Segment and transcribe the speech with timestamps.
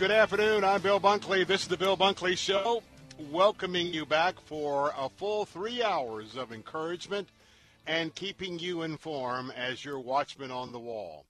[0.00, 0.64] Good afternoon.
[0.64, 1.46] I'm Bill Bunkley.
[1.46, 2.82] This is the Bill Bunkley Show,
[3.30, 7.28] welcoming you back for a full three hours of encouragement
[7.86, 11.26] and keeping you informed as your watchman on the wall.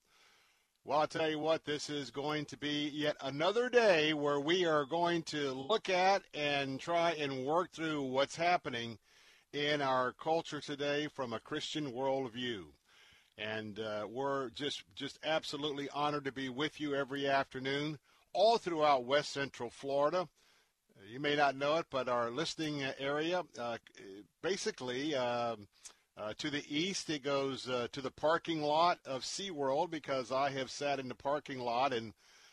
[0.84, 4.64] Well, I'll tell you what, this is going to be yet another day where we
[4.66, 8.98] are going to look at and try and work through what's happening
[9.52, 12.66] in our culture today from a Christian worldview.
[13.36, 17.98] And uh, we're just just absolutely honored to be with you every afternoon,
[18.32, 20.28] all throughout West Central Florida.
[21.08, 23.78] You may not know it, but our listening area, uh,
[24.42, 25.14] basically.
[25.14, 25.66] Um,
[26.16, 30.50] uh, to the east, it goes uh, to the parking lot of SeaWorld because I
[30.50, 32.12] have sat in the parking lot and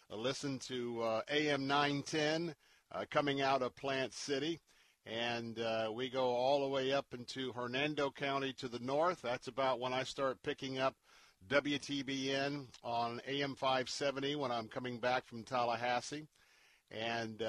[0.10, 2.56] uh, listened to uh, AM 910
[2.94, 4.62] uh, coming out of Plant City.
[5.06, 9.22] And uh, we go all the way up into Hernando County to the north.
[9.22, 10.96] That's about when I start picking up
[11.50, 16.28] WTBN on AM 570 when I'm coming back from Tallahassee.
[16.92, 17.42] And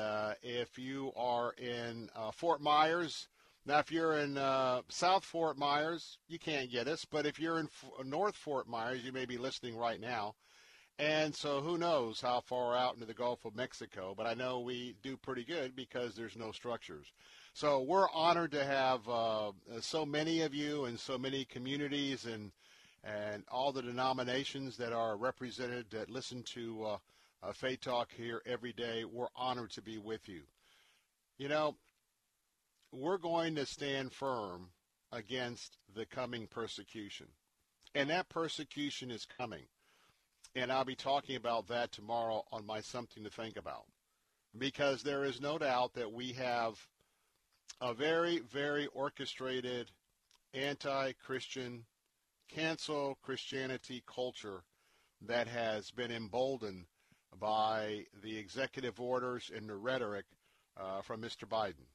[0.43, 3.29] if you are in Fort Myers,
[3.69, 7.05] now, if you're in uh, South Fort Myers, you can't get us.
[7.05, 10.37] But if you're in F- North Fort Myers, you may be listening right now.
[10.99, 14.15] And so who knows how far out into the Gulf of Mexico.
[14.17, 17.13] But I know we do pretty good because there's no structures.
[17.53, 22.53] So we're honored to have uh, so many of you and so many communities and
[23.09, 26.97] and all the denominations that are represented that listen to uh,
[27.43, 29.05] uh, Faith Talk here every day.
[29.05, 30.43] We're honored to be with you.
[31.39, 31.77] You know,
[32.93, 34.69] we're going to stand firm
[35.13, 37.27] against the coming persecution.
[37.95, 39.65] And that persecution is coming.
[40.55, 43.85] And I'll be talking about that tomorrow on my Something to Think About.
[44.57, 46.75] Because there is no doubt that we have
[47.81, 49.91] a very, very orchestrated
[50.53, 51.85] anti Christian,
[52.49, 54.63] cancel Christianity culture
[55.27, 56.87] that has been emboldened
[57.39, 60.25] by the executive orders and the rhetoric
[60.77, 61.45] uh, from Mr.
[61.45, 61.87] Biden.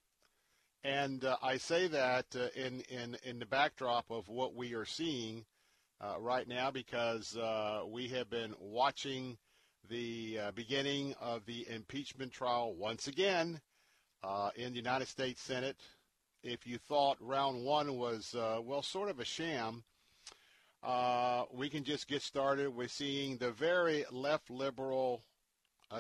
[0.84, 4.86] And uh, I say that uh, in, in, in the backdrop of what we are
[4.86, 5.46] seeing
[6.02, 9.38] uh, right now because uh, we have been watching
[9.90, 13.62] the uh, beginning of the impeachment trial once again
[14.56, 15.78] in the United States Senate.
[16.44, 19.84] If you thought round one was, well, sort of a sham,
[21.52, 25.22] we can just get started with seeing the very left liberal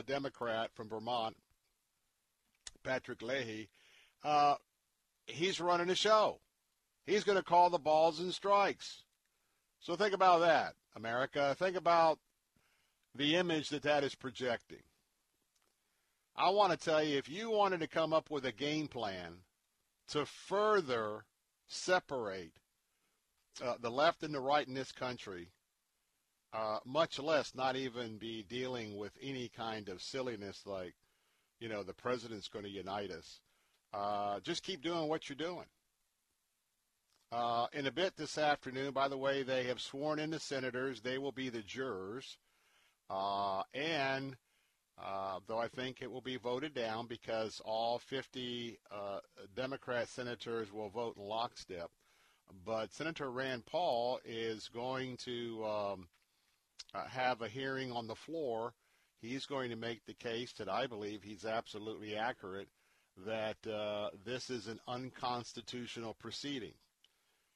[0.08, 1.36] Democrat from Vermont,
[2.84, 3.70] Patrick Leahy,
[4.24, 4.56] uh,
[5.28, 6.40] he's running a show.
[7.06, 9.04] He's going to call the balls and strikes.
[9.80, 11.56] So think about that, America.
[11.60, 12.20] Think about
[13.16, 14.84] the image that that is projecting.
[16.36, 19.36] I want to tell you, if you wanted to come up with a game plan
[20.10, 21.26] to further
[21.68, 22.54] separate
[23.62, 25.52] uh, the left and the right in this country,
[26.54, 30.94] uh, much less not even be dealing with any kind of silliness like,
[31.60, 33.42] you know, the president's going to unite us.
[33.94, 35.66] Uh, just keep doing what you're doing.
[37.32, 41.02] Uh, in a bit this afternoon, by the way, they have sworn in the senators.
[41.02, 42.38] They will be the jurors.
[43.10, 44.36] Uh, and
[45.02, 49.20] uh, though I think it will be voted down because all 50 uh,
[49.56, 51.90] Democrat senators will vote in lockstep.
[52.66, 56.08] But Senator Rand Paul is going to um,
[56.94, 58.74] uh, have a hearing on the floor.
[59.22, 62.70] He's going to make the case that I believe he's absolutely accurate
[63.26, 66.74] that uh, this is an unconstitutional proceeding.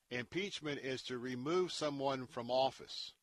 [0.09, 3.13] Impeachment is to remove someone from office.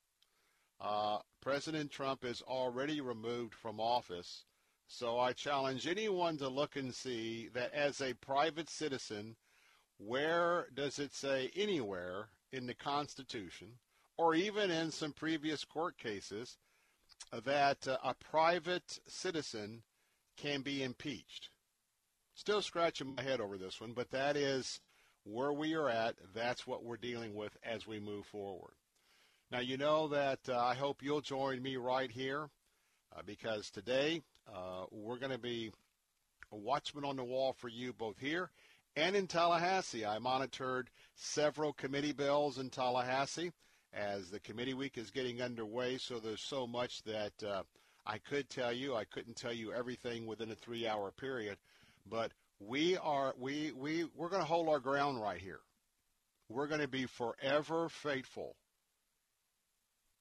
[0.81, 4.44] Uh, President Trump is already removed from office,
[4.87, 9.37] so I challenge anyone to look and see that as a private citizen,
[9.99, 13.69] where does it say anywhere in the Constitution,
[14.17, 16.58] or even in some previous court cases,
[17.44, 19.82] that uh, a private citizen
[20.37, 21.50] can be impeached?
[22.35, 24.81] Still scratching my head over this one, but that is
[25.25, 26.17] where we are at.
[26.35, 28.75] That's what we're dealing with as we move forward.
[29.50, 32.49] Now, you know that uh, I hope you'll join me right here
[33.14, 35.70] uh, because today uh, we're going to be
[36.50, 38.50] a watchman on the wall for you both here
[38.96, 40.05] and in Tallahassee.
[40.05, 43.52] I monitored several committee bills in Tallahassee
[43.93, 47.62] as the committee week is getting underway, so there's so much that uh,
[48.06, 48.94] I could tell you.
[48.94, 51.58] I couldn't tell you everything within a three-hour period,
[52.08, 55.61] but we are we we we're going to hold our ground right here.
[56.49, 58.56] We're going to be forever faithful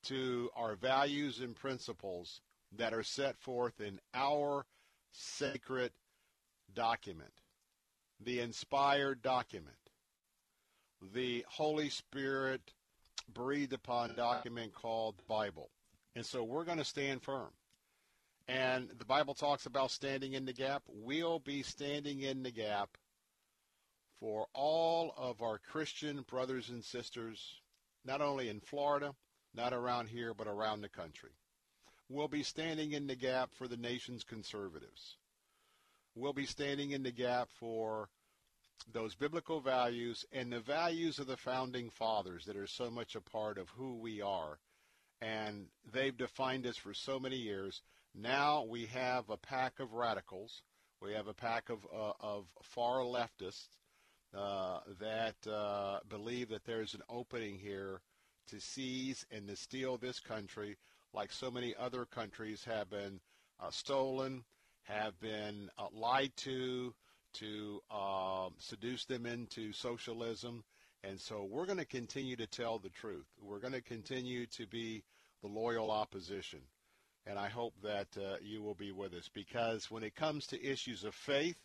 [0.03, 2.41] to our values and principles
[2.77, 4.65] that are set forth in our
[5.11, 5.91] sacred
[6.73, 7.33] document,
[8.19, 9.75] the inspired document,
[11.13, 12.74] the Holy Spirit
[13.33, 15.69] breathed upon document called Bible.
[16.15, 17.50] And so we're going to stand firm.
[18.48, 20.83] And the Bible talks about standing in the gap.
[20.88, 22.98] We'll be standing in the gap
[24.19, 27.62] for all of our Christian brothers and sisters,
[28.06, 29.15] not only in Florida,
[29.54, 31.31] not around here, but around the country.
[32.10, 35.18] We'll be standing in the gap for the nation's conservatives.
[36.15, 38.10] We'll be standing in the gap for
[38.92, 43.21] those biblical values and the values of the founding fathers that are so much a
[43.21, 44.60] part of who we are.
[45.21, 47.81] And they've defined us for so many years.
[48.13, 50.62] Now we have a pack of radicals.
[51.01, 53.68] We have a pack of, uh, of far leftists
[54.36, 58.01] uh, that uh, believe that there's an opening here
[58.50, 60.75] to seize and to steal this country
[61.13, 63.19] like so many other countries have been
[63.60, 64.44] uh, stolen,
[64.83, 66.94] have been uh, lied to,
[67.33, 70.63] to um, seduce them into socialism.
[71.03, 73.25] And so we're going to continue to tell the truth.
[73.41, 75.03] We're going to continue to be
[75.41, 76.59] the loyal opposition.
[77.25, 80.63] And I hope that uh, you will be with us because when it comes to
[80.63, 81.57] issues of faith,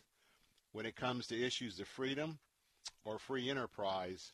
[0.71, 2.39] when it comes to issues of freedom
[3.03, 4.31] or free enterprise,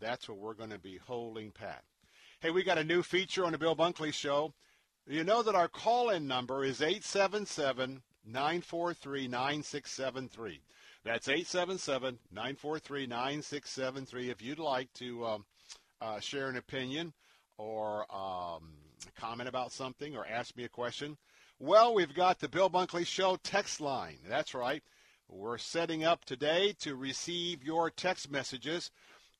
[0.00, 1.82] that's what we're going to be holding pat.
[2.40, 4.54] Hey, we got a new feature on the Bill Bunkley Show.
[5.10, 10.60] You know that our call-in number is 877 943 9673.
[11.02, 14.30] That's 877 943 9673.
[14.30, 15.44] If you'd like to um,
[16.00, 17.12] uh, share an opinion
[17.58, 18.70] or um,
[19.16, 21.16] comment about something or ask me a question,
[21.58, 24.18] well, we've got the Bill Bunkley Show text line.
[24.28, 24.84] That's right.
[25.28, 28.92] We're setting up today to receive your text messages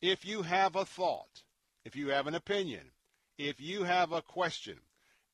[0.02, 1.44] if you have a thought,
[1.84, 2.90] if you have an opinion,
[3.38, 4.81] if you have a question,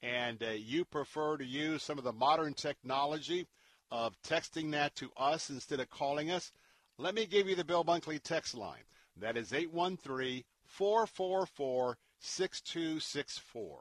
[0.07, 3.47] and uh, you prefer to use some of the modern technology
[3.91, 6.53] of texting that to us instead of calling us,
[6.99, 8.85] let me give you the Bill Bunkley text line.
[9.17, 13.81] That is 813 444 6264.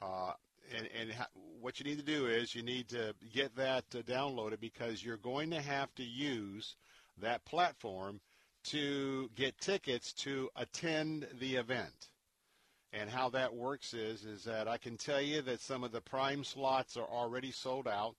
[0.00, 0.32] Uh,
[0.76, 1.28] and, and ha-
[1.60, 5.16] what you need to do is you need to get that uh, downloaded because you're
[5.16, 6.76] going to have to use
[7.20, 8.20] that platform
[8.64, 12.10] to get tickets to attend the event.
[12.92, 16.00] And how that works is is that I can tell you that some of the
[16.00, 18.16] prime slots are already sold out.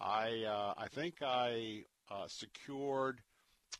[0.00, 3.20] I uh, I think I uh, secured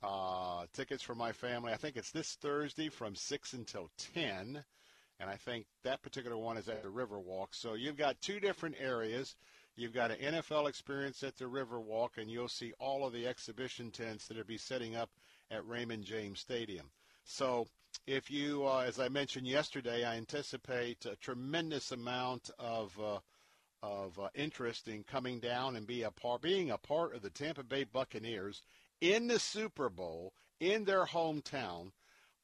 [0.03, 1.73] uh, tickets for my family.
[1.73, 4.65] I think it's this Thursday from six until ten,
[5.21, 7.49] and I think that particular one is at the Riverwalk.
[7.53, 9.37] So you've got two different areas.
[9.77, 13.91] You've got an NFL experience at the Riverwalk, and you'll see all of the exhibition
[13.91, 15.11] tents that will be setting up
[15.51, 16.91] at Raymond James Stadium.
[17.25, 17.67] So
[18.07, 23.19] if you, uh, as I mentioned yesterday, I anticipate a tremendous amount of uh,
[23.83, 27.29] of uh, interest in coming down and be a part, being a part of the
[27.29, 28.63] Tampa Bay Buccaneers
[29.03, 31.93] in the Super Bowl in their hometown.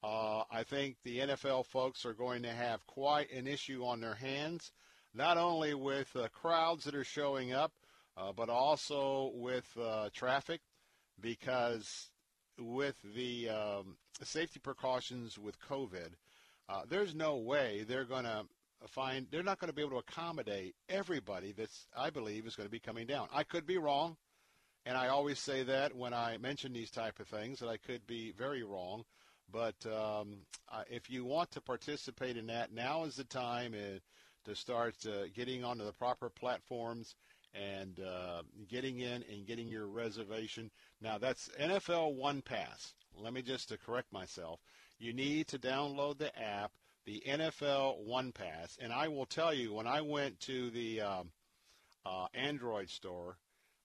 [0.03, 4.15] Uh, I think the NFL folks are going to have quite an issue on their
[4.15, 4.71] hands,
[5.13, 7.71] not only with uh, crowds that are showing up,
[8.17, 10.61] uh, but also with uh, traffic,
[11.19, 12.09] because
[12.57, 16.09] with the um, safety precautions with COVID,
[16.67, 18.45] uh, there's no way they're going to
[18.87, 22.67] find they're not going to be able to accommodate everybody that's I believe is going
[22.67, 23.27] to be coming down.
[23.31, 24.17] I could be wrong,
[24.85, 28.07] and I always say that when I mention these type of things that I could
[28.07, 29.03] be very wrong.
[29.51, 30.37] But um,
[30.71, 33.99] uh, if you want to participate in that, now is the time uh,
[34.45, 37.15] to start uh, getting onto the proper platforms
[37.53, 40.71] and uh, getting in and getting your reservation.
[41.01, 42.93] Now that's NFL One Pass.
[43.15, 44.59] Let me just to correct myself.
[44.99, 46.71] You need to download the app,
[47.05, 51.31] the NFL One Pass, and I will tell you when I went to the um,
[52.05, 53.37] uh, Android store,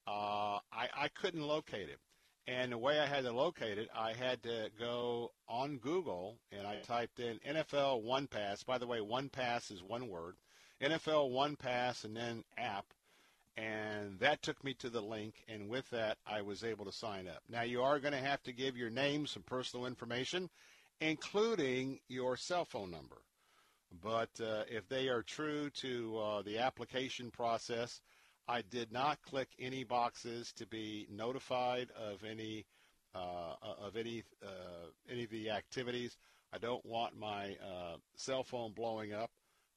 [0.07, 1.99] uh, I, I couldn't locate it.
[2.49, 6.67] And the way I had to locate it, I had to go on Google and
[6.67, 8.63] I typed in NFL One Pass.
[8.63, 10.37] By the way, One Pass is one word.
[10.81, 12.87] NFL One Pass and then app
[13.57, 17.27] and that took me to the link and with that i was able to sign
[17.27, 20.51] up now you are going to have to give your name some personal information
[21.01, 23.23] including your cell phone number
[24.03, 28.01] but uh, if they are true to uh, the application process
[28.49, 32.65] i did not click any boxes to be notified of any
[33.15, 36.17] uh, of any uh, any of the activities
[36.53, 39.31] i don't want my uh, cell phone blowing up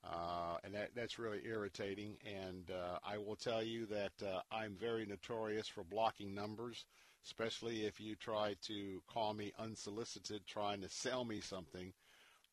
[0.03, 2.17] uh, and that, that's really irritating.
[2.25, 6.85] And uh, I will tell you that uh, I'm very notorious for blocking numbers,
[7.25, 11.91] especially if you try to call me unsolicited trying to sell me something.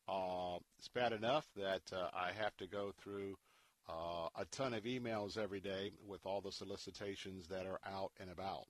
[0.09, 3.35] Uh, it's bad enough that I have to go through
[3.89, 8.29] uh, a ton of emails every day with all the solicitations that are out and
[8.29, 8.65] about.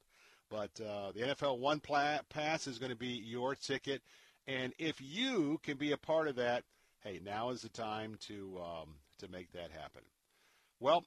[0.49, 4.01] But the NFL One Pass is going to be your ticket.
[4.47, 6.63] And if you can be a part of that,
[7.03, 10.03] hey, now is the time to um, to make that happen.
[10.79, 11.03] Well,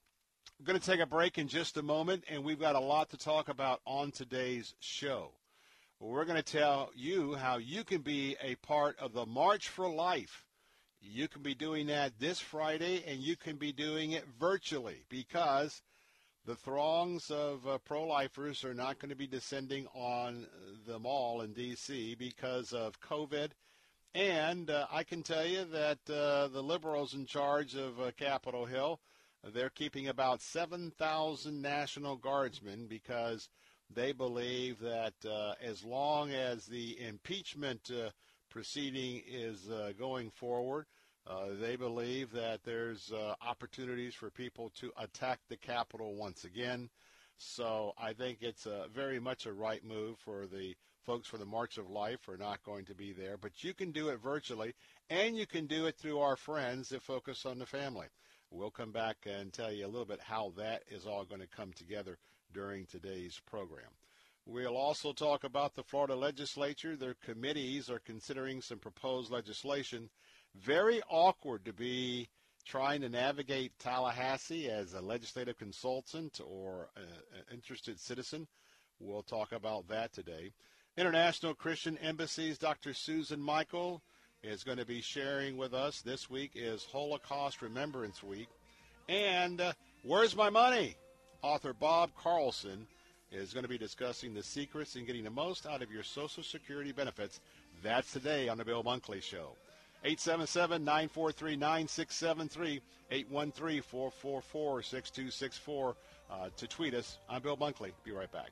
[0.58, 3.10] I'm going to take a break in just a moment, and we've got a lot
[3.10, 5.32] to talk about on today's show.
[6.00, 9.88] We're going to tell you how you can be a part of the March for
[9.88, 10.44] Life.
[11.00, 15.82] You can be doing that this Friday, and you can be doing it virtually because
[16.46, 20.46] the throngs of uh, pro-lifers are not going to be descending on
[20.86, 22.14] the mall in D.C.
[22.16, 23.50] because of COVID
[24.14, 28.64] and uh, I can tell you that uh, the liberals in charge of uh, Capitol
[28.64, 28.98] Hill,
[29.44, 33.48] they're keeping about 7,000 National Guardsmen because
[33.88, 38.10] they believe that uh, as long as the impeachment uh,
[38.50, 40.86] proceeding is uh, going forward,
[41.60, 46.90] they believe that there's opportunities for people to attack the Capitol once again.
[47.38, 50.74] So I think it's a, very much a right move for the
[51.06, 53.92] folks for the March of Life are not going to be there, but you can
[53.92, 54.74] do it virtually,
[55.08, 58.08] and you can do it through our friends that focus on the family.
[58.50, 61.46] We'll come back and tell you a little bit how that is all going to
[61.46, 62.18] come together
[62.52, 63.90] during today's program.
[64.52, 66.96] We'll also talk about the Florida legislature.
[66.96, 70.10] Their committees are considering some proposed legislation.
[70.56, 72.28] Very awkward to be
[72.66, 78.48] trying to navigate Tallahassee as a legislative consultant or an interested citizen.
[78.98, 80.50] We'll talk about that today.
[80.96, 82.92] International Christian Embassy's, Dr.
[82.92, 84.02] Susan Michael
[84.42, 86.02] is going to be sharing with us.
[86.02, 88.48] This week is Holocaust Remembrance Week.
[89.08, 90.96] And uh, Where's My Money?
[91.40, 92.88] Author Bob Carlson
[93.32, 96.42] is going to be discussing the secrets in getting the most out of your Social
[96.42, 97.40] Security benefits.
[97.82, 99.52] That's today on The Bill Bunkley Show.
[100.04, 102.80] 877-943-9673,
[103.12, 105.94] 813-444-6264
[106.30, 107.18] uh, to tweet us.
[107.28, 107.92] I'm Bill Bunkley.
[108.04, 108.50] Be right back.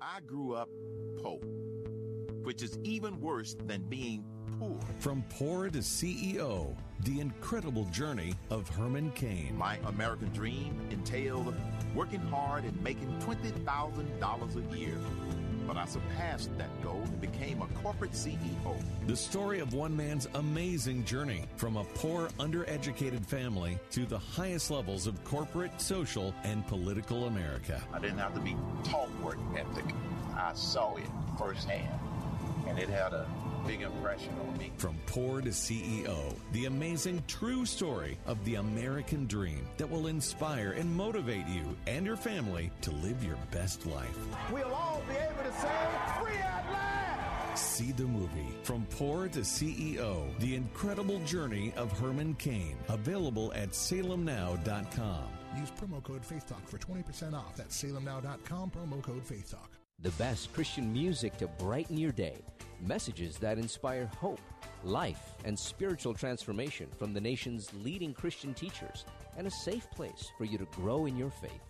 [0.00, 0.68] I grew up
[1.22, 1.38] poor,
[2.42, 4.24] which is even worse than being
[4.58, 4.78] poor.
[4.98, 9.56] From poor to CEO, the incredible journey of Herman Cain.
[9.56, 11.54] My American dream entailed
[11.96, 14.98] working hard and making $20,000 a year
[15.66, 18.80] but I surpassed that goal and became a corporate CEO.
[19.06, 24.70] The story of one man's amazing journey from a poor, undereducated family to the highest
[24.70, 27.82] levels of corporate, social, and political America.
[27.92, 29.86] I didn't have to be taught work ethic.
[30.36, 31.98] I saw it firsthand,
[32.68, 33.26] and it had a
[33.66, 34.72] big impression on me.
[34.78, 40.72] From poor to CEO, the amazing true story of the American dream that will inspire
[40.72, 44.18] and motivate you and your family to live your best life.
[44.52, 45.68] We'll all be able to say,
[46.18, 47.58] free at last!
[47.58, 52.76] See the movie From Poor to CEO The Incredible Journey of Herman Cain.
[52.88, 55.24] Available at salemnow.com.
[55.58, 57.56] Use promo code Faith Talk for 20% off.
[57.56, 59.70] That's salemnow.com, promo code Faith Talk.
[60.00, 62.42] The best Christian music to brighten your day.
[62.80, 64.40] Messages that inspire hope,
[64.84, 69.04] life, and spiritual transformation from the nation's leading Christian teachers,
[69.36, 71.60] and a safe place for you to grow in your faith.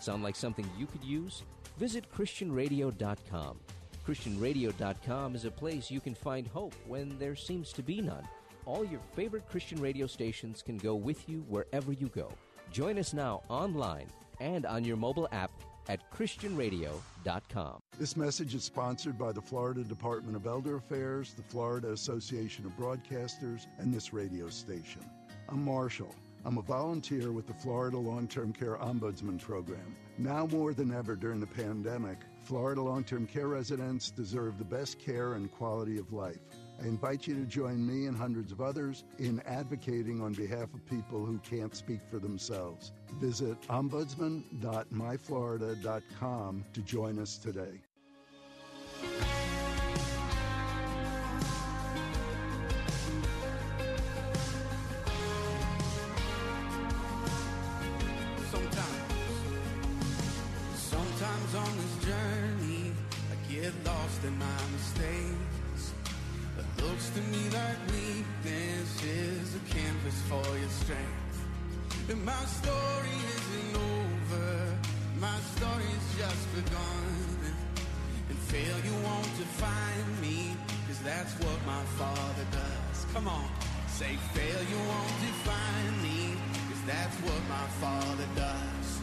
[0.00, 1.42] Sound like something you could use?
[1.78, 3.58] Visit ChristianRadio.com.
[4.06, 8.26] ChristianRadio.com is a place you can find hope when there seems to be none.
[8.66, 12.30] All your favorite Christian radio stations can go with you wherever you go.
[12.70, 14.08] Join us now online
[14.40, 15.50] and on your mobile app
[15.88, 17.80] at ChristianRadio.com.
[17.98, 22.76] This message is sponsored by the Florida Department of Elder Affairs, the Florida Association of
[22.76, 25.04] Broadcasters, and this radio station.
[25.48, 26.14] I'm Marshall.
[26.46, 29.96] I'm a volunteer with the Florida Long Term Care Ombudsman Program.
[30.18, 34.98] Now more than ever during the pandemic, Florida long term care residents deserve the best
[34.98, 36.40] care and quality of life.
[36.84, 40.84] I invite you to join me and hundreds of others in advocating on behalf of
[40.84, 42.92] people who can't speak for themselves.
[43.14, 47.80] Visit ombudsman.myflorida.com to join us today.
[67.14, 72.10] To me like weakness is a canvas for your strength.
[72.10, 74.76] And my story isn't over,
[75.20, 77.54] my story's just begun.
[78.28, 80.56] And failure won't define me,
[80.88, 83.06] cause that's what my father does.
[83.12, 83.48] Come on,
[83.86, 86.34] say failure won't define me,
[86.68, 89.00] cause that's what my father does.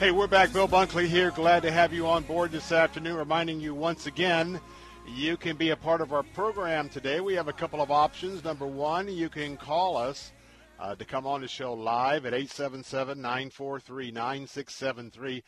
[0.00, 0.52] Hey, we're back.
[0.54, 1.30] Bill Bunkley here.
[1.30, 3.16] Glad to have you on board this afternoon.
[3.16, 4.60] Reminding you once again,
[5.06, 7.20] you can be a part of our program today.
[7.20, 8.42] We have a couple of options.
[8.42, 10.32] Number one, you can call us
[10.80, 15.44] uh, to come on the show live at 877 943 9673.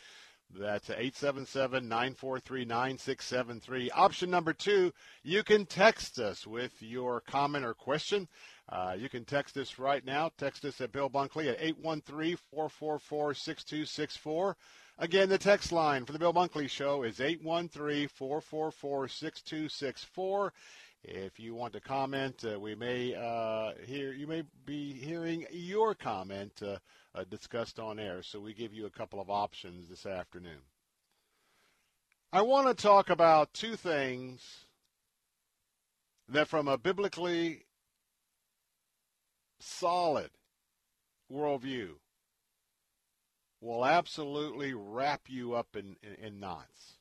[0.54, 3.90] That's 877 943 9673.
[3.90, 4.92] Option number two,
[5.22, 8.28] you can text us with your comment or question.
[8.68, 10.30] Uh, you can text us right now.
[10.38, 14.56] Text us at Bill Bunkley at 813 444 6264.
[14.98, 20.52] Again, the text line for the Bill Bunkley Show is 813 444 6264.
[21.04, 25.94] If you want to comment, uh, we may uh, hear you may be hearing your
[25.94, 26.78] comment uh,
[27.14, 28.22] uh, discussed on air.
[28.22, 30.62] So we give you a couple of options this afternoon.
[32.32, 34.64] I want to talk about two things
[36.30, 37.66] that, from a biblically
[39.60, 40.30] solid
[41.30, 41.90] worldview,
[43.60, 46.98] will absolutely wrap you up in, in, in knots.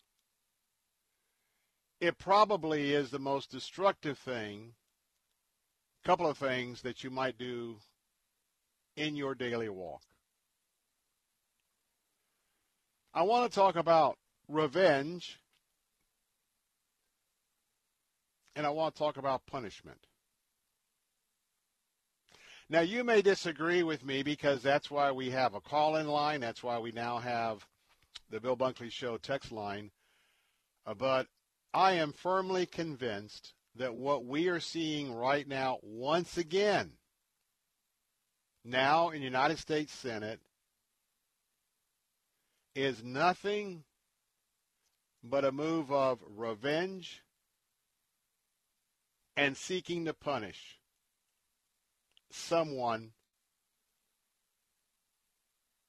[2.00, 4.74] It probably is the most destructive thing,
[6.04, 7.78] a couple of things that you might do
[8.96, 10.02] in your daily walk.
[13.13, 15.39] I want to talk about revenge,
[18.56, 20.06] and I want to talk about punishment.
[22.67, 26.41] Now, you may disagree with me because that's why we have a call in line.
[26.41, 27.67] That's why we now have
[28.32, 29.91] the Bill Bunkley Show text line.
[30.86, 31.28] Uh, but
[31.73, 36.93] I am firmly convinced that what we are seeing right now, once again,
[38.63, 40.39] now in United States Senate,
[42.73, 43.84] is nothing
[45.23, 47.21] but a move of revenge
[49.38, 50.80] and seeking to punish
[52.32, 53.12] someone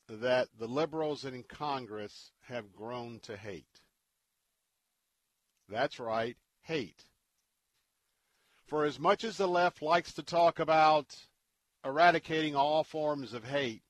[0.09, 3.81] that the liberals in Congress have grown to hate.
[5.69, 7.05] That's right, hate.
[8.67, 11.17] For as much as the left likes to talk about
[11.85, 13.83] eradicating all forms of hate,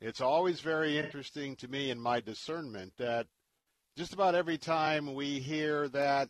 [0.00, 3.26] it's always very interesting to me in my discernment that
[3.96, 6.28] just about every time we hear that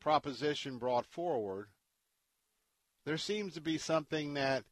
[0.00, 1.68] proposition brought forward,
[3.04, 4.64] there seems to be something that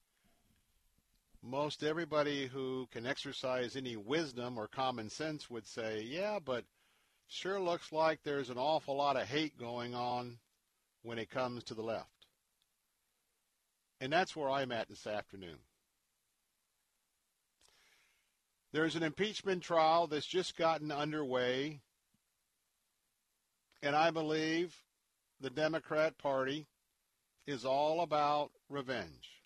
[1.43, 6.65] most everybody who can exercise any wisdom or common sense would say, yeah, but
[7.29, 10.39] sure looks like there's an awful lot of hate going on
[11.03, 12.09] when it comes to the left.
[14.01, 15.59] And that's where I'm at this afternoon.
[18.73, 21.81] There's an impeachment trial that's just gotten underway,
[23.83, 24.75] and I believe
[25.41, 26.67] the Democrat Party
[27.47, 29.43] is all about revenge.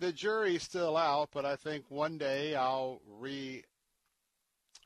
[0.00, 3.02] The jury's still out, but I think one day I'll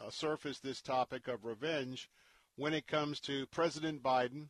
[0.00, 2.08] resurface this topic of revenge
[2.56, 4.48] when it comes to President Biden,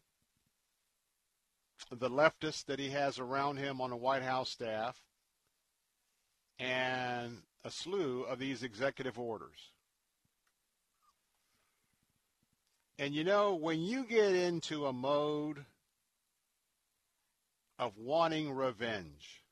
[1.91, 5.03] the leftists that he has around him on the White House staff,
[6.61, 9.73] and a slew of these executive orders.
[12.99, 15.65] And you know, when you get into a mode
[17.79, 19.43] of wanting revenge,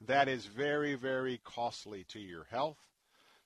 [0.00, 2.78] that is very, very costly to your health.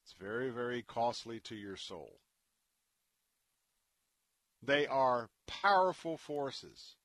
[0.03, 2.19] It's very, very costly to your soul.
[4.63, 6.97] They are powerful forces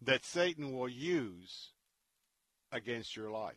[0.00, 1.70] that Satan will use
[2.72, 3.54] against your life.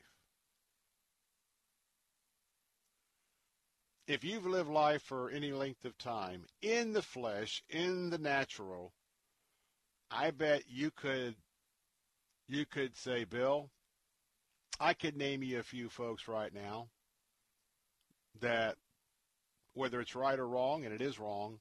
[4.07, 8.93] If you've lived life for any length of time in the flesh, in the natural,
[10.15, 11.35] I bet you could
[12.47, 13.69] you could say, Bill,
[14.79, 16.87] I could name you a few folks right now
[18.39, 18.77] that
[19.73, 21.59] whether it's right or wrong, and it is wrong,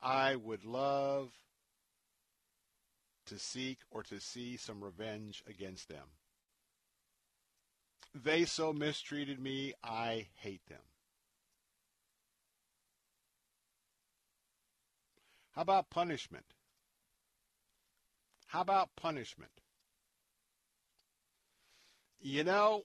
[0.00, 1.32] I would love
[3.26, 6.06] to seek or to see some revenge against them.
[8.14, 10.82] They so mistreated me, I hate them.
[15.56, 16.55] How about punishment?
[18.46, 19.50] How about punishment?
[22.20, 22.82] You know,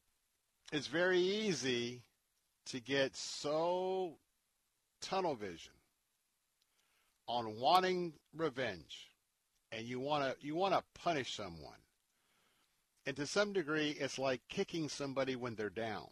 [0.72, 2.04] it's very easy
[2.68, 4.18] to get so
[5.02, 5.74] tunnel vision
[7.28, 9.12] on wanting revenge
[9.72, 11.82] and you want to you want to punish someone
[13.06, 16.10] and to some degree, it's like kicking somebody when they're down.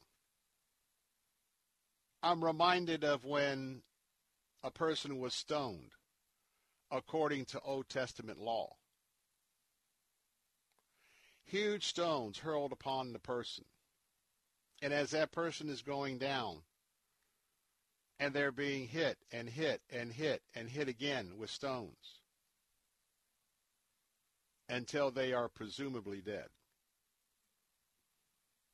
[2.23, 3.83] I'm reminded of when
[4.63, 5.93] a person was stoned
[6.91, 8.75] according to Old Testament law.
[11.49, 13.65] Huge stones hurled upon the person.
[14.83, 16.61] And as that person is going down,
[18.19, 22.21] and they're being hit and hit and hit and hit again with stones
[24.67, 26.49] until they are presumably dead.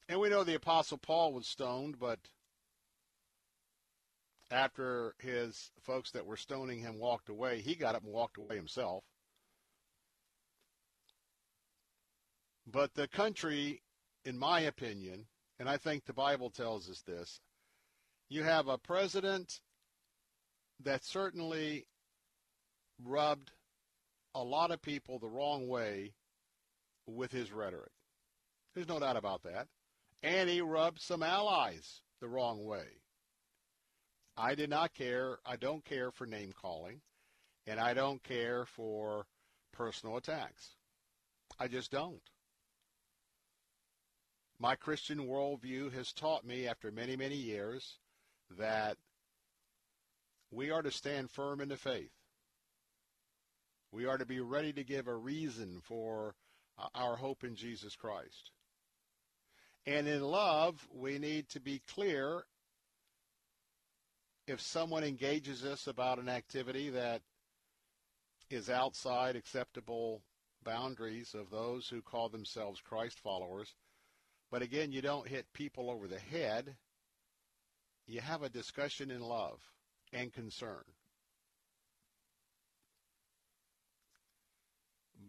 [0.10, 2.20] And we know the Apostle Paul was stoned, but
[4.52, 8.58] after his folks that were stoning him walked away, he got up and walked away
[8.58, 9.06] himself.
[12.68, 13.82] But the country,
[14.24, 15.28] in my opinion,
[15.60, 17.40] and I think the Bible tells us this,
[18.30, 19.60] you have a president
[20.84, 21.86] that certainly
[23.04, 23.52] rubbed
[24.34, 26.14] a lot of people the wrong way
[27.08, 27.92] with his rhetoric.
[28.74, 29.68] There's no doubt about that
[30.26, 32.86] and he rubbed some allies the wrong way.
[34.36, 35.38] I did not care.
[35.46, 37.02] I don't care for name calling,
[37.68, 39.28] and I don't care for
[39.72, 40.72] personal attacks.
[41.60, 42.22] I just don't.
[44.60, 47.98] My Christian worldview has taught me after many, many years
[48.58, 48.98] that
[50.52, 52.12] we are to stand firm in the faith.
[53.92, 56.36] We are to be ready to give a reason for
[56.78, 58.52] uh, our hope in Jesus Christ.
[59.86, 62.46] And in love, we need to be clear
[64.48, 67.22] if someone engages us about an activity that
[68.50, 70.22] is outside acceptable
[70.64, 73.74] boundaries of those who call themselves Christ followers.
[74.56, 76.78] But again, you don't hit people over the head.
[78.08, 79.60] You have a discussion in love
[80.14, 80.86] and concern.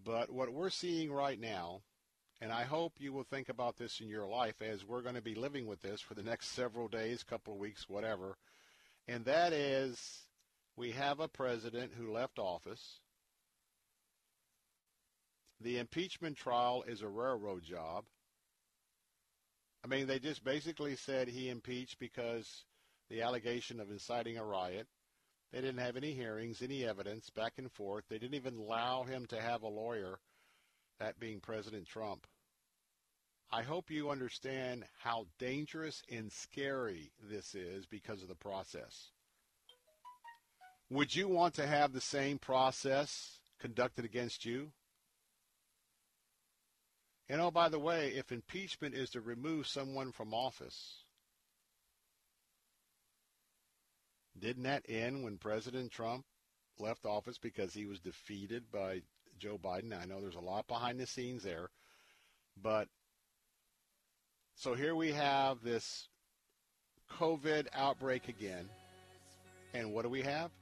[0.04, 1.80] But what we're seeing right now
[2.40, 5.20] and I hope you will think about this in your life as we're going to
[5.20, 8.36] be living with this for the next several days, couple of weeks, whatever.
[9.08, 10.20] And that is
[10.76, 13.00] we have a president who left office.
[15.60, 18.04] The impeachment trial is a railroad job.
[19.86, 22.64] I mean, they just basically said he impeached because
[23.08, 24.88] the allegation of inciting a riot.
[25.52, 28.02] They didn't have any hearings, any evidence, back and forth.
[28.08, 30.18] They didn't even allow him to have a lawyer
[30.98, 32.26] that being President Trump.
[33.52, 39.10] I hope you understand how dangerous and scary this is because of the process.
[40.90, 44.72] Would you want to have the same process conducted against you?
[47.28, 51.02] And oh, by the way, if impeachment is to remove someone from office,
[54.38, 56.24] didn't that end when President Trump
[56.78, 59.02] left office because he was defeated by
[59.38, 60.00] Joe Biden?
[60.00, 61.70] I know there's a lot behind the scenes there,
[62.62, 62.88] but
[64.54, 66.08] so here we have this
[67.18, 68.68] COVID outbreak again.
[69.74, 70.52] And what do we have?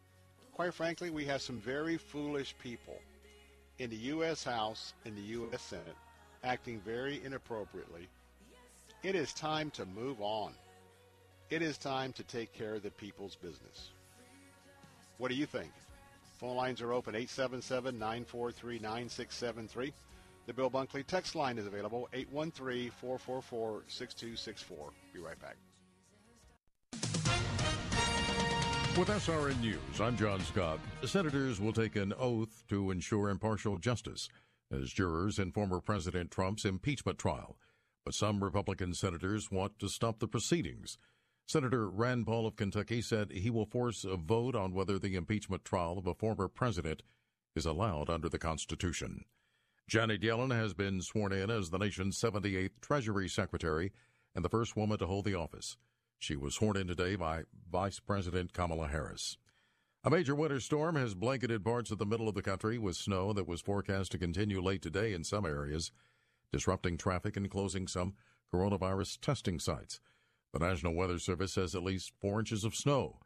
[0.55, 2.98] Quite frankly, we have some very foolish people
[3.79, 4.42] in the U.S.
[4.42, 5.61] House and the U.S.
[5.61, 5.96] Senate
[6.45, 8.07] acting very inappropriately.
[9.03, 10.53] It is time to move on.
[11.51, 13.91] It is time to take care of the people's business.
[15.19, 15.73] What do you think?
[16.39, 19.93] Phone lines are open 877 943 9673.
[20.47, 24.91] The Bill Bunkley text line is available 813 444 6264.
[25.13, 25.57] Be right back.
[28.99, 30.79] With SRN News, I'm John Scott.
[31.05, 34.29] Senators will take an oath to ensure impartial justice
[34.75, 37.57] as jurors in former President Trump's impeachment trial.
[38.05, 40.99] But some Republican senators want to stop the proceedings.
[41.47, 45.65] Senator Rand Paul of Kentucky said he will force a vote on whether the impeachment
[45.65, 47.03] trial of a former president
[47.55, 49.25] is allowed under the Constitution.
[49.87, 53.93] Janet Yellen has been sworn in as the nation's 78th Treasury Secretary
[54.35, 55.77] and the first woman to hold the office.
[56.19, 59.37] She was sworn in today by Vice President Kamala Harris.
[60.07, 63.33] A major winter storm has blanketed parts of the middle of the country with snow
[63.33, 65.93] that was forecast to continue late today in some areas,
[66.53, 68.12] disrupting traffic and closing some
[68.53, 70.01] coronavirus testing sites.
[70.53, 73.19] The National Weather Service says at least four inches of snow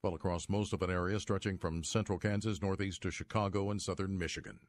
[0.00, 4.16] fell across most of an area stretching from central Kansas northeast to Chicago and southern
[4.16, 4.60] Michigan.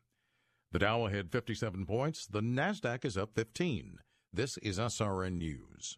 [0.73, 2.27] The Dow had 57 points.
[2.27, 3.99] The NASDAQ is up 15.
[4.33, 5.97] This is SRN News.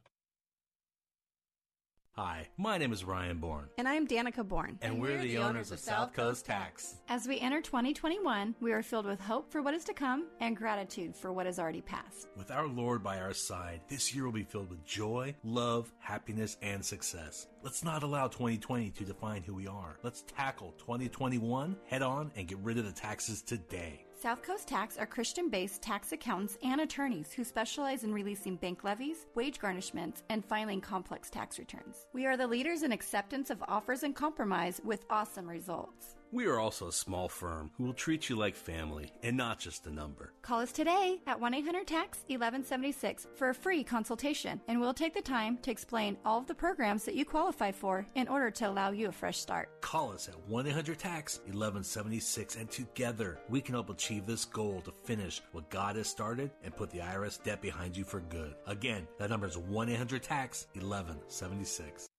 [2.18, 3.68] Hi, my name is Ryan Bourne.
[3.78, 4.80] And I'm Danica Bourne.
[4.82, 6.96] And, and we're, we're, the, the owners, of South Coast Tax.
[7.10, 10.56] As we enter 2021, we are filled with hope for what is to come and
[10.56, 12.30] gratitude for what has already passed.
[12.38, 16.56] With our Lord by our side, this year will be filled with joy, love, happiness,
[16.62, 17.48] and success.
[17.64, 19.98] Let's not allow 2020 to define who we are.
[20.02, 24.05] Let's tackle 2021 head on and get rid of the taxes today.
[24.18, 28.86] South Coast Tax are Christian based tax accountants and attorneys who specialize in releasing bank
[28.86, 32.08] levies, wage garnishments, and filing complex tax returns.
[32.14, 36.16] We are the leaders in acceptance of offers and compromise with awesome results.
[36.32, 39.86] We are also a small firm who will treat you like family and not just
[39.86, 40.34] a number.
[40.42, 45.14] Call us today at 1 800 TAX 1176 for a free consultation, and we'll take
[45.14, 48.70] the time to explain all of the programs that you qualify for in order to
[48.70, 49.70] allow you a fresh start.
[49.82, 54.82] Call us at 1 800 TAX 1176, and together we can help achieve this goal
[54.82, 58.56] to finish what God has started and put the IRS debt behind you for good.
[58.68, 62.10] Again, that number is 1 800 TAX 1176.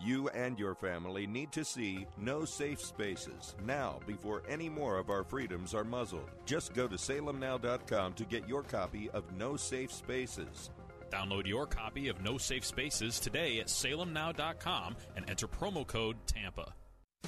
[0.00, 5.10] You and your family need to see No Safe Spaces now before any more of
[5.10, 6.28] our freedoms are muzzled.
[6.44, 10.70] Just go to salemnow.com to get your copy of No Safe Spaces.
[11.10, 16.72] Download your copy of No Safe Spaces today at salemnow.com and enter promo code TAMPA.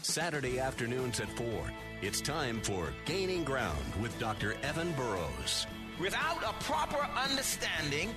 [0.03, 1.47] Saturday afternoons at 4.
[2.03, 4.55] It's time for Gaining Ground with Dr.
[4.63, 5.67] Evan Burrows.
[6.01, 8.11] Without a proper understanding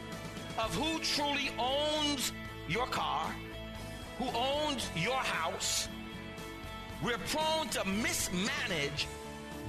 [0.57, 2.31] of who truly owns
[2.67, 3.33] your car,
[4.17, 5.87] who owns your house,
[7.03, 9.07] we're prone to mismanage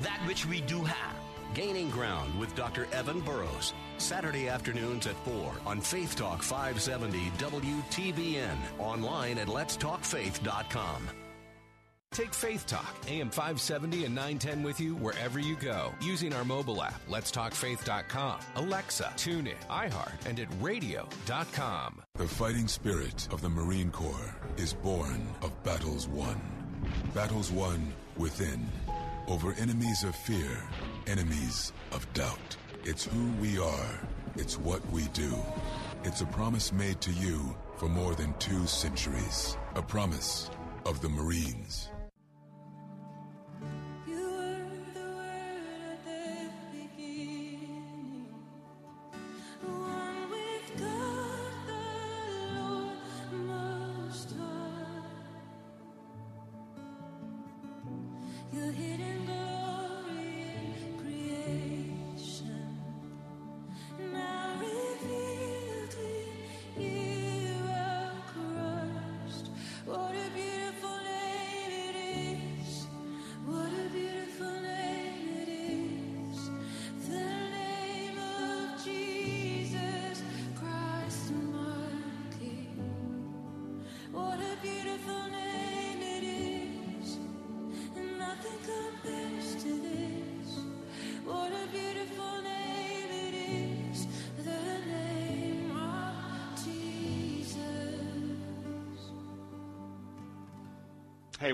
[0.02, 1.16] that which we do have.
[1.54, 2.86] Gaining Ground with Dr.
[2.92, 3.72] Evan Burrows.
[3.96, 8.56] Saturday afternoons at 4 on Faith Talk 570 WTBN.
[8.78, 11.08] Online at letstalkfaith.com.
[12.18, 16.82] Take Faith Talk, AM 570 and 910 with you wherever you go using our mobile
[16.82, 22.02] app, letstalkfaith.com, Alexa, TuneIn, iHeart, and at radio.com.
[22.16, 26.40] The fighting spirit of the Marine Corps is born of battles won.
[27.14, 28.66] Battles won within,
[29.28, 30.60] over enemies of fear,
[31.06, 32.56] enemies of doubt.
[32.82, 34.00] It's who we are,
[34.34, 35.32] it's what we do.
[36.02, 39.56] It's a promise made to you for more than two centuries.
[39.76, 40.50] A promise
[40.84, 41.90] of the Marines.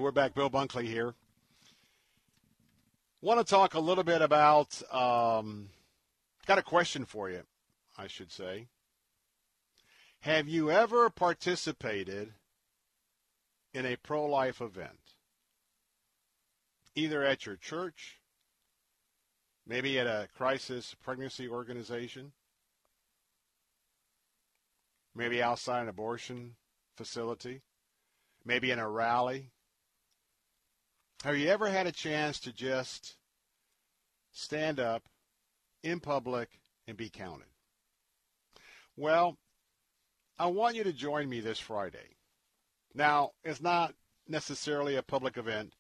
[0.04, 0.34] We're back.
[0.34, 1.14] Bill Bunkley here.
[3.22, 5.70] Want to talk a little bit about, um,
[6.46, 7.40] got a question for you,
[7.96, 8.66] I should say.
[10.20, 12.34] Have you ever participated
[13.72, 15.14] in a pro life event?
[16.94, 18.20] Either at your church,
[19.66, 22.32] maybe at a crisis pregnancy organization,
[25.14, 26.56] maybe outside an abortion
[26.94, 27.62] facility,
[28.44, 29.48] maybe in a rally.
[31.24, 33.16] Have you ever had a chance to just
[34.30, 35.08] stand up
[35.82, 36.50] in public
[36.86, 37.48] and be counted?
[38.94, 39.38] Well,
[40.38, 42.18] I want you to join me this Friday.
[42.92, 43.94] Now, it's not
[44.28, 45.72] necessarily a public event,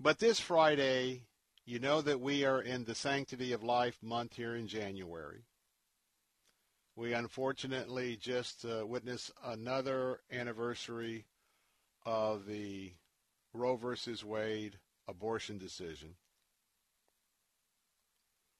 [0.00, 1.24] but this Friday,
[1.66, 5.44] you know that we are in the Sanctity of Life month here in January.
[6.96, 11.26] We unfortunately just uh, witnessed another anniversary
[12.06, 12.94] of the
[13.52, 16.14] Roe versus Wade abortion decision.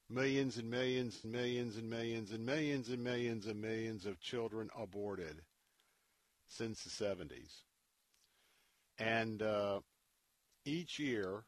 [0.08, 4.68] Millions and millions and millions and millions and millions and millions and millions of children
[4.76, 5.42] aborted
[6.48, 7.62] since the 70s.
[8.98, 9.80] And uh,
[10.64, 11.44] each year,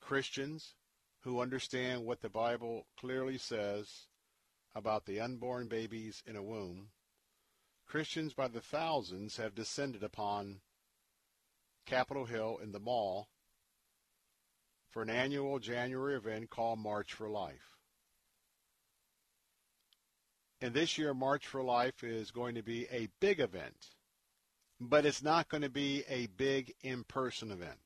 [0.00, 0.74] Christians
[1.20, 4.06] who understand what the Bible clearly says
[4.74, 6.88] about the unborn babies in a womb,
[7.86, 10.60] Christians by the thousands have descended upon
[11.90, 13.26] Capitol Hill in the mall
[14.90, 17.78] for an annual January event called March for Life.
[20.60, 23.88] And this year, March for Life is going to be a big event,
[24.80, 27.80] but it's not going to be a big in person event.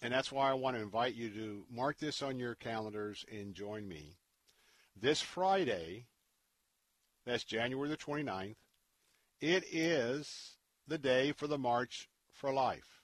[0.00, 3.54] And that's why I want to invite you to mark this on your calendars and
[3.54, 4.18] join me.
[4.94, 6.06] This Friday,
[7.24, 8.54] that's January the 29th,
[9.40, 10.52] it is
[10.86, 13.02] the day for the March for Life.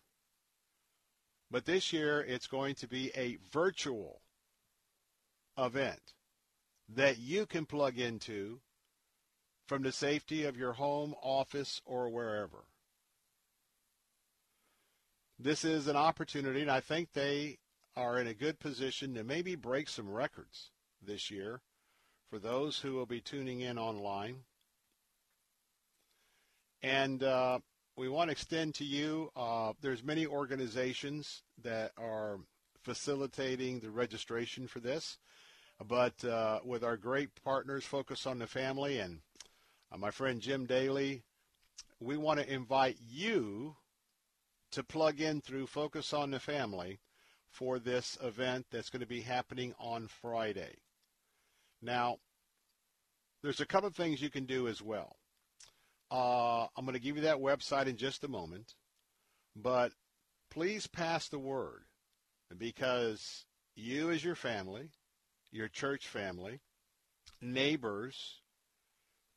[1.51, 4.23] But this year it's going to be a virtual
[5.59, 6.15] event
[6.89, 8.61] that you can plug into
[9.67, 12.65] from the safety of your home, office, or wherever.
[15.39, 17.59] This is an opportunity, and I think they
[17.97, 20.71] are in a good position to maybe break some records
[21.05, 21.61] this year
[22.31, 24.45] for those who will be tuning in online.
[26.83, 27.59] And uh,
[28.03, 29.31] we want to extend to you.
[29.37, 32.41] Uh, there's many organizations that are
[32.83, 35.19] facilitating the registration for this,
[35.87, 39.21] but uh, with our great partners, Focus on the Family, and
[39.93, 41.23] uh, my friend Jim Daly,
[42.01, 43.77] we want to invite you
[44.73, 46.99] to plug in through Focus on the Family
[47.51, 50.75] for this event that's going to be happening on Friday.
[51.81, 52.17] Now,
[53.45, 55.19] there's a couple of things you can do as well.
[56.13, 58.75] Uh, I'm going to give you that website in just a moment,
[59.57, 59.93] but
[60.51, 61.85] please pass the word
[62.59, 64.91] because you, as your family,
[65.51, 66.61] your church family,
[67.41, 68.43] neighbors,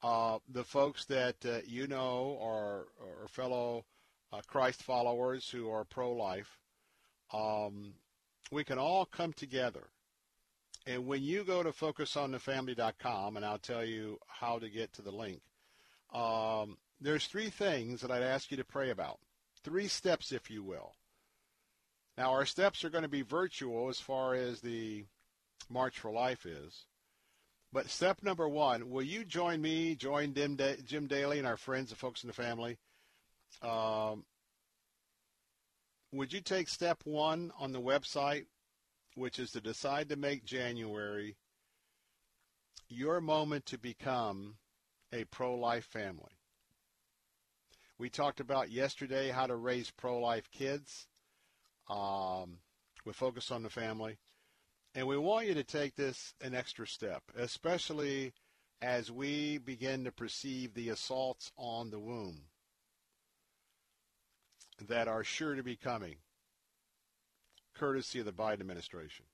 [0.04, 3.86] uh, the folks that uh, you know are, are fellow
[4.34, 6.60] uh, Christ followers who are pro-life,
[7.34, 7.94] um,
[8.52, 9.88] we can all come together.
[10.86, 15.12] And when you go to focusonthefamily.com, and I'll tell you how to get to the
[15.12, 15.42] link,
[16.16, 19.20] um, there's three things that I'd ask you to pray about.
[19.64, 20.94] Three steps, if you will.
[22.18, 25.04] Now, our steps are going to be virtual as far as the
[25.70, 26.86] March for Life is.
[27.74, 31.98] But step number one, will you join me, join Jim Daly and our friends, the
[31.98, 32.78] Focus on the Family?
[33.62, 34.24] Um,
[36.14, 38.46] would you take step one on the website,
[39.16, 41.36] which is to decide to make January
[42.88, 44.56] your moment to become
[45.14, 46.32] a pro-life family.
[47.98, 51.08] We talked about yesterday how to raise pro-life kids
[51.90, 52.58] um,
[53.06, 54.18] with focus on the family.
[54.94, 58.34] And we want you to take this an extra step, especially
[58.82, 62.42] as we begin to perceive the assaults on the womb
[64.88, 66.16] that are sure to be coming,
[67.74, 69.26] courtesy of the Biden administration.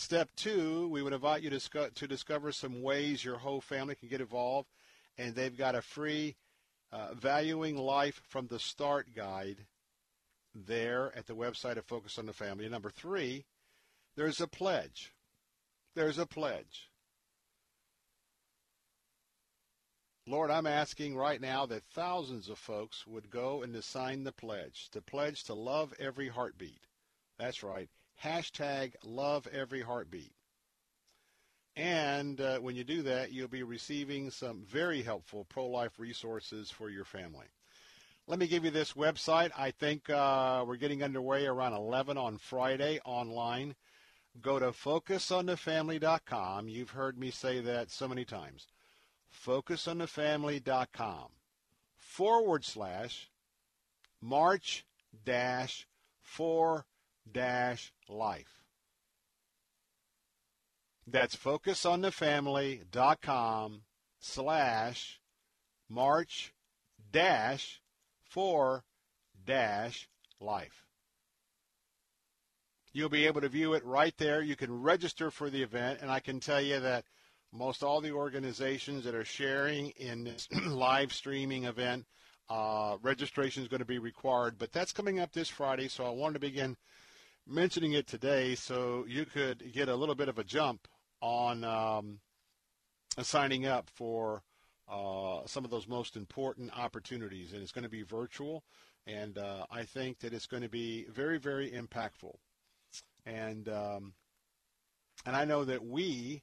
[0.00, 4.08] Step two, we would invite you to, to discover some ways your whole family can
[4.08, 4.66] get involved,
[5.18, 6.36] and they've got a free
[6.90, 9.66] uh, Valuing Life from the Start guide
[10.54, 12.64] there at the website of Focus on the Family.
[12.64, 13.44] And number three,
[14.16, 15.12] there's a pledge.
[15.94, 16.88] There's a pledge.
[20.26, 24.32] Lord, I'm asking right now that thousands of folks would go and to sign the
[24.32, 26.86] pledge, to pledge to love every heartbeat.
[27.38, 27.90] That's right
[28.22, 30.32] hashtag love every heartbeat.
[31.76, 36.90] And uh, when you do that, you'll be receiving some very helpful pro-life resources for
[36.90, 37.46] your family.
[38.26, 39.50] let me give you this website.
[39.56, 43.74] I think uh, we're getting underway around 11 on Friday online.
[44.40, 46.68] Go to focusonthefamily.com.
[46.68, 48.66] You've heard me say that so many times.
[49.46, 51.28] Focusonthefamily.com
[51.96, 53.30] forward slash
[54.20, 54.84] March
[55.24, 55.86] dash
[56.20, 56.84] four
[57.30, 58.64] dash life.
[61.06, 63.82] That's focusonthefamily.com
[64.20, 65.20] slash
[65.88, 66.54] March
[67.10, 67.80] dash
[68.22, 68.84] four
[69.44, 70.08] dash
[70.40, 70.86] life.
[72.92, 74.42] You'll be able to view it right there.
[74.42, 77.04] You can register for the event, and I can tell you that
[77.52, 82.06] most all the organizations that are sharing in this live streaming event,
[82.48, 84.56] uh, registration is going to be required.
[84.58, 86.76] But that's coming up this Friday, so I wanted to begin
[87.46, 90.86] mentioning it today so you could get a little bit of a jump
[91.20, 92.20] on um,
[93.22, 94.42] signing up for
[94.88, 97.52] uh, some of those most important opportunities.
[97.52, 98.64] And it's going to be virtual,
[99.06, 102.34] and uh, I think that it's going to be very, very impactful.
[103.26, 104.14] And um,
[105.26, 106.42] and I know that we,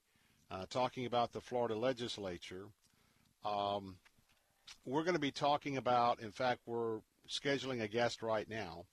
[0.52, 2.68] uh, talking about the Florida legislature,
[3.44, 3.98] um,
[4.86, 6.20] we're going to be talking about.
[6.22, 8.86] In fact, we're scheduling a guest right now.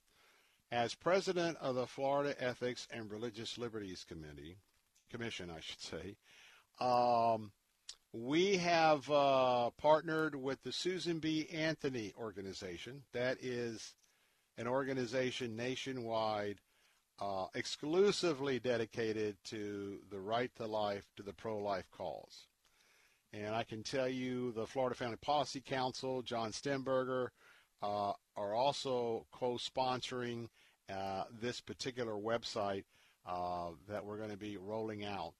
[0.75, 4.57] As president of the Florida Ethics and Religious Liberties Committee,
[5.09, 6.17] Commission, I should say,
[6.81, 7.53] um,
[8.11, 11.47] we have uh, partnered with the Susan B.
[11.49, 13.03] Anthony organization.
[13.13, 13.93] That is
[14.57, 16.59] an organization nationwide
[17.21, 22.47] uh, exclusively dedicated to the right to life, to the pro-life cause.
[23.31, 27.29] And I can tell you the Florida Family Policy Council, John Stemberger,
[27.81, 30.49] uh, are also co-sponsoring
[30.93, 32.83] uh, this particular website
[33.25, 35.33] uh, that we're going to be rolling out.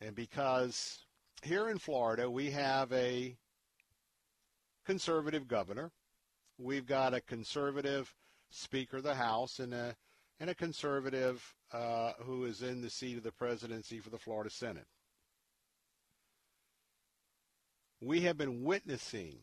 [0.00, 1.04] And because
[1.42, 3.36] here in Florida we have a
[4.86, 5.90] conservative governor,
[6.58, 8.14] we've got a conservative
[8.50, 9.94] Speaker of the House, and a
[10.40, 14.50] and a conservative uh, who is in the seat of the presidency for the Florida
[14.50, 14.86] Senate.
[18.00, 19.40] We have been witnessing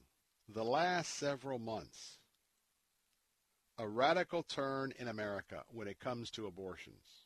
[0.48, 2.18] the last several months
[3.78, 7.26] a radical turn in America when it comes to abortions.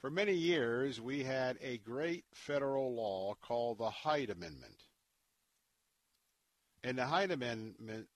[0.00, 4.84] For many years, we had a great federal law called the Hyde Amendment.
[6.82, 8.08] And the Hyde Amendment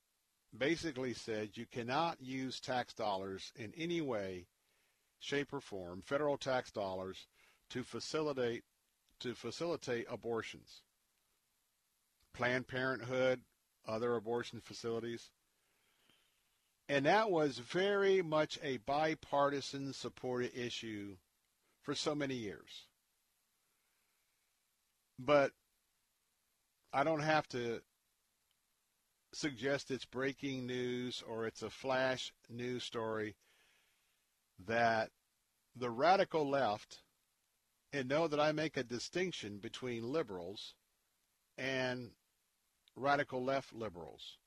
[0.57, 4.47] basically said you cannot use tax dollars in any way,
[5.19, 7.27] shape, or form, federal tax dollars,
[7.71, 8.65] to facilitate
[9.21, 10.83] to facilitate abortions.
[12.33, 13.41] Planned Parenthood,
[13.87, 15.31] other abortion facilities.
[16.89, 21.17] And that was very much a bipartisan supported issue
[21.83, 22.89] for so many years.
[25.19, 25.53] But
[26.93, 27.81] I don't have to
[29.33, 33.35] suggest it's breaking news or it's a flash news story
[34.67, 35.11] that
[35.75, 37.01] the radical left,
[37.93, 40.75] and know that I make a distinction between liberals
[41.59, 42.11] and
[42.97, 44.39] radical left liberals.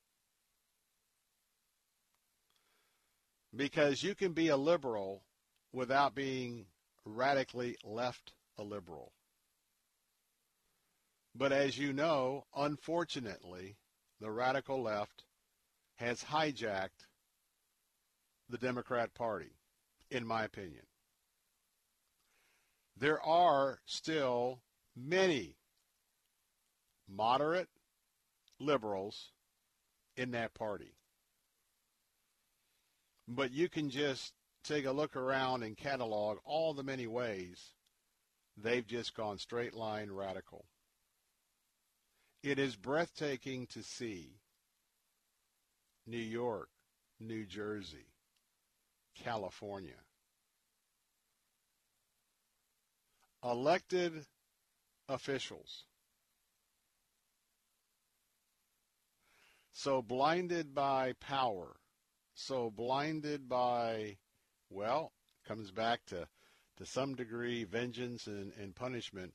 [3.56, 5.24] Because you can be a liberal
[5.72, 6.66] without being
[7.06, 9.14] radically left a liberal.
[11.34, 13.78] But as you know, unfortunately,
[14.20, 15.24] the radical left
[15.95, 17.06] has hijacked
[18.50, 19.52] the Democrat Party,
[20.10, 20.84] in my opinion.
[22.95, 24.62] There are still
[24.95, 25.58] many
[27.08, 27.70] moderate
[28.60, 29.32] liberals
[30.16, 30.95] in that party.
[33.28, 37.74] But you can just take a look around and catalog all the many ways
[38.56, 40.66] they've just gone straight line radical.
[42.44, 44.40] It is breathtaking to see
[46.06, 46.70] New York,
[47.20, 48.08] New Jersey,
[49.16, 50.00] California.
[53.44, 54.26] Elected
[55.10, 55.86] officials
[59.78, 61.77] so blinded by power,
[62.38, 64.16] so blinded by,
[64.70, 65.12] well,
[65.48, 66.28] comes back to,
[66.78, 69.34] to some degree, vengeance and, and punishment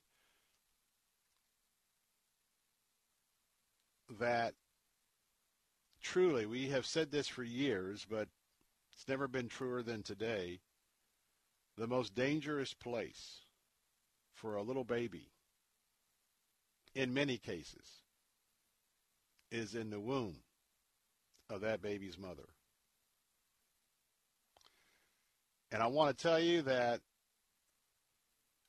[4.20, 4.54] that
[6.00, 8.28] truly, we have said this for years, but
[8.92, 10.60] it's never been truer than today.
[11.76, 13.40] The most dangerous place
[14.32, 15.32] for a little baby,
[16.94, 18.02] in many cases,
[19.50, 20.36] is in the womb
[21.50, 22.48] of that baby's mother.
[25.72, 27.00] And I want to tell you that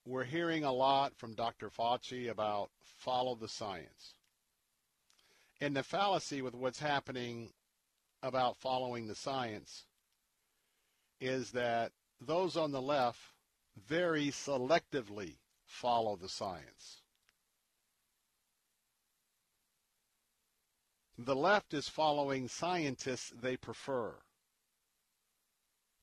[0.05, 1.69] we're hearing a lot from Dr.
[1.69, 4.15] Fauci about follow the science.
[5.59, 7.49] And the fallacy with what's happening
[8.21, 9.83] about following the science
[11.19, 11.91] is that
[12.21, 13.19] those on the left
[13.85, 15.35] very selectively
[15.65, 17.01] follow the science.
[21.17, 24.15] The left is following scientists they prefer,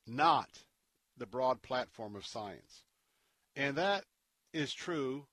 [0.06, 0.48] not
[1.20, 2.82] the broad platform of science.
[3.54, 4.04] And that
[4.52, 5.26] is true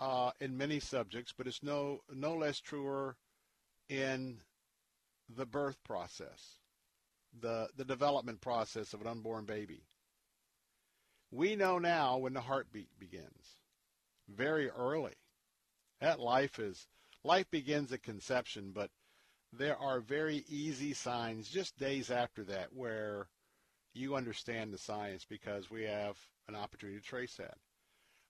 [0.00, 3.16] uh, in many subjects, but it's no, no less truer
[3.88, 4.40] in
[5.34, 6.58] the birth process,
[7.40, 9.84] the, the development process of an unborn baby.
[11.30, 13.60] We know now when the heartbeat begins,
[14.28, 15.14] very early.
[16.00, 16.86] That life is
[17.24, 18.90] life begins at conception, but
[19.52, 23.28] there are very easy signs just days after that where
[23.98, 26.16] you understand the science because we have
[26.48, 27.58] an opportunity to trace that.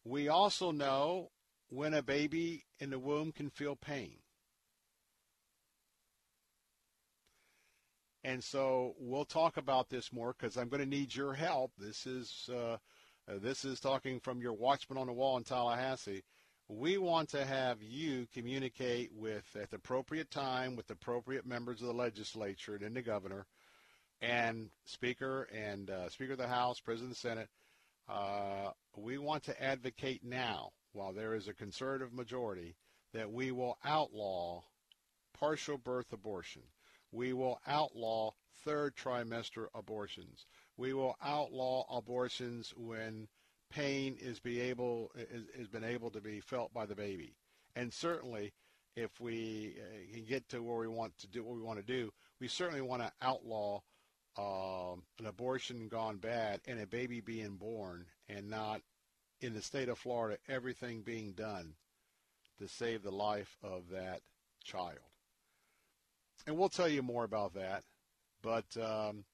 [0.05, 1.31] We also know
[1.69, 4.16] when a baby in the womb can feel pain.
[8.25, 11.73] And so we'll talk about this more because I'm going to need your help.
[11.79, 12.77] This is uh,
[13.41, 16.25] this is talking from your watchman on the wall in Tallahassee.
[16.69, 21.87] We want to have you communicate with at the appropriate time with appropriate members of
[21.87, 23.47] the legislature and the governor
[24.21, 27.49] and Speaker and uh, Speaker of the House, President of the Senate.
[28.09, 32.75] Uh, we want to advocate now, while there is a conservative majority,
[33.12, 34.62] that we will outlaw
[35.39, 36.62] partial birth abortion.
[37.12, 38.33] We will outlaw
[38.64, 40.47] third trimester abortions.
[40.77, 43.29] We will outlaw abortions when
[43.71, 47.35] pain is be able is, is been able to be felt by the baby.
[47.77, 48.53] And certainly,
[48.97, 51.85] if we uh, can get to where we want to do what we want to
[51.85, 52.11] do,
[52.41, 53.81] we certainly want to outlaw
[54.39, 58.80] um, an abortion gone bad and a baby being born, and not
[59.41, 61.74] in the state of Florida everything being done
[62.59, 64.20] to save the life of that
[64.64, 64.99] child.
[66.47, 67.82] And we'll tell you more about that.
[68.43, 69.24] But um,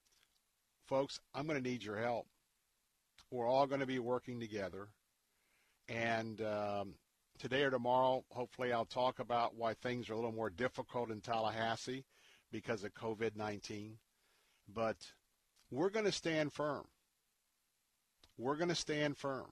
[0.87, 2.27] folks, I'm going to need your help.
[3.31, 4.89] We're all going to be working together.
[5.89, 6.95] And um,
[7.39, 11.21] today or tomorrow, hopefully, I'll talk about why things are a little more difficult in
[11.21, 12.05] Tallahassee
[12.51, 13.99] because of COVID 19.
[14.73, 14.97] But
[15.71, 16.85] we're going to stand firm.
[18.39, 19.47] We're going to stand firm.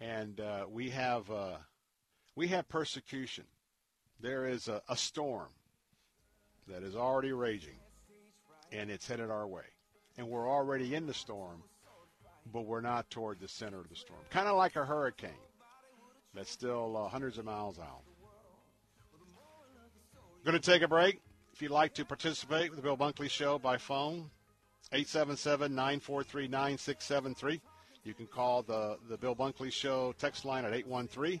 [0.00, 1.56] And uh, we have uh,
[2.34, 3.44] we have persecution.
[4.20, 5.48] There is a, a storm
[6.66, 7.78] that is already raging,
[8.72, 9.64] and it's headed our way.
[10.16, 11.62] And we're already in the storm,
[12.52, 14.20] but we're not toward the center of the storm.
[14.30, 15.30] Kind of like a hurricane
[16.34, 18.02] that's still uh, hundreds of miles out.
[20.44, 21.20] Going to take a break.
[21.54, 24.28] If you'd like to participate with the Bill Bunkley Show by phone,
[24.90, 27.60] 877 943 9673.
[28.02, 31.40] You can call the, the Bill Bunkley Show text line at 813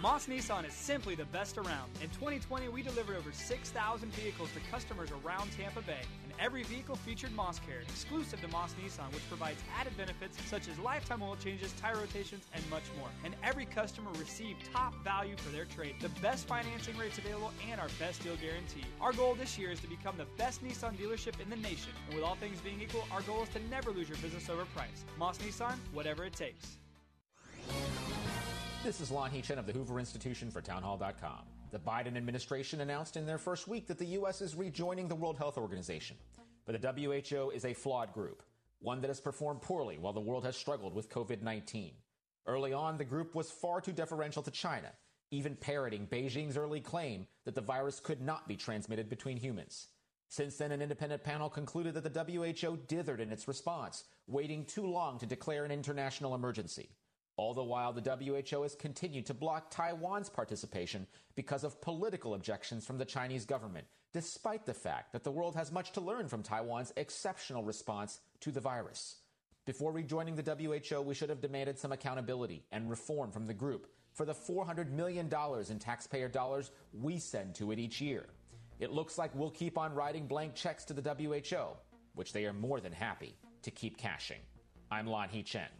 [0.00, 1.90] Moss Nissan is simply the best around.
[2.02, 6.96] In 2020, we delivered over 6,000 vehicles to customers around Tampa Bay, and every vehicle
[6.96, 11.36] featured Moss Care, exclusive to Moss Nissan, which provides added benefits such as lifetime oil
[11.36, 13.10] changes, tire rotations, and much more.
[13.26, 17.78] And every customer received top value for their trade, the best financing rates available, and
[17.78, 18.86] our best deal guarantee.
[19.02, 22.14] Our goal this year is to become the best Nissan dealership in the nation, and
[22.14, 25.04] with all things being equal, our goal is to never lose your business over price.
[25.18, 26.78] Moss Nissan, whatever it takes.
[28.82, 31.44] This is Lon Chen of the Hoover Institution for Townhall.com.
[31.70, 34.40] The Biden administration announced in their first week that the U.S.
[34.40, 36.16] is rejoining the World Health Organization.
[36.64, 38.42] But the WHO is a flawed group,
[38.78, 41.92] one that has performed poorly while the world has struggled with COVID 19.
[42.46, 44.90] Early on, the group was far too deferential to China,
[45.30, 49.88] even parroting Beijing's early claim that the virus could not be transmitted between humans.
[50.28, 54.86] Since then, an independent panel concluded that the WHO dithered in its response, waiting too
[54.86, 56.88] long to declare an international emergency.
[57.40, 62.84] All the while, the WHO has continued to block Taiwan's participation because of political objections
[62.84, 66.42] from the Chinese government, despite the fact that the world has much to learn from
[66.42, 69.16] Taiwan's exceptional response to the virus.
[69.64, 73.86] Before rejoining the WHO, we should have demanded some accountability and reform from the group
[74.12, 75.30] for the $400 million
[75.70, 78.26] in taxpayer dollars we send to it each year.
[78.80, 81.74] It looks like we'll keep on writing blank checks to the WHO,
[82.14, 84.40] which they are more than happy to keep cashing.
[84.90, 85.79] I'm Lanhee Chen.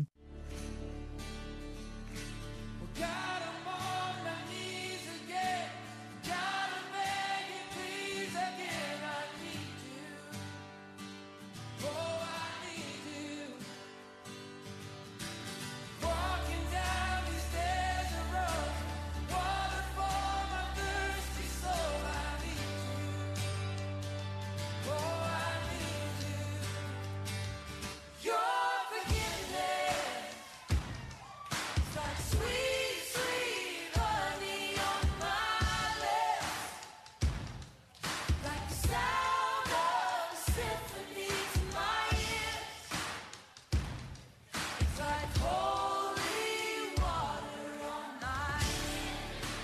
[3.01, 3.60] God.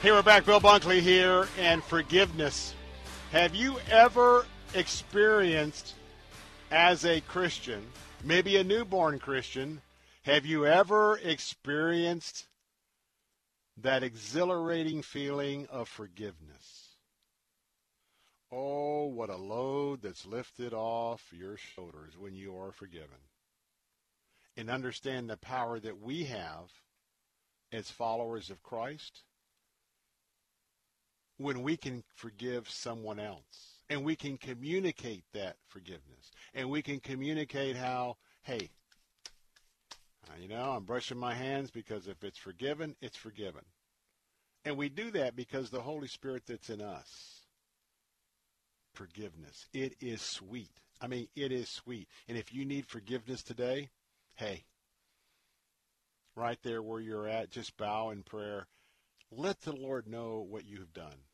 [0.07, 0.45] Hey, we're back.
[0.45, 2.73] Bill Bunkley here, and forgiveness.
[3.33, 5.95] Have you ever experienced,
[6.71, 7.85] as a Christian,
[8.23, 9.81] maybe a newborn Christian,
[10.21, 12.45] have you ever experienced
[13.75, 16.95] that exhilarating feeling of forgiveness?
[18.49, 23.19] Oh, what a load that's lifted off your shoulders when you are forgiven.
[24.55, 26.71] And understand the power that we have
[27.73, 29.23] as followers of Christ
[31.37, 36.99] when we can forgive someone else and we can communicate that forgiveness and we can
[36.99, 38.69] communicate how, hey,
[40.27, 43.61] uh, you know, I'm brushing my hands because if it's forgiven, it's forgiven.
[44.65, 47.45] And we do that because the Holy Spirit that's in us,
[48.93, 50.71] forgiveness, it is sweet.
[50.99, 52.09] I mean, it is sweet.
[52.27, 53.89] And if you need forgiveness today,
[54.35, 54.65] hey,
[56.35, 58.67] right there where you're at, just bow in prayer.
[59.31, 61.26] Let the Lord know what you have done.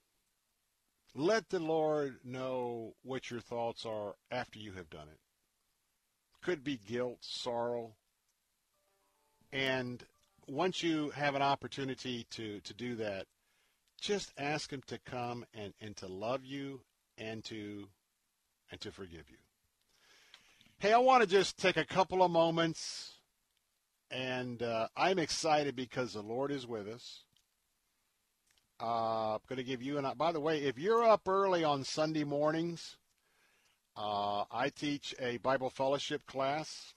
[1.16, 5.20] Let the Lord know what your thoughts are after you have done it.
[6.42, 7.94] Could be guilt, sorrow.
[9.52, 10.04] And
[10.48, 13.28] once you have an opportunity to, to do that,
[14.02, 16.82] just ask him to come and, and to love you
[17.18, 17.88] and to
[18.72, 19.38] and to forgive you.
[20.80, 23.14] Hey, I want to just take a couple of moments
[24.10, 27.24] and uh, I'm excited because the Lord is with us.
[28.84, 31.86] Uh, I'm going to give you and by the way, if you're up early on
[31.86, 32.98] Sunday mornings,
[33.96, 36.94] uh, I teach a Bible fellowship class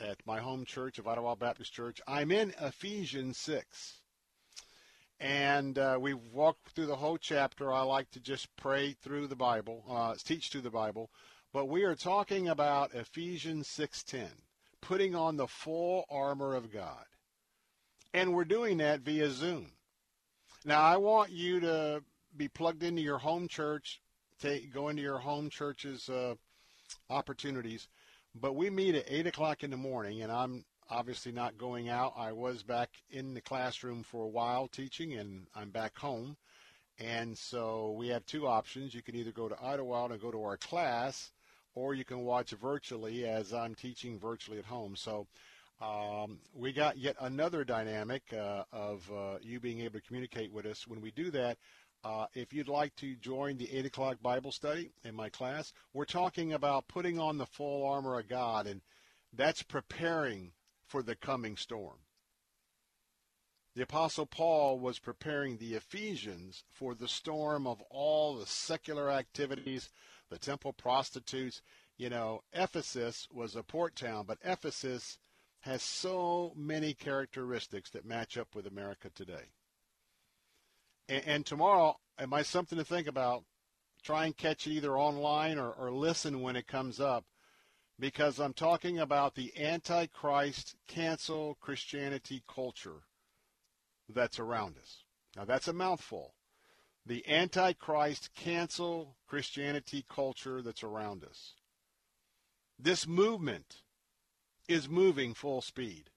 [0.00, 2.00] at my home church of Ottawa Baptist Church.
[2.08, 4.00] I'm in Ephesians 6.
[5.20, 7.70] And uh, we've walked through the whole chapter.
[7.70, 11.10] I like to just pray through the Bible, uh, teach through the Bible.
[11.52, 14.28] But we are talking about Ephesians 6:10,
[14.80, 17.04] putting on the full armor of God.
[18.14, 19.75] And we're doing that via Zoom.
[20.66, 22.02] Now, I want you to
[22.36, 24.00] be plugged into your home church,
[24.42, 26.34] take, go into your home church's uh,
[27.08, 27.86] opportunities.
[28.34, 32.14] But we meet at 8 o'clock in the morning, and I'm obviously not going out.
[32.16, 36.36] I was back in the classroom for a while teaching, and I'm back home.
[36.98, 38.92] And so we have two options.
[38.92, 41.30] You can either go to Idlewild and go to our class,
[41.76, 44.96] or you can watch virtually as I'm teaching virtually at home.
[44.96, 45.28] So
[45.80, 50.64] um, we got yet another dynamic uh, of uh, you being able to communicate with
[50.64, 50.86] us.
[50.86, 51.58] When we do that,
[52.02, 56.04] uh, if you'd like to join the 8 o'clock Bible study in my class, we're
[56.04, 58.80] talking about putting on the full armor of God, and
[59.32, 60.52] that's preparing
[60.86, 61.98] for the coming storm.
[63.74, 69.90] The Apostle Paul was preparing the Ephesians for the storm of all the secular activities,
[70.30, 71.60] the temple prostitutes.
[71.98, 75.18] You know, Ephesus was a port town, but Ephesus
[75.66, 79.50] has so many characteristics that match up with America today.
[81.08, 83.42] And, and tomorrow, am I something to think about.
[84.02, 87.24] Try and catch it either online or, or listen when it comes up
[87.98, 93.02] because I'm talking about the Antichrist cancel Christianity culture
[94.08, 95.02] that's around us.
[95.36, 96.34] Now, that's a mouthful.
[97.04, 101.54] The Antichrist cancel Christianity culture that's around us.
[102.78, 103.82] This movement
[104.68, 106.10] is moving full speed.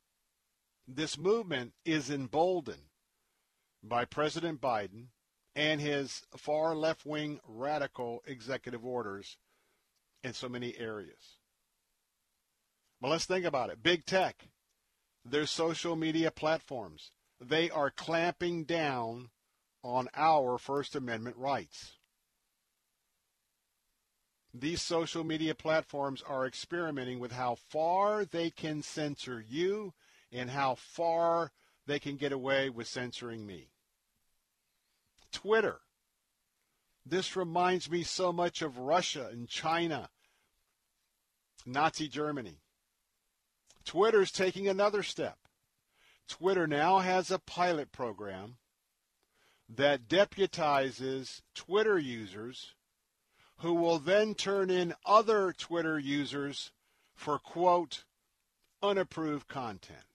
[0.87, 2.89] This movement is emboldened
[3.83, 5.07] by President Biden
[5.55, 9.37] and his far left wing radical executive orders
[10.23, 11.37] in so many areas.
[13.01, 13.83] But let's think about it.
[13.83, 14.49] Big tech,
[15.23, 19.29] their social media platforms, they are clamping down
[19.83, 21.98] on our First Amendment rights.
[24.53, 29.93] These social media platforms are experimenting with how far they can censor you
[30.31, 31.51] and how far
[31.85, 33.69] they can get away with censoring me.
[35.31, 35.81] Twitter.
[37.05, 40.09] This reminds me so much of Russia and China,
[41.65, 42.59] Nazi Germany.
[43.85, 45.37] Twitter's taking another step.
[46.27, 48.57] Twitter now has a pilot program
[49.67, 52.75] that deputizes Twitter users
[53.59, 56.71] who will then turn in other Twitter users
[57.13, 58.05] for, quote,
[58.81, 60.05] unapproved content.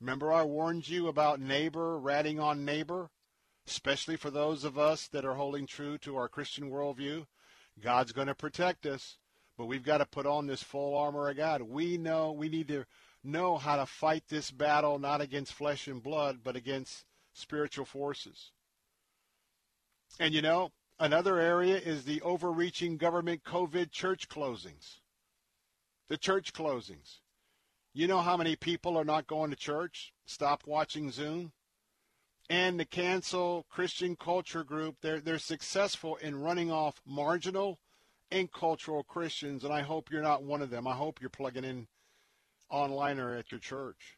[0.00, 3.10] Remember, I warned you about neighbor ratting on neighbor,
[3.66, 7.26] especially for those of us that are holding true to our Christian worldview?
[7.82, 9.16] God's going to protect us,
[9.58, 11.62] but we've got to put on this full armor of God.
[11.62, 12.86] We know we need to
[13.22, 17.04] know how to fight this battle not against flesh and blood, but against
[17.34, 18.52] spiritual forces.
[20.18, 25.00] And you know, another area is the overreaching government COVID church closings.
[26.08, 27.18] The church closings.
[27.92, 31.52] You know how many people are not going to church, Stop watching Zoom?
[32.50, 37.78] And the cancel Christian culture group, they're, they're successful in running off marginal
[38.30, 40.86] and cultural Christians, and I hope you're not one of them.
[40.86, 41.86] I hope you're plugging in
[42.70, 44.16] online or at your church.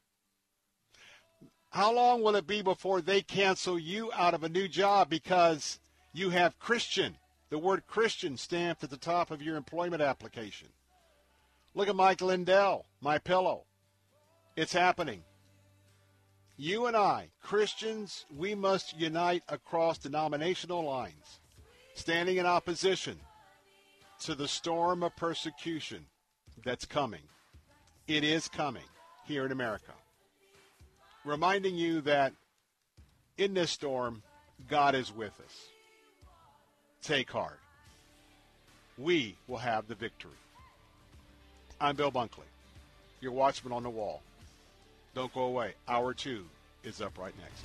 [1.70, 5.78] How long will it be before they cancel you out of a new job because
[6.12, 7.16] you have Christian,
[7.50, 10.68] the word Christian stamped at the top of your employment application?
[11.74, 13.62] Look at Mike Lindell, MyPillow.
[14.56, 15.22] It's happening.
[16.56, 21.38] You and I, Christians, we must unite across denominational lines,
[21.94, 23.20] standing in opposition
[24.24, 26.06] to the storm of persecution
[26.64, 27.22] that's coming.
[28.08, 28.82] It is coming
[29.26, 29.92] here in America.
[31.24, 32.32] Reminding you that
[33.36, 34.22] in this storm,
[34.68, 35.68] God is with us.
[37.08, 37.58] Take heart.
[38.98, 40.36] We will have the victory.
[41.80, 42.44] I'm Bill Bunkley,
[43.22, 44.20] your watchman on the wall.
[45.14, 45.72] Don't go away.
[45.88, 46.44] Hour two
[46.84, 47.64] is up right next.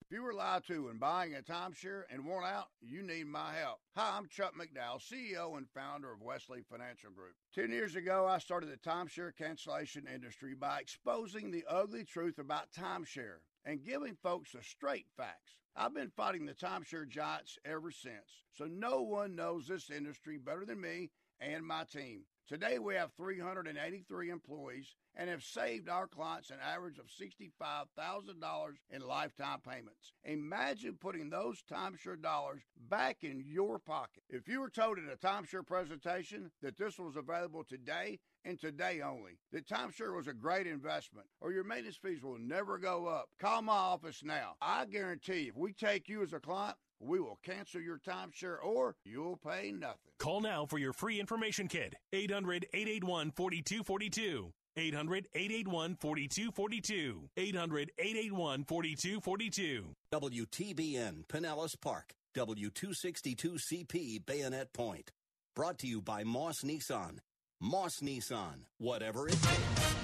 [0.00, 3.52] If you were lied to when buying a timeshare and want out, you need my
[3.52, 3.80] help.
[3.94, 7.34] Hi, I'm Chuck McDowell, CEO and founder of Wesley Financial Group.
[7.54, 12.72] Ten years ago, I started the timeshare cancellation industry by exposing the ugly truth about
[12.72, 15.56] timeshare and giving folks the straight facts.
[15.76, 20.64] I've been fighting the timeshare giants ever since, so no one knows this industry better
[20.64, 21.10] than me
[21.40, 22.24] and my team.
[22.48, 29.02] Today, we have 383 employees and have saved our clients an average of $65,000 in
[29.02, 30.12] lifetime payments.
[30.24, 34.24] Imagine putting those timeshare dollars back in your pocket.
[34.28, 39.00] If you were told at a timeshare presentation that this was available today and today
[39.00, 39.38] only.
[39.52, 43.28] The timeshare was a great investment, or your maintenance fees will never go up.
[43.40, 44.54] Call my office now.
[44.60, 48.94] I guarantee if we take you as a client, we will cancel your timeshare or
[49.04, 50.12] you'll pay nothing.
[50.18, 51.94] Call now for your free information kit.
[52.12, 54.52] 800 881 4242.
[54.76, 57.28] 800 881 4242.
[57.36, 59.94] 800 881 4242.
[60.12, 62.12] WTBN Pinellas Park.
[62.36, 65.10] W262CP Bayonet Point.
[65.56, 67.18] Brought to you by Moss Nissan.
[67.62, 68.64] Moss Nissan.
[68.78, 70.00] Whatever it takes.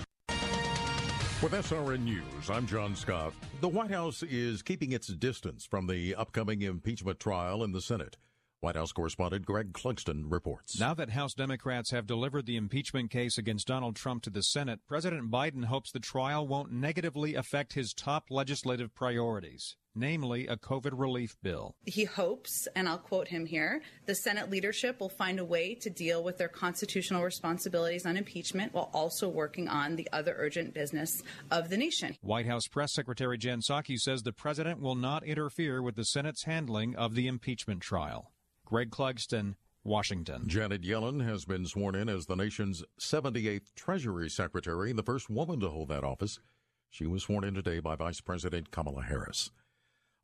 [1.43, 3.33] With SRN News, I'm John Scott.
[3.63, 8.19] The White House is keeping its distance from the upcoming impeachment trial in the Senate.
[8.61, 10.79] White House correspondent Greg Clugston reports.
[10.79, 14.81] Now that House Democrats have delivered the impeachment case against Donald Trump to the Senate,
[14.87, 20.93] President Biden hopes the trial won't negatively affect his top legislative priorities, namely a COVID
[20.93, 21.75] relief bill.
[21.85, 25.91] He hopes, and I'll quote him here, the Senate leadership will find a way to
[25.91, 31.23] deal with their constitutional responsibilities on impeachment while also working on the other urgent business
[31.51, 32.17] of the nation.
[32.21, 36.45] White House Press Secretary Jen Psaki says the president will not interfere with the Senate's
[36.45, 38.33] handling of the impeachment trial.
[38.65, 40.49] Greg Clugston, Washington.
[40.49, 45.61] Janet Yellen has been sworn in as the nation's 78th Treasury Secretary, the first woman
[45.61, 46.41] to hold that office.
[46.91, 49.51] She was sworn in today by Vice President Kamala Harris.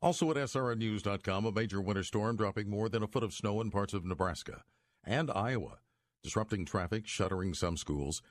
[0.03, 3.71] Also at SRNnews.com, a major winter storm dropping more than a foot of snow in
[3.71, 4.63] parts of Nebraska
[5.03, 5.79] and Iowa,
[6.23, 8.21] disrupting traffic, shuttering some schools.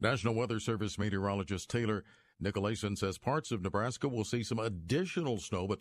[0.00, 2.04] National Weather Service meteorologist Taylor
[2.42, 5.80] Nicolason says parts of Nebraska will see some additional snow, but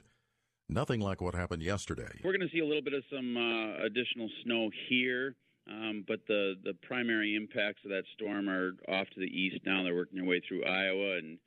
[0.71, 2.21] Nothing like what happened yesterday.
[2.23, 5.35] We're going to see a little bit of some uh, additional snow here,
[5.69, 9.83] um, but the, the primary impacts of that storm are off to the east now.
[9.83, 11.39] They're working their way through Iowa and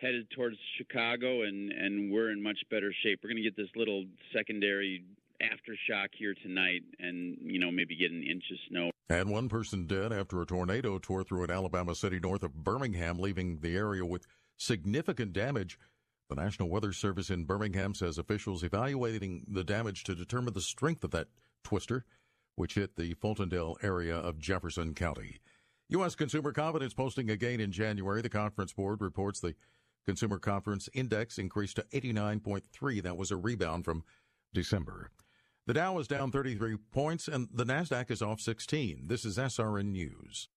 [0.00, 3.20] headed towards Chicago, and, and we're in much better shape.
[3.22, 5.04] We're going to get this little secondary
[5.42, 8.90] aftershock here tonight and, you know, maybe get an inch of snow.
[9.08, 13.18] And one person dead after a tornado tore through an Alabama city north of Birmingham,
[13.18, 14.26] leaving the area with
[14.56, 15.78] significant damage.
[16.28, 21.02] The National Weather Service in Birmingham says officials evaluating the damage to determine the strength
[21.02, 21.26] of that
[21.64, 22.04] twister,
[22.54, 25.40] which hit the Fultondale area of Jefferson County.
[25.88, 26.14] U.S.
[26.14, 28.22] consumer confidence posting a gain in January.
[28.22, 29.56] The Conference Board reports the
[30.06, 33.02] Consumer Confidence Index increased to 89.3.
[33.02, 34.04] That was a rebound from
[34.52, 35.10] December.
[35.66, 39.06] The Dow is down 33 points and the NASDAQ is off 16.
[39.06, 40.48] This is SRN News.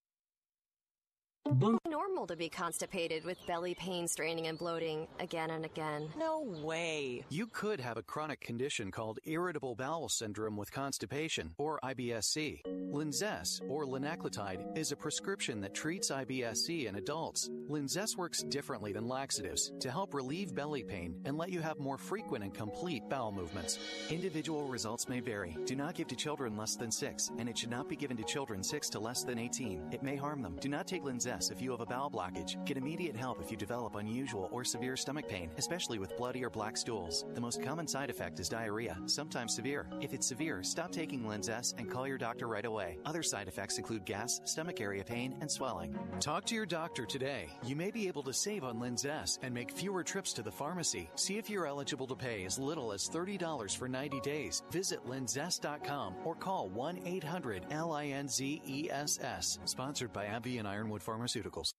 [1.46, 6.10] Normal to be constipated with belly pain, straining, and bloating again and again.
[6.18, 7.26] No way.
[7.30, 12.62] You could have a chronic condition called irritable bowel syndrome with constipation, or IBSC.
[12.92, 17.50] Linzess, or linaclotide, is a prescription that treats IBSC in adults.
[17.70, 21.98] Linzess works differently than laxatives to help relieve belly pain and let you have more
[21.98, 23.80] frequent and complete bowel movements.
[24.10, 25.58] Individual results may vary.
[25.66, 28.24] Do not give to children less than 6, and it should not be given to
[28.24, 29.90] children 6 to less than 18.
[29.92, 30.58] It may harm them.
[30.60, 32.64] Do not take Linzess if you have a bowel blockage.
[32.66, 36.50] Get immediate help if you develop unusual or severe stomach pain, especially with bloody or
[36.50, 37.26] black stools.
[37.34, 39.88] The most common side effect is diarrhea, sometimes severe.
[40.02, 42.98] If it's severe, stop taking Linzess and call your doctor right away.
[43.06, 45.98] Other side effects include gas, stomach area pain, and swelling.
[46.20, 47.48] Talk to your doctor today.
[47.66, 51.10] You may be able to save on Linzess and make fewer trips to the pharmacy.
[51.16, 54.64] See if you're eligible to pay as little as $30 for 90 days.
[54.72, 59.60] Visit linzess.com or call 1 800 L I N Z E S S.
[59.66, 61.74] Sponsored by AbbVie and Ironwood Pharmaceuticals.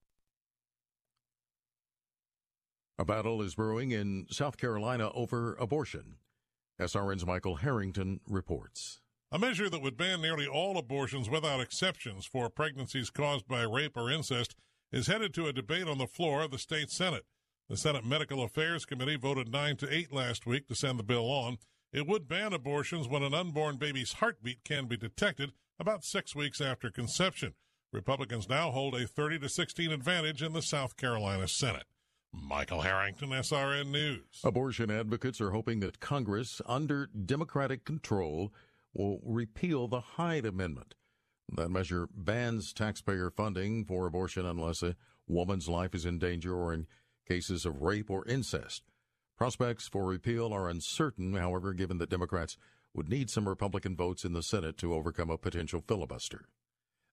[2.97, 6.15] A battle is brewing in South Carolina over abortion.
[6.79, 9.01] SRN's Michael Harrington reports.
[9.31, 13.97] A measure that would ban nearly all abortions without exceptions for pregnancies caused by rape
[13.97, 14.55] or incest
[14.91, 17.25] is headed to a debate on the floor of the state Senate.
[17.69, 21.29] The Senate Medical Affairs Committee voted 9 to 8 last week to send the bill
[21.29, 21.57] on.
[21.91, 26.61] It would ban abortions when an unborn baby's heartbeat can be detected about six weeks
[26.61, 27.55] after conception.
[27.95, 31.85] Republicans now hold a 30 to 16 advantage in the South Carolina Senate.
[32.33, 34.41] Michael Harrington, SRN News.
[34.43, 38.53] Abortion advocates are hoping that Congress, under Democratic control,
[38.93, 40.95] will repeal the Hyde Amendment.
[41.55, 46.73] That measure bans taxpayer funding for abortion unless a woman's life is in danger or
[46.73, 46.87] in
[47.25, 48.83] cases of rape or incest.
[49.37, 52.57] Prospects for repeal are uncertain, however, given that Democrats
[52.93, 56.49] would need some Republican votes in the Senate to overcome a potential filibuster.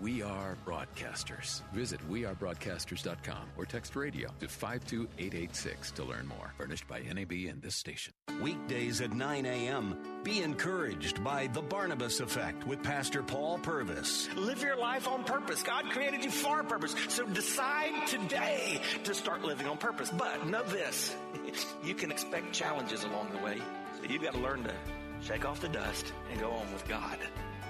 [0.00, 1.62] We Are Broadcasters.
[1.72, 6.52] Visit wearebroadcasters.com or text radio to 52886 to learn more.
[6.58, 8.12] Furnished by NAB and this station.
[8.42, 9.96] Weekdays at 9 a.m.
[10.24, 14.28] Be encouraged by The Barnabas Effect with Pastor Paul Purvis.
[14.34, 15.62] Live your life on purpose.
[15.62, 16.94] God created you for a purpose.
[17.08, 20.10] So decide today to start living on purpose.
[20.10, 21.14] But know this
[21.84, 23.58] you can expect challenges along the way.
[23.98, 24.74] So you've got to learn to
[25.22, 27.18] shake off the dust and go on with God.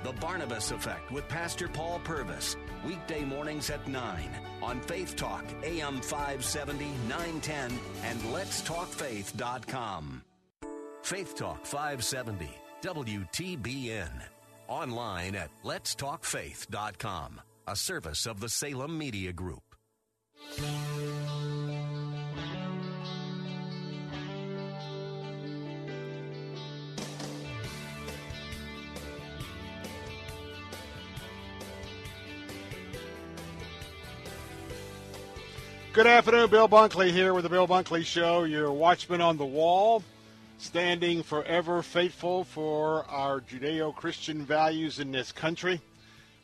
[0.05, 2.57] The Barnabas Effect with Pastor Paul Purvis.
[2.87, 4.29] Weekday mornings at 9
[4.63, 7.73] on Faith Talk, AM 570, 910,
[8.05, 10.23] and letstalkfaith.com.
[11.03, 12.51] Faith Talk 570,
[12.83, 14.11] WTBN.
[14.69, 19.63] Online at letstalkfaith.com, a service of the Salem Media Group.
[35.95, 40.03] Good afternoon, Bill Bunkley here with the Bill Bunkley Show, your watchman on the wall,
[40.59, 45.81] standing forever faithful for our Judeo Christian values in this country.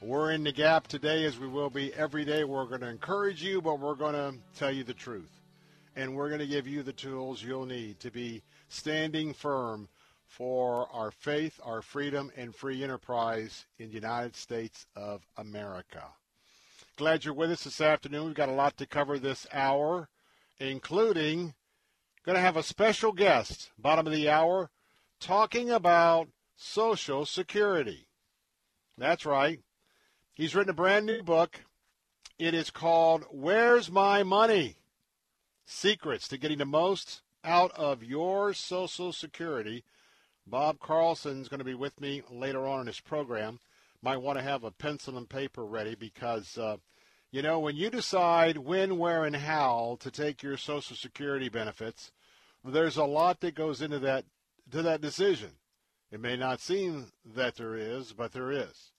[0.00, 2.44] We're in the gap today, as we will be every day.
[2.44, 5.40] We're going to encourage you, but we're going to tell you the truth.
[5.96, 9.88] And we're going to give you the tools you'll need to be standing firm
[10.28, 16.04] for our faith, our freedom, and free enterprise in the United States of America.
[17.00, 18.26] Glad you're with us this afternoon.
[18.26, 20.10] We've got a lot to cover this hour,
[20.58, 21.54] including
[22.26, 24.68] going to have a special guest, bottom of the hour,
[25.18, 28.06] talking about Social Security.
[28.98, 29.60] That's right.
[30.34, 31.62] He's written a brand new book.
[32.38, 34.76] It is called Where's My Money?
[35.64, 39.84] Secrets to Getting the Most Out of Your Social Security.
[40.46, 43.58] Bob Carlson's going to be with me later on in this program.
[44.02, 46.76] Might want to have a pencil and paper ready because uh,
[47.30, 52.10] you know, when you decide when, where, and how to take your Social Security benefits,
[52.64, 54.24] there's a lot that goes into that
[54.70, 55.50] to that decision.
[56.10, 58.92] It may not seem that there is, but there is.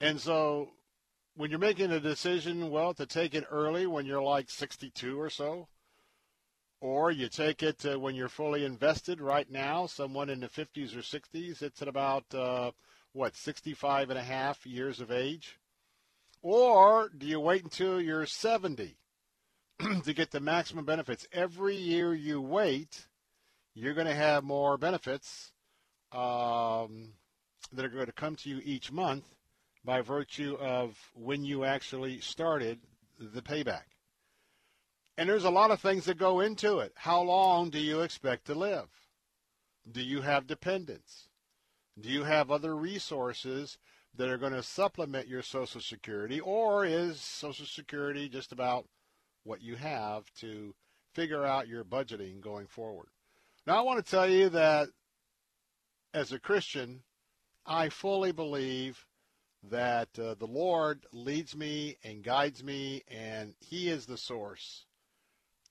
[0.00, 0.70] And so
[1.34, 5.30] when you're making a decision, well, to take it early when you're like 62 or
[5.30, 5.68] so,
[6.80, 10.94] or you take it uh, when you're fully invested right now, someone in the 50s
[10.94, 12.70] or 60s, it's at about, uh,
[13.12, 15.58] what, 65 and a half years of age.
[16.44, 18.98] Or do you wait until you're 70
[20.04, 21.26] to get the maximum benefits?
[21.32, 23.06] Every year you wait,
[23.74, 25.52] you're going to have more benefits
[26.12, 27.14] um,
[27.72, 29.24] that are going to come to you each month
[29.86, 32.78] by virtue of when you actually started
[33.18, 33.94] the payback.
[35.16, 36.92] And there's a lot of things that go into it.
[36.94, 38.90] How long do you expect to live?
[39.90, 41.30] Do you have dependents?
[41.98, 43.78] Do you have other resources
[44.16, 48.86] that are going to supplement your Social Security, or is Social Security just about
[49.42, 50.74] what you have to
[51.12, 53.08] figure out your budgeting going forward?
[53.66, 54.88] Now, I want to tell you that
[56.12, 57.02] as a Christian,
[57.66, 59.06] I fully believe
[59.70, 64.84] that uh, the Lord leads me and guides me, and He is the source.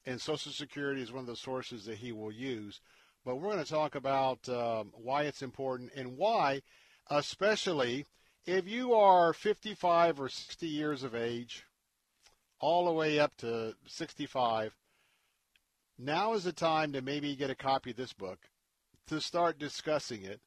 [0.06, 2.82] And Social Security is one of the sources that He will use.
[3.24, 6.62] But we're going to talk about um, why it's important and why,
[7.10, 8.06] especially
[8.46, 11.66] if you are 55 or 60 years of age,
[12.60, 14.76] all the way up to 65,
[15.98, 18.40] now is the time to maybe get a copy of this book
[19.08, 20.42] to start discussing it.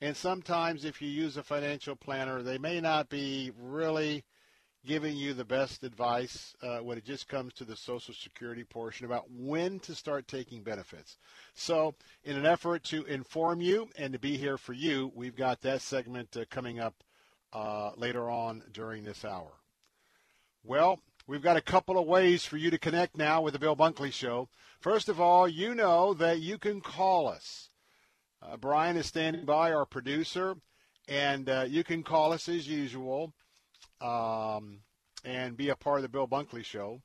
[0.00, 4.24] And sometimes, if you use a financial planner, they may not be really
[4.84, 9.06] giving you the best advice uh, when it just comes to the Social Security portion
[9.06, 11.18] about when to start taking benefits.
[11.54, 15.60] So, in an effort to inform you and to be here for you, we've got
[15.62, 16.94] that segment uh, coming up
[17.52, 19.52] uh, later on during this hour.
[20.64, 23.76] Well, we've got a couple of ways for you to connect now with the Bill
[23.76, 24.48] Bunkley Show.
[24.80, 27.70] First of all, you know that you can call us.
[28.40, 30.56] Uh, Brian is standing by, our producer,
[31.08, 33.32] and uh, you can call us as usual
[34.00, 34.80] um,
[35.24, 37.00] and be a part of the Bill Bunkley Show.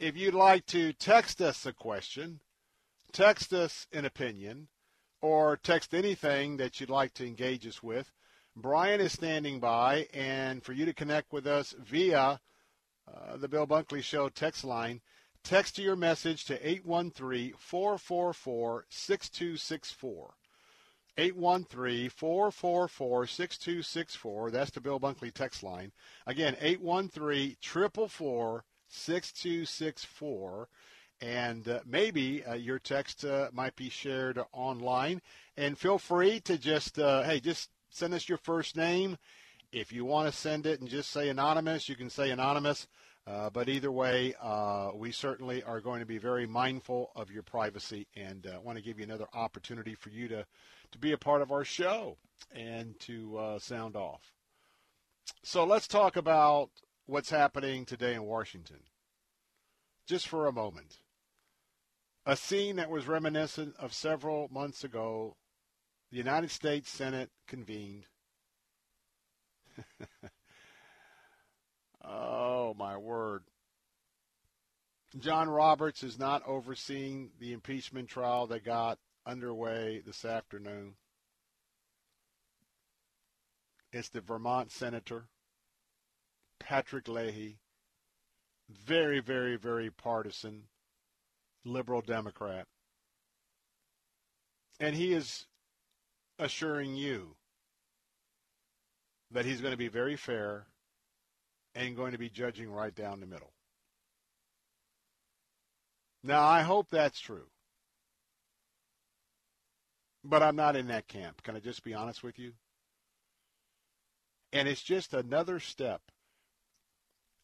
[0.00, 2.40] If you'd like to text us a question,
[3.12, 4.68] text us an opinion,
[5.20, 8.10] or text anything that you'd like to engage us with,
[8.56, 12.40] Brian is standing by, and for you to connect with us via
[13.06, 15.02] uh, the Bill Bunkley Show text line,
[15.44, 20.37] text your message to 813 444 6264.
[21.18, 24.50] 813 444 6264.
[24.52, 25.92] That's the Bill Bunkley text line.
[26.26, 30.68] Again, 813 444 6264.
[31.20, 35.20] And uh, maybe uh, your text uh, might be shared online.
[35.56, 39.18] And feel free to just, uh, hey, just send us your first name.
[39.72, 42.86] If you want to send it and just say anonymous, you can say anonymous.
[43.28, 47.42] Uh, but either way, uh, we certainly are going to be very mindful of your
[47.42, 50.46] privacy and uh, want to give you another opportunity for you to,
[50.90, 52.16] to be a part of our show
[52.52, 54.32] and to uh, sound off.
[55.42, 56.70] So let's talk about
[57.04, 58.80] what's happening today in Washington.
[60.06, 61.00] Just for a moment.
[62.24, 65.36] A scene that was reminiscent of several months ago.
[66.10, 68.06] The United States Senate convened.
[72.10, 73.42] Oh, my word.
[75.16, 80.94] John Roberts is not overseeing the impeachment trial that got underway this afternoon.
[83.90, 85.28] It's the Vermont Senator,
[86.60, 87.58] Patrick Leahy,
[88.68, 90.64] very, very, very partisan
[91.64, 92.66] liberal Democrat.
[94.78, 95.46] And he is
[96.38, 97.34] assuring you
[99.30, 100.66] that he's going to be very fair
[101.74, 103.52] and going to be judging right down the middle.
[106.22, 107.46] Now, I hope that's true.
[110.24, 111.42] But I'm not in that camp.
[111.42, 112.52] Can I just be honest with you?
[114.52, 116.02] And it's just another step.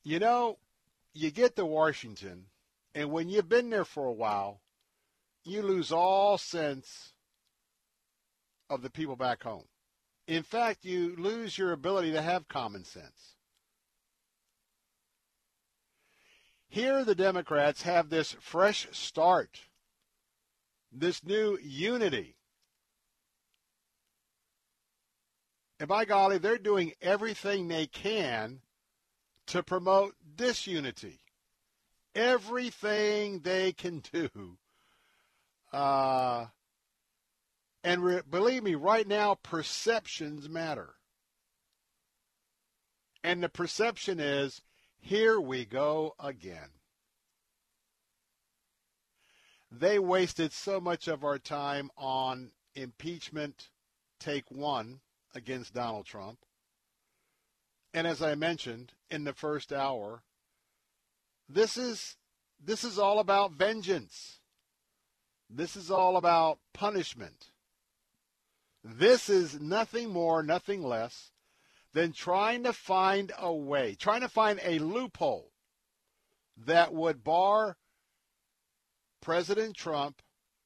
[0.03, 0.59] You know,
[1.13, 2.47] you get to Washington,
[2.95, 4.61] and when you've been there for a while,
[5.45, 7.13] you lose all sense
[8.69, 9.65] of the people back home.
[10.27, 13.34] In fact, you lose your ability to have common sense.
[16.75, 19.61] Here, the Democrats have this fresh start,
[20.91, 22.35] this new unity.
[25.79, 28.59] And by golly, they're doing everything they can
[29.47, 31.21] to promote disunity.
[32.13, 34.59] Everything they can do.
[35.73, 36.47] Uh,
[37.85, 40.97] and re- believe me, right now, perceptions matter.
[43.23, 44.61] And the perception is
[45.05, 46.71] here we go again.
[49.71, 53.69] They wasted so much of our time on impeachment
[54.19, 55.01] take one
[55.35, 56.39] against Donald Trump.
[57.93, 60.23] And as I mentioned in the first hour,
[61.51, 62.17] this is
[62.65, 64.39] this is all about vengeance.
[65.51, 67.51] This is all about punishment.
[68.83, 71.31] This is nothing more, nothing less
[71.95, 75.53] than trying to find a way, trying to find a loophole
[76.57, 77.77] that would bar
[79.23, 80.21] President Trump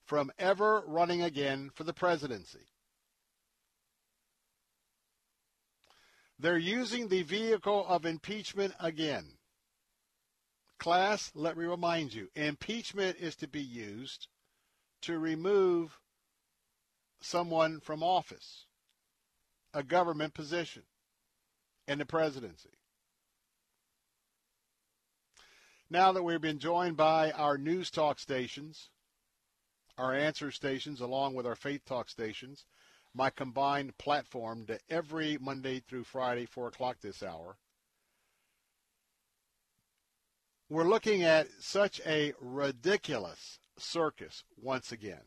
[0.04, 2.66] from ever running again for the presidency.
[6.38, 9.36] They're using the vehicle of impeachment again.
[10.78, 14.28] Class, let me remind you, impeachment is to be used
[15.02, 15.98] to remove
[17.20, 18.64] someone from office,
[19.74, 20.84] a government position
[21.89, 22.68] in the presidency.
[25.91, 28.91] Now that we've been joined by our news talk stations,
[29.97, 32.66] our answer stations, along with our faith talk stations,
[33.14, 37.57] my combined platform to every Monday through Friday, 4 o'clock this hour,
[40.68, 45.23] we're looking at such a ridiculous circus once again.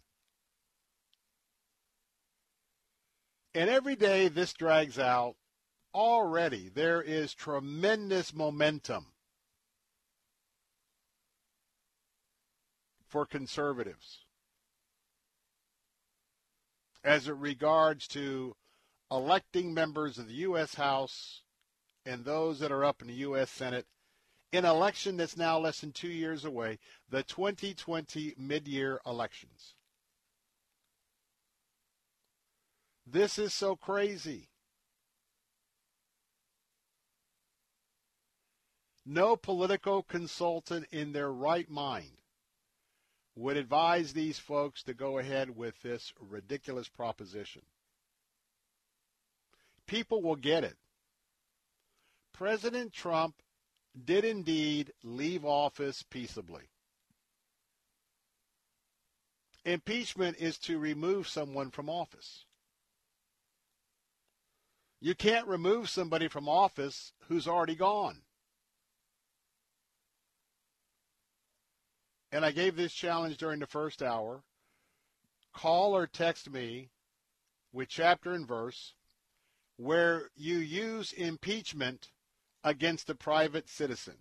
[3.56, 5.36] And every day this drags out,
[5.94, 9.08] already there is tremendous momentum
[13.08, 14.26] for conservatives
[17.04, 18.56] as it regards to
[19.12, 20.76] electing members of the U.S.
[20.76, 21.42] House
[22.06, 23.50] and those that are up in the U.S.
[23.50, 23.86] Senate
[24.52, 26.78] in an election that's now less than two years away,
[27.10, 29.76] the 2020 mid-year elections.
[33.06, 34.51] This is so crazy.
[39.14, 42.14] No political consultant in their right mind
[43.36, 47.64] would advise these folks to go ahead with this ridiculous proposition.
[49.86, 50.78] People will get it.
[52.32, 53.36] President Trump
[54.06, 56.70] did indeed leave office peaceably.
[59.66, 62.46] Impeachment is to remove someone from office.
[65.02, 68.22] You can't remove somebody from office who's already gone.
[72.32, 74.44] And I gave this challenge during the first hour.
[75.54, 76.90] Call or text me
[77.74, 78.94] with chapter and verse
[79.78, 82.10] where you use impeachment
[82.64, 84.16] against a private citizen.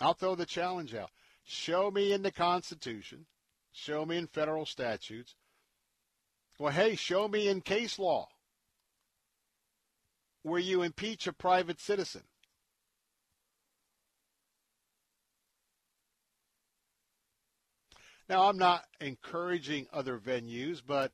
[0.00, 1.10] I'll throw the challenge out.
[1.44, 3.26] Show me in the Constitution,
[3.72, 5.34] show me in federal statutes.
[6.58, 8.28] Well, hey, show me in case law
[10.42, 12.22] where you impeach a private citizen.
[18.30, 21.10] Now, I'm not encouraging other venues, but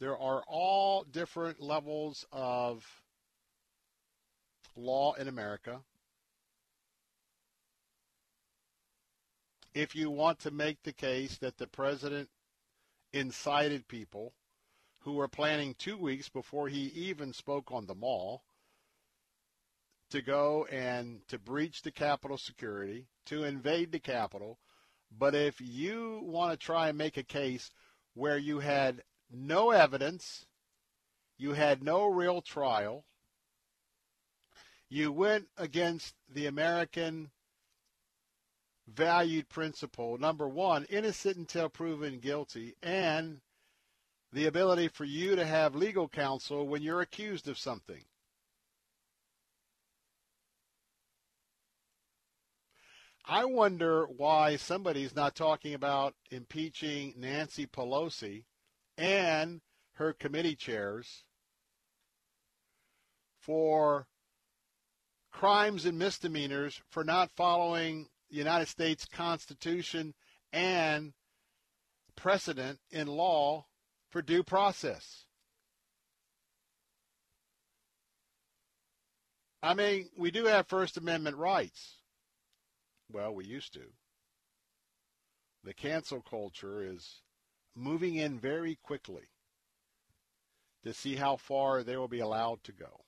[0.00, 3.02] there are all different levels of
[4.74, 5.82] law in America.
[9.74, 12.30] If you want to make the case that the president
[13.12, 14.32] incited people
[15.00, 18.42] who were planning two weeks before he even spoke on the mall
[20.08, 24.58] to go and to breach the Capitol security, to invade the Capitol,
[25.18, 27.70] but if you want to try and make a case
[28.14, 30.46] where you had no evidence,
[31.38, 33.04] you had no real trial,
[34.88, 37.30] you went against the American
[38.86, 43.40] valued principle number one, innocent until proven guilty, and
[44.32, 48.04] the ability for you to have legal counsel when you're accused of something.
[53.26, 58.44] I wonder why somebody's not talking about impeaching Nancy Pelosi
[58.98, 59.62] and
[59.94, 61.24] her committee chairs
[63.40, 64.06] for
[65.32, 70.14] crimes and misdemeanors for not following the United States Constitution
[70.52, 71.14] and
[72.16, 73.64] precedent in law
[74.10, 75.24] for due process.
[79.62, 81.93] I mean, we do have First Amendment rights.
[83.12, 83.92] Well, we used to.
[85.62, 87.22] The cancel culture is
[87.74, 89.28] moving in very quickly
[90.84, 93.04] to see how far they will be allowed to go.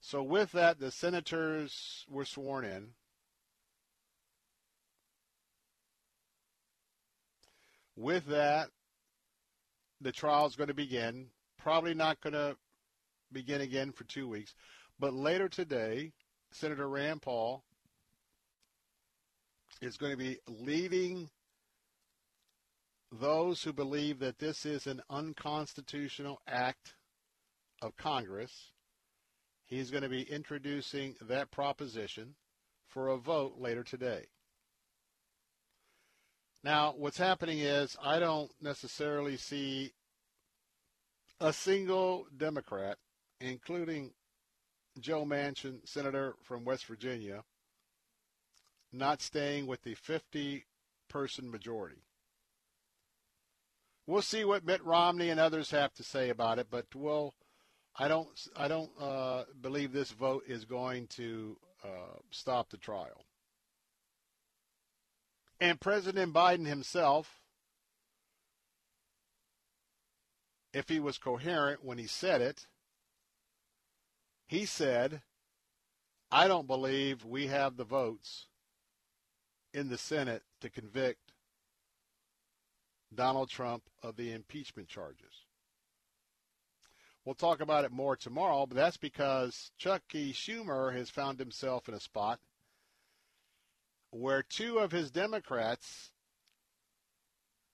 [0.00, 2.88] So, with that, the senators were sworn in.
[7.96, 8.68] With that,
[10.00, 11.28] the trial is going to begin.
[11.58, 12.56] Probably not going to
[13.32, 14.54] begin again for two weeks.
[14.98, 16.12] But later today,
[16.52, 17.64] Senator Rand Paul
[19.84, 21.28] is going to be leading
[23.12, 26.94] those who believe that this is an unconstitutional act
[27.82, 28.72] of Congress.
[29.66, 32.34] He's going to be introducing that proposition
[32.88, 34.26] for a vote later today.
[36.62, 39.92] Now, what's happening is I don't necessarily see
[41.40, 42.96] a single Democrat,
[43.40, 44.12] including
[44.98, 47.42] Joe Manchin, senator from West Virginia,
[48.94, 50.64] not staying with the 50
[51.08, 52.02] person majority.
[54.06, 57.34] We'll see what Mitt Romney and others have to say about it, but we'll.
[57.96, 58.28] I don't.
[58.56, 63.24] I don't uh, believe this vote is going to uh, stop the trial.
[65.60, 67.40] And President Biden himself,
[70.74, 72.66] if he was coherent when he said it,
[74.46, 75.22] he said,
[76.30, 78.48] "I don't believe we have the votes
[79.74, 81.32] in the Senate to convict
[83.14, 85.44] Donald Trump of the impeachment charges.
[87.24, 91.94] We'll talk about it more tomorrow, but that's because Chucky Schumer has found himself in
[91.94, 92.38] a spot
[94.10, 96.10] where two of his Democrats,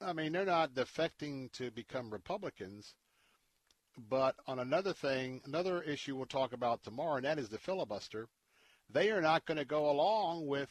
[0.01, 2.95] I mean, they're not defecting to become Republicans,
[4.09, 8.29] but on another thing, another issue we'll talk about tomorrow, and that is the filibuster,
[8.89, 10.71] they are not going to go along with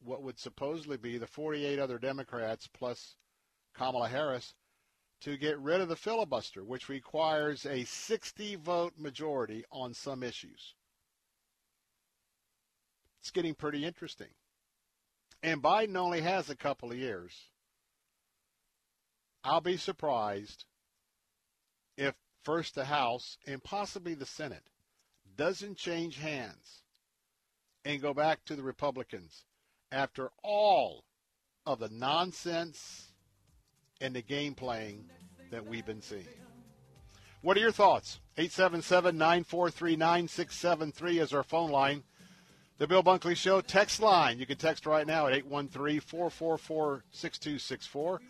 [0.00, 3.16] what would supposedly be the 48 other Democrats plus
[3.74, 4.54] Kamala Harris
[5.20, 10.74] to get rid of the filibuster, which requires a 60 vote majority on some issues.
[13.20, 14.28] It's getting pretty interesting.
[15.42, 17.32] And Biden only has a couple of years.
[19.44, 20.64] I'll be surprised
[21.96, 24.70] if first the House and possibly the Senate
[25.36, 26.82] doesn't change hands
[27.84, 29.44] and go back to the Republicans
[29.92, 31.04] after all
[31.66, 33.08] of the nonsense
[34.00, 35.04] and the game playing
[35.50, 36.26] that we've been seeing.
[37.42, 38.20] What are your thoughts?
[38.36, 42.02] 877 943 9673 is our phone line.
[42.78, 44.38] The Bill Bunkley Show text line.
[44.38, 48.20] You can text right now at 813 444 6264.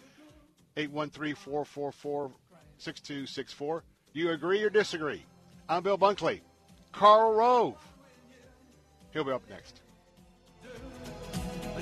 [0.77, 2.33] 813 444
[2.79, 3.85] 6264.
[4.15, 5.25] You agree or disagree?
[5.69, 6.41] I'm Bill Bunkley.
[6.93, 7.77] Karl Rove.
[9.13, 9.83] He'll be up next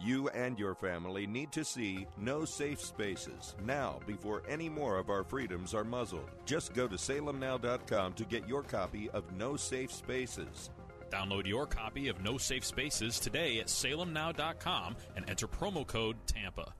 [0.00, 5.10] You and your family need to see No Safe Spaces now before any more of
[5.10, 6.30] our freedoms are muzzled.
[6.44, 10.70] Just go to salemnow.com to get your copy of No Safe Spaces.
[11.10, 16.72] Download your copy of No Safe Spaces today at salemnow.com and enter promo code TAMPA.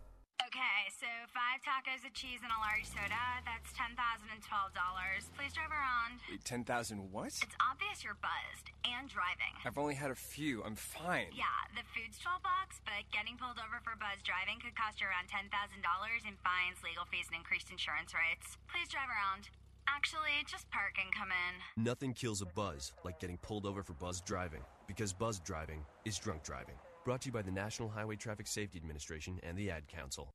[0.43, 3.23] Okay, so five tacos of cheese and a large soda.
[3.47, 5.31] That's ten thousand and twelve dollars.
[5.39, 6.19] Please drive around.
[6.31, 6.67] Wait, 10,000
[7.11, 7.31] what?
[7.39, 9.55] It's obvious you're buzzed and driving.
[9.63, 10.63] I've only had a few.
[10.67, 11.31] I'm fine.
[11.35, 11.47] Yeah,
[11.79, 15.31] the food's twelve bucks, but getting pulled over for buzz driving could cost you around
[15.31, 18.59] ten thousand dollars in fines, legal fees, and increased insurance rates.
[18.71, 19.51] Please drive around.
[19.87, 21.55] Actually, just park and come in.
[21.79, 26.19] Nothing kills a buzz like getting pulled over for buzz driving, because buzz driving is
[26.19, 26.79] drunk driving.
[27.05, 30.33] Brought to you by the National Highway Traffic Safety Administration and the Ad Council.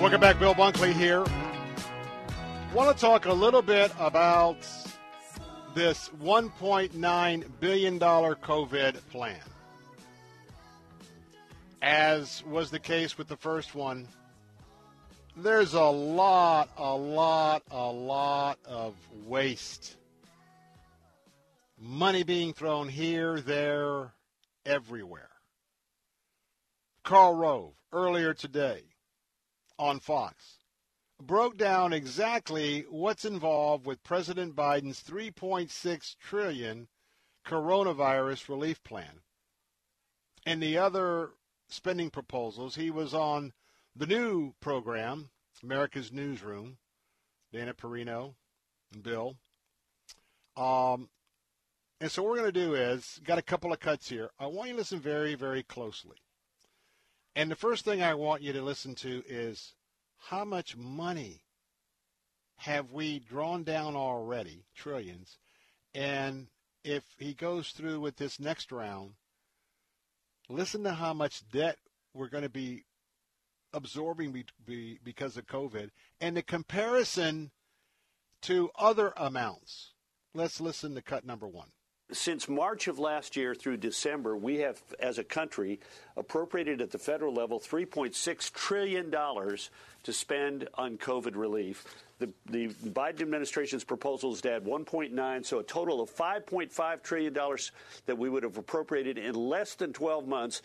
[0.00, 1.24] Welcome back, Bill Bunkley here.
[2.74, 4.56] Want to talk a little bit about
[5.74, 9.40] this $1.9 billion COVID plan.
[11.80, 14.06] As was the case with the first one,
[15.36, 18.94] there's a lot, a lot, a lot of
[19.26, 19.96] waste.
[21.80, 24.12] Money being thrown here, there,
[24.64, 25.30] everywhere.
[27.02, 28.82] Karl Rove, earlier today
[29.78, 30.61] on Fox,
[31.26, 36.88] broke down exactly what's involved with President Biden's 3.6 trillion
[37.46, 39.20] coronavirus relief plan
[40.46, 41.30] and the other
[41.68, 42.74] spending proposals.
[42.74, 43.52] He was on
[43.94, 45.30] the new program,
[45.62, 46.78] America's Newsroom,
[47.52, 48.34] Dana Perino
[48.92, 49.36] and Bill.
[50.56, 51.08] Um,
[52.00, 54.30] and so what we're going to do is, got a couple of cuts here.
[54.38, 56.16] I want you to listen very, very closely.
[57.36, 59.74] And the first thing I want you to listen to is
[60.28, 61.42] how much money
[62.56, 65.38] have we drawn down already, trillions,
[65.94, 66.46] and
[66.84, 69.12] if he goes through with this next round,
[70.48, 71.78] listen to how much debt
[72.14, 72.84] we're going to be
[73.72, 75.90] absorbing be, be, because of COVID,
[76.20, 77.50] and the comparison
[78.42, 79.92] to other amounts.
[80.34, 81.68] Let's listen to cut number one.
[82.10, 85.80] Since March of last year through December, we have, as a country,
[86.16, 89.10] appropriated at the federal level $3.6 trillion
[90.04, 91.84] to spend on COVID relief.
[92.18, 97.32] The, the Biden administration's proposal is to add 1.9, so a total of 5.5 trillion
[97.32, 97.72] dollars
[98.06, 100.62] that we would have appropriated in less than 12 months.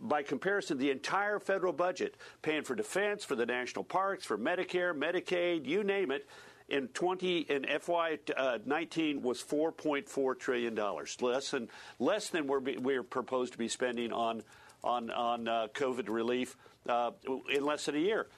[0.00, 4.92] By comparison, the entire federal budget, paying for defense, for the national parks, for Medicare,
[4.92, 6.26] Medicaid, you name it,
[6.68, 11.68] in 20 in FY uh, 19 was 4.4 trillion dollars, less than
[11.98, 14.42] less than we're we're proposed to be spending on
[14.82, 16.56] on on uh, COVID relief
[16.88, 17.10] uh,
[17.52, 18.28] in less than a year.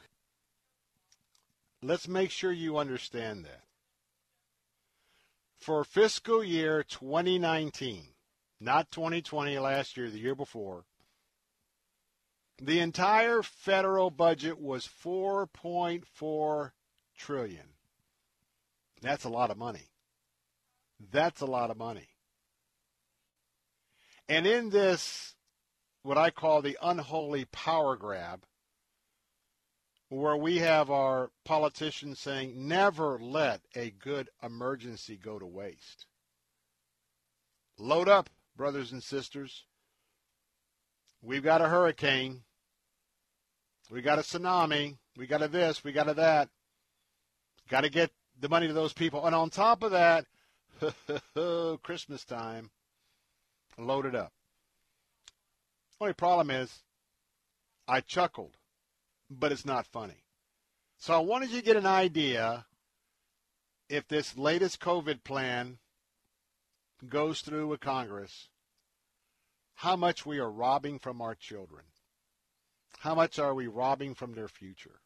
[1.83, 3.63] Let's make sure you understand that.
[5.59, 8.09] For fiscal year 2019,
[8.61, 10.85] not 2020 last year, the year before,
[12.61, 16.71] the entire federal budget was 4.4
[17.17, 17.67] trillion.
[19.03, 19.91] That's a lot of money.
[21.13, 22.09] That's a lot of money.
[24.29, 25.35] And in this,
[26.03, 28.45] what I call the unholy power grab,
[30.09, 36.07] where we have our politicians saying, never let a good emergency go to waste.
[37.79, 39.65] Load up, brothers and sisters.
[41.23, 42.43] we've got a hurricane,
[43.91, 46.49] we got a tsunami, we got a this, we got a that.
[47.69, 49.27] Got to get the money to those people.
[49.27, 50.27] And on top of that,
[51.83, 52.71] Christmas time,
[53.79, 54.33] load it up.
[56.01, 56.83] Only problem is,
[57.89, 58.57] I chuckled,
[59.31, 60.25] but it's not funny.
[60.99, 62.67] So I wanted you to get an idea
[63.89, 65.79] if this latest COVID plan
[67.09, 68.49] goes through with Congress,
[69.75, 71.85] how much we are robbing from our children.
[73.01, 75.01] How much are we robbing from their future?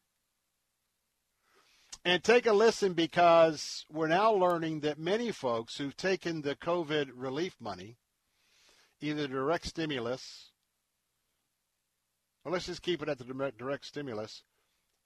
[2.03, 7.09] And take a listen because we're now learning that many folks who've taken the COVID
[7.13, 7.97] relief money,
[9.01, 10.50] either direct stimulus,
[12.43, 14.43] or let's just keep it at the direct, direct stimulus,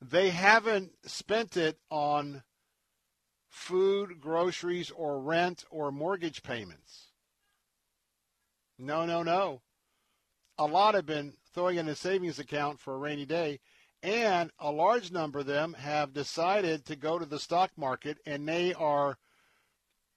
[0.01, 2.43] they haven't spent it on
[3.49, 7.11] food, groceries, or rent or mortgage payments.
[8.77, 9.61] No, no, no.
[10.57, 13.59] A lot have been throwing in a savings account for a rainy day
[14.03, 18.47] and a large number of them have decided to go to the stock market and
[18.47, 19.17] they are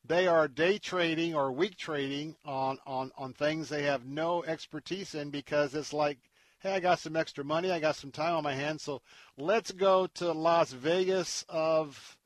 [0.05, 5.15] they are day trading or week trading on, on, on things they have no expertise
[5.15, 6.19] in because it's like,
[6.61, 9.01] hey, I got some extra money, I got some time on my hands, so
[9.37, 12.19] let's go to Las Vegas of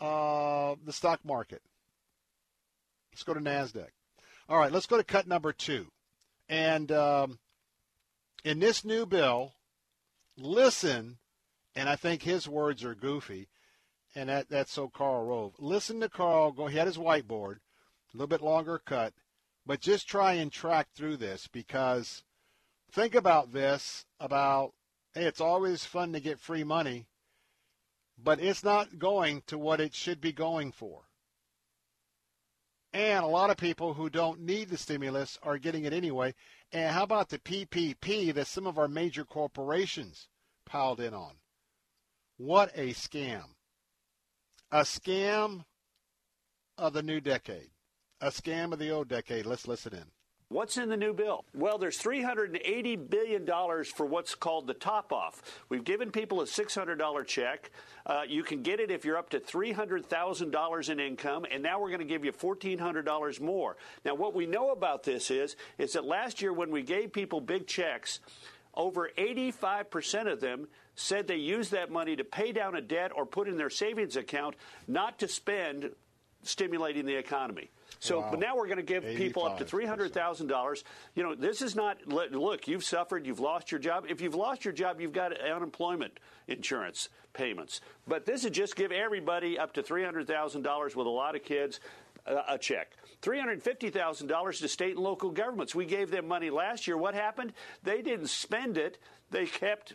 [0.00, 1.62] uh, the stock market.
[3.12, 3.88] Let's go to NASDAQ.
[4.48, 5.88] All right, let's go to cut number two.
[6.48, 7.38] And um,
[8.44, 9.52] in this new bill,
[10.38, 11.18] listen,
[11.74, 13.48] and I think his words are goofy,
[14.14, 15.54] and that, that's so Karl Rove.
[15.58, 16.68] Listen to Karl go.
[16.68, 19.12] He had his whiteboard, a little bit longer cut,
[19.66, 22.22] but just try and track through this because
[22.90, 24.72] think about this about
[25.14, 27.06] hey, it's always fun to get free money,
[28.22, 31.02] but it's not going to what it should be going for.
[32.92, 36.34] And a lot of people who don't need the stimulus are getting it anyway.
[36.72, 40.28] And how about the PPP that some of our major corporations
[40.64, 41.34] piled in on?
[42.38, 43.44] What a scam.
[44.70, 45.64] A scam
[46.76, 47.70] of the new decade.
[48.20, 49.46] A scam of the old decade.
[49.46, 50.10] Let's listen in.
[50.50, 51.44] What's in the new bill?
[51.54, 53.46] Well, there's $380 billion
[53.84, 55.42] for what's called the top off.
[55.68, 57.70] We've given people a $600 check.
[58.06, 61.90] Uh, you can get it if you're up to $300,000 in income, and now we're
[61.90, 63.76] going to give you $1,400 more.
[64.06, 67.42] Now, what we know about this is, is that last year when we gave people
[67.42, 68.20] big checks,
[68.72, 73.26] over 85% of them said they used that money to pay down a debt or
[73.26, 74.56] put in their savings account,
[74.86, 75.90] not to spend
[76.42, 77.68] stimulating the economy.
[78.00, 78.28] So, Wow.
[78.30, 80.84] but now we're going to give people up to three hundred thousand dollars.
[81.14, 81.98] You know, this is not.
[82.06, 83.26] Look, you've suffered.
[83.26, 84.06] You've lost your job.
[84.08, 87.80] If you've lost your job, you've got unemployment insurance payments.
[88.06, 91.34] But this is just give everybody up to three hundred thousand dollars with a lot
[91.34, 91.80] of kids.
[92.26, 92.92] uh, A check.
[93.22, 95.74] $350,000 to state and local governments.
[95.74, 96.96] We gave them money last year.
[96.96, 97.52] What happened?
[97.82, 98.98] They didn't spend it.
[99.30, 99.94] They kept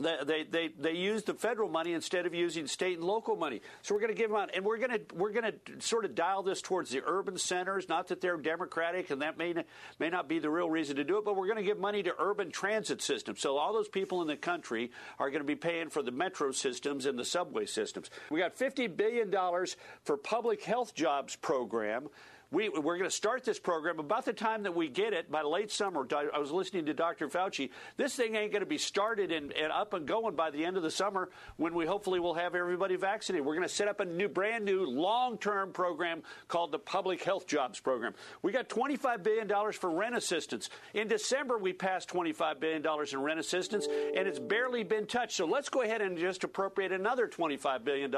[0.00, 3.60] they, they, they, used the federal money instead of using state and local money.
[3.82, 6.04] So we're going to give them out, and we're going to we're going to sort
[6.04, 7.88] of dial this towards the urban centers.
[7.88, 9.54] Not that they're Democratic, and that may
[9.98, 12.02] may not be the real reason to do it, but we're going to give money
[12.02, 13.40] to urban transit systems.
[13.40, 16.52] So all those people in the country are going to be paying for the metro
[16.52, 18.10] systems and the subway systems.
[18.30, 22.08] We got fifty billion dollars for public health jobs program.
[22.52, 25.42] We, we're going to start this program about the time that we get it by
[25.42, 26.04] late summer.
[26.12, 27.28] I was listening to Dr.
[27.28, 27.70] Fauci.
[27.96, 30.76] This thing ain't going to be started and, and up and going by the end
[30.76, 33.46] of the summer when we hopefully will have everybody vaccinated.
[33.46, 37.46] We're going to set up a new, brand new, long-term program called the Public Health
[37.46, 38.14] Jobs Program.
[38.42, 40.70] We got $25 billion for rent assistance.
[40.92, 45.36] In December, we passed $25 billion in rent assistance, and it's barely been touched.
[45.36, 48.12] So let's go ahead and just appropriate another $25 billion,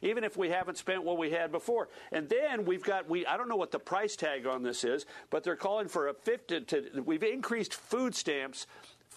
[0.00, 1.90] even if we haven't spent what we had before.
[2.12, 5.04] And then we've got, we I don't know what the price tag on this is,
[5.30, 8.68] but they're calling for a 50 to, we've increased food stamps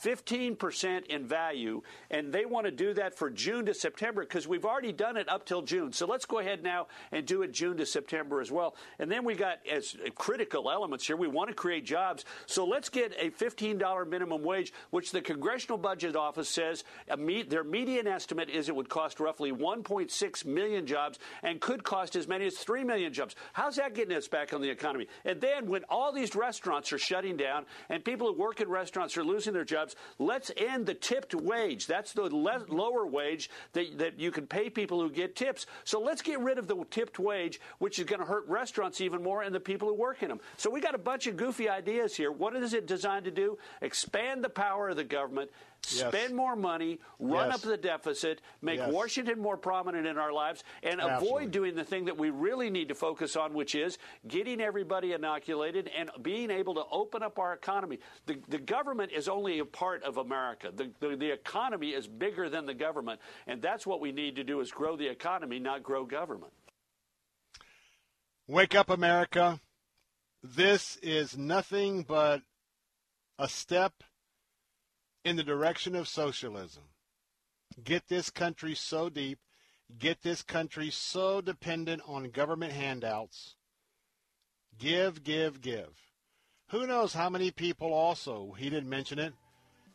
[0.03, 4.65] 15% in value, and they want to do that for June to September because we've
[4.65, 5.93] already done it up till June.
[5.93, 8.75] So let's go ahead now and do it June to September as well.
[8.99, 11.15] And then we got as critical elements here.
[11.15, 12.25] We want to create jobs.
[12.45, 16.83] So let's get a $15 minimum wage, which the Congressional Budget Office says
[17.17, 22.15] me- their median estimate is it would cost roughly 1.6 million jobs and could cost
[22.15, 23.35] as many as 3 million jobs.
[23.53, 25.07] How's that getting us back on the economy?
[25.25, 29.17] And then when all these restaurants are shutting down and people who work in restaurants
[29.17, 29.86] are losing their jobs,
[30.19, 31.87] let's end the tipped wage.
[31.87, 35.65] That's the le- lower wage that, that you can pay people who get tips.
[35.83, 39.23] So let's get rid of the tipped wage, which is going to hurt restaurants even
[39.23, 40.39] more and the people who work in them.
[40.57, 42.31] So we got a bunch of goofy ideas here.
[42.31, 43.57] What is it designed to do?
[43.81, 45.51] Expand the power of the government
[45.89, 46.09] Yes.
[46.13, 47.55] spend more money, run Yes.
[47.55, 48.91] up the deficit, make Yes.
[48.91, 51.27] Washington more prominent in our lives, and Absolutely.
[51.27, 53.97] avoid doing the thing that we really need to focus on, which is
[54.27, 57.99] getting everybody inoculated and being able to open up our economy.
[58.25, 60.71] The, the government is only a part of America.
[60.75, 64.43] The, the, the economy is bigger than the government, and that's what we need to
[64.43, 66.51] do is grow the economy, not grow government.
[68.47, 69.61] Wake up, America.
[70.43, 72.41] This is nothing but
[73.39, 74.03] a step
[75.27, 76.83] in the direction of socialism.
[77.83, 79.39] Get this country so deep,
[79.99, 83.55] get this country so dependent on government handouts.
[84.77, 85.99] Give, give, give.
[86.69, 89.33] Who knows how many people also, he didn't mention it,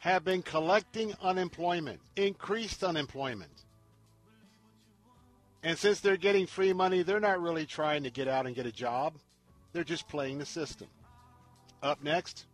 [0.01, 3.65] have been collecting unemployment, increased unemployment.
[5.63, 8.67] And since they're getting free money, they're not really trying to get out and get
[8.67, 9.15] a job.
[9.73, 10.89] They're just playing the system.
[11.83, 12.45] Up next,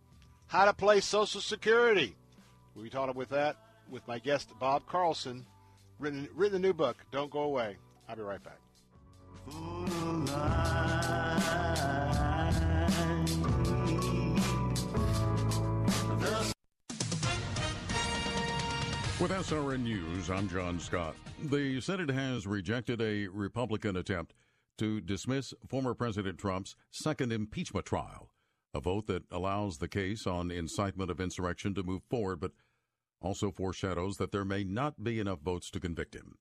[0.47, 2.15] how to play Social Security.
[2.81, 3.57] We talked with that
[3.91, 5.45] with my guest Bob Carlson,
[5.99, 7.05] written written a new book.
[7.11, 7.77] Don't go away.
[8.09, 8.59] I'll be right back.
[19.21, 21.17] With SRN News, I'm John Scott.
[21.43, 24.35] The Senate has rejected a Republican attempt
[24.79, 28.31] to dismiss former President Trump's second impeachment trial,
[28.73, 32.53] a vote that allows the case on incitement of insurrection to move forward, but
[33.21, 36.39] also foreshadows that there may not be enough votes to convict him.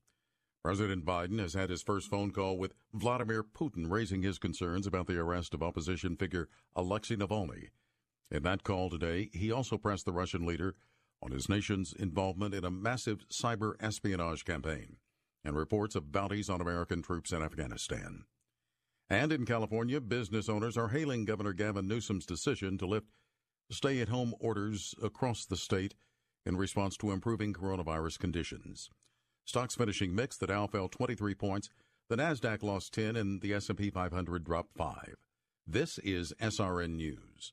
[0.64, 5.08] President Biden has had his first phone call with Vladimir Putin, raising his concerns about
[5.08, 7.70] the arrest of opposition figure Alexei Navalny.
[8.30, 10.76] In that call today, he also pressed the Russian leader
[11.22, 14.98] on his nation's involvement in a massive cyber espionage campaign
[15.44, 18.26] and reports of bounties on American troops in Afghanistan.
[19.10, 23.08] And in California, business owners are hailing Governor Gavin Newsom's decision to lift
[23.72, 25.94] stay at home orders across the state
[26.48, 28.90] in response to improving coronavirus conditions.
[29.44, 31.70] Stocks finishing mixed, the Dow fell 23 points,
[32.10, 35.16] the Nasdaq lost 10 and the S&P 500 dropped 5.
[35.68, 37.52] This is SRN News.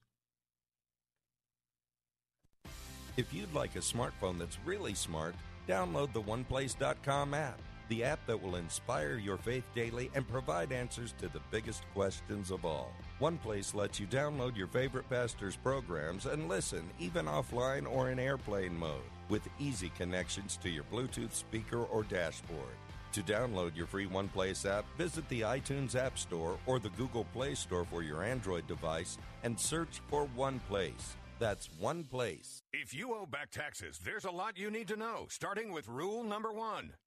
[3.17, 5.35] If you'd like a smartphone that's really smart,
[5.69, 11.15] download the OnePlace.com app, the app that will inspire your faith daily and provide answers
[11.19, 12.93] to the biggest questions of all.
[13.21, 18.77] OnePlace lets you download your favorite pastor's programs and listen, even offline or in airplane
[18.77, 22.75] mode, with easy connections to your Bluetooth speaker or dashboard.
[23.13, 27.55] To download your free OnePlace app, visit the iTunes App Store or the Google Play
[27.55, 31.15] Store for your Android device and search for OnePlace.
[31.39, 32.63] That's one place.
[32.73, 36.25] If you owe back taxes, there's a lot you need to know, starting with rule
[36.25, 36.95] number one.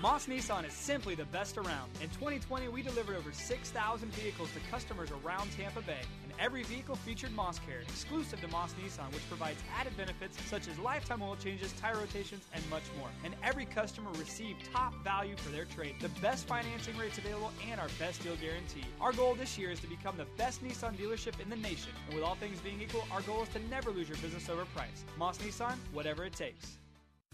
[0.00, 1.90] Moss Nissan is simply the best around.
[2.00, 6.96] In 2020, we delivered over 6,000 vehicles to customers around Tampa Bay, and every vehicle
[6.96, 11.36] featured Moss Care, exclusive to Moss Nissan, which provides added benefits such as lifetime oil
[11.36, 13.10] changes, tire rotations, and much more.
[13.24, 17.78] And every customer received top value for their trade, the best financing rates available, and
[17.78, 18.86] our best deal guarantee.
[19.02, 22.14] Our goal this year is to become the best Nissan dealership in the nation, and
[22.14, 25.04] with all things being equal, our goal is to never lose your business over price.
[25.18, 26.78] Moss Nissan, whatever it takes.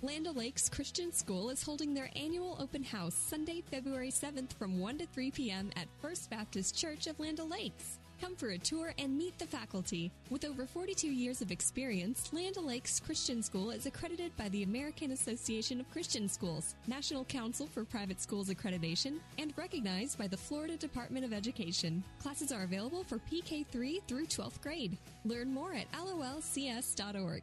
[0.02, 4.98] Land O'Lakes Christian School is holding their annual open house Sunday, February 7th from 1
[4.98, 5.70] to 3 p.m.
[5.74, 7.98] at First Baptist Church of Land O'Lakes.
[8.20, 10.12] Come for a tour and meet the faculty.
[10.28, 15.12] With over 42 years of experience, Land O'Lakes Christian School is accredited by the American
[15.12, 20.77] Association of Christian Schools, National Council for Private Schools Accreditation, and recognized by the Florida
[20.77, 22.05] Department of Education.
[22.20, 24.98] Classes are available for PK3 through 12th grade.
[25.24, 27.43] Learn more at lolcs.org.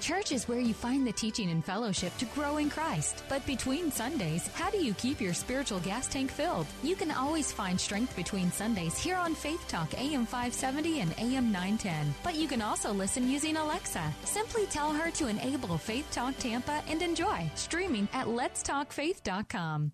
[0.00, 3.22] Church is where you find the teaching and fellowship to grow in Christ.
[3.28, 6.66] But between Sundays, how do you keep your spiritual gas tank filled?
[6.82, 11.50] You can always find strength between Sundays here on Faith Talk AM 570 and AM
[11.50, 12.14] 910.
[12.22, 14.12] But you can also listen using Alexa.
[14.24, 17.50] Simply tell her to enable Faith Talk Tampa and enjoy.
[17.54, 19.92] Streaming at letstalkfaith.com.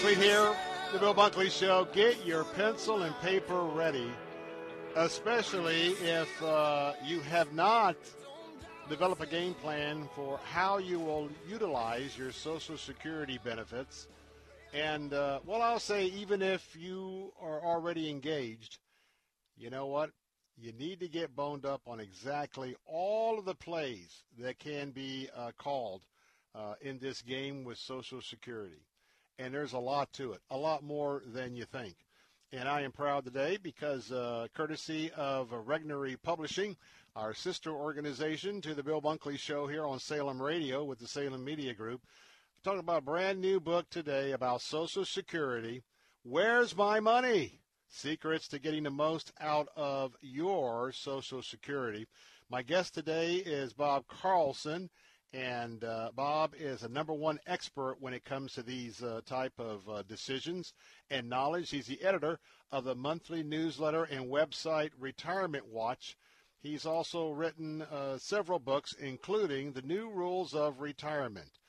[0.00, 0.56] Bunkley here,
[0.94, 1.86] the Bill Bunkley Show.
[1.92, 4.10] Get your pencil and paper ready,
[4.96, 7.96] especially if uh, you have not
[8.88, 14.08] developed a game plan for how you will utilize your Social Security benefits.
[14.72, 18.78] And, uh, well, I'll say, even if you are already engaged,
[19.58, 20.12] you know what?
[20.56, 25.28] You need to get boned up on exactly all of the plays that can be
[25.36, 26.06] uh, called
[26.54, 28.80] uh, in this game with Social Security
[29.40, 31.96] and there's a lot to it, a lot more than you think.
[32.52, 36.76] And I am proud today because, uh, courtesy of Regnery Publishing,
[37.16, 41.42] our sister organization to the Bill Bunkley Show here on Salem Radio with the Salem
[41.42, 42.02] Media Group,
[42.62, 45.82] talking about a brand new book today about Social Security.
[46.22, 47.62] Where's my money?
[47.88, 52.06] Secrets to getting the most out of your Social Security.
[52.50, 54.90] My guest today is Bob Carlson.
[55.32, 59.52] And uh, Bob is a number one expert when it comes to these uh, type
[59.60, 60.72] of uh, decisions
[61.08, 61.70] and knowledge.
[61.70, 62.40] He's the editor
[62.72, 66.16] of the monthly newsletter and website Retirement Watch.
[66.60, 71.60] He's also written uh, several books, including The New Rules of Retirement.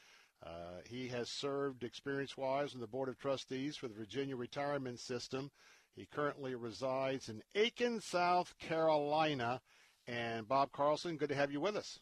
[0.44, 5.52] Uh, he has served experience-wise on the Board of Trustees for the Virginia Retirement System.
[5.96, 9.62] He currently resides in Aiken, South Carolina.
[10.08, 12.00] And Bob Carlson, good to have you with us.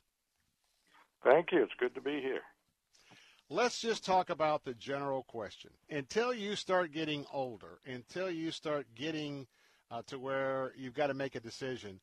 [1.24, 1.64] Thank you.
[1.64, 2.42] It's good to be here.
[3.50, 5.72] Let's just talk about the general question.
[5.90, 9.48] Until you start getting older, until you start getting
[9.90, 12.00] uh, to where you've got to make a decision,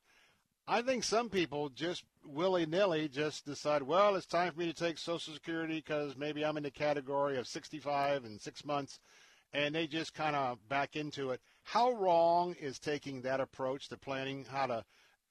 [0.67, 4.73] I think some people just willy nilly just decide, well, it's time for me to
[4.73, 8.99] take Social Security because maybe I'm in the category of 65 and six months,
[9.53, 11.39] and they just kind of back into it.
[11.63, 14.83] How wrong is taking that approach to planning how to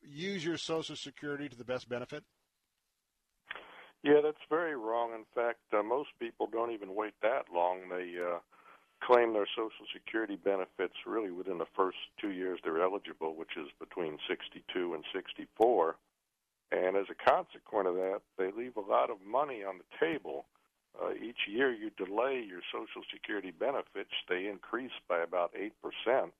[0.03, 2.25] use your Social Security to the best benefit?
[4.07, 5.11] Yeah, that's very wrong.
[5.15, 7.89] In fact, uh, most people don't even wait that long.
[7.91, 8.39] They uh,
[9.03, 13.67] claim their Social Security benefits really within the first two years they're eligible, which is
[13.81, 15.97] between 62 and 64.
[16.71, 20.47] And as a consequence of that, they leave a lot of money on the table.
[20.95, 26.31] Uh, each year you delay your Social Security benefits, they increase by about 8%.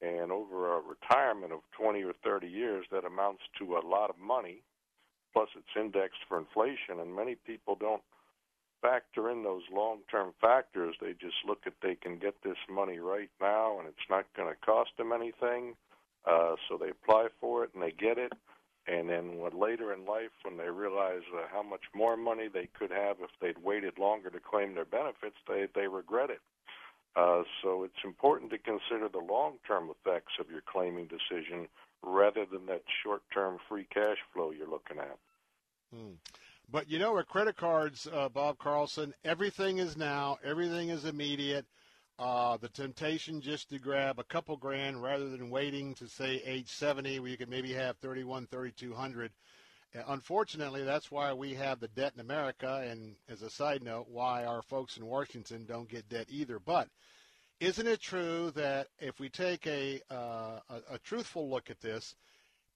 [0.00, 4.16] And over a retirement of 20 or 30 years, that amounts to a lot of
[4.18, 4.62] money
[5.34, 8.02] plus it's indexed for inflation and many people don't
[8.80, 10.94] factor in those long-term factors.
[11.00, 14.48] They just look at they can get this money right now and it's not going
[14.48, 15.74] to cost them anything
[16.26, 18.32] uh so they apply for it and they get it.
[18.86, 22.68] And then when later in life when they realize uh, how much more money they
[22.78, 26.42] could have if they'd waited longer to claim their benefits they they regret it.
[27.16, 31.68] Uh so it's important to consider the long-term effects of your claiming decision
[32.04, 35.18] rather than that short-term free cash flow you're looking at.
[35.92, 36.14] Hmm.
[36.70, 41.66] But you know, with credit cards, uh, Bob Carlson, everything is now, everything is immediate.
[42.18, 46.68] Uh, the temptation just to grab a couple grand rather than waiting to say age
[46.68, 49.32] 70 where you could maybe have 31, 3200.
[49.94, 54.06] Uh, unfortunately, that's why we have the debt in America, and as a side note,
[54.08, 56.60] why our folks in Washington don't get debt either.
[56.60, 56.88] But
[57.60, 62.14] isn't it true that if we take a, uh, a, a truthful look at this,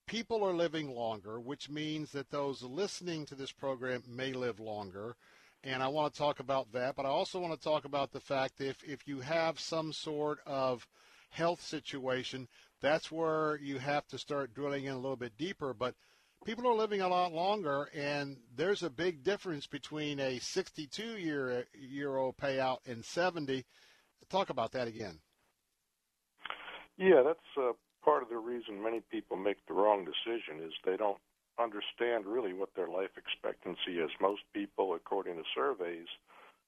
[0.06, 5.16] people are living longer, which means that those listening to this program may live longer.
[5.64, 8.20] And I want to talk about that, but I also want to talk about the
[8.20, 10.86] fact that if, if you have some sort of
[11.30, 12.48] health situation,
[12.80, 15.74] that's where you have to start drilling in a little bit deeper.
[15.74, 15.94] But
[16.44, 21.66] people are living a lot longer, and there's a big difference between a 62 year
[21.74, 23.64] year old payout and 70
[24.26, 25.18] talk about that again.
[26.96, 27.72] Yeah, that's uh,
[28.04, 31.18] part of the reason many people make the wrong decision is they don't
[31.58, 34.10] understand really what their life expectancy is.
[34.20, 36.06] Most people, according to surveys,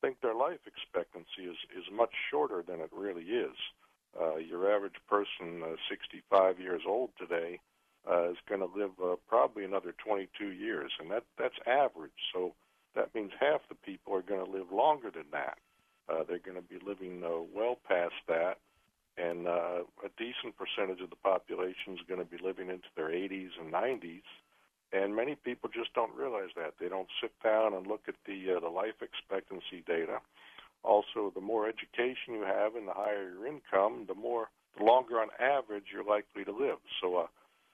[0.01, 3.57] think their life expectancy is is much shorter than it really is.
[4.21, 7.61] Uh, your average person, uh, 65 years old today,
[8.11, 12.19] uh, is going to live uh, probably another 22 years, and that that's average.
[12.33, 12.55] So
[12.95, 15.59] that means half the people are going to live longer than that.
[16.11, 18.59] Uh, they're going to be living uh, well past that,
[19.17, 23.11] and uh, a decent percentage of the population is going to be living into their
[23.11, 24.27] 80s and 90s.
[24.93, 26.75] And many people just don't realize that.
[26.81, 30.19] They don't sit down and look at the uh, the life expectancy data.
[30.83, 35.21] Also, the more education you have and the higher your income, the more the longer
[35.21, 36.79] on average you're likely to live.
[37.01, 37.29] So, a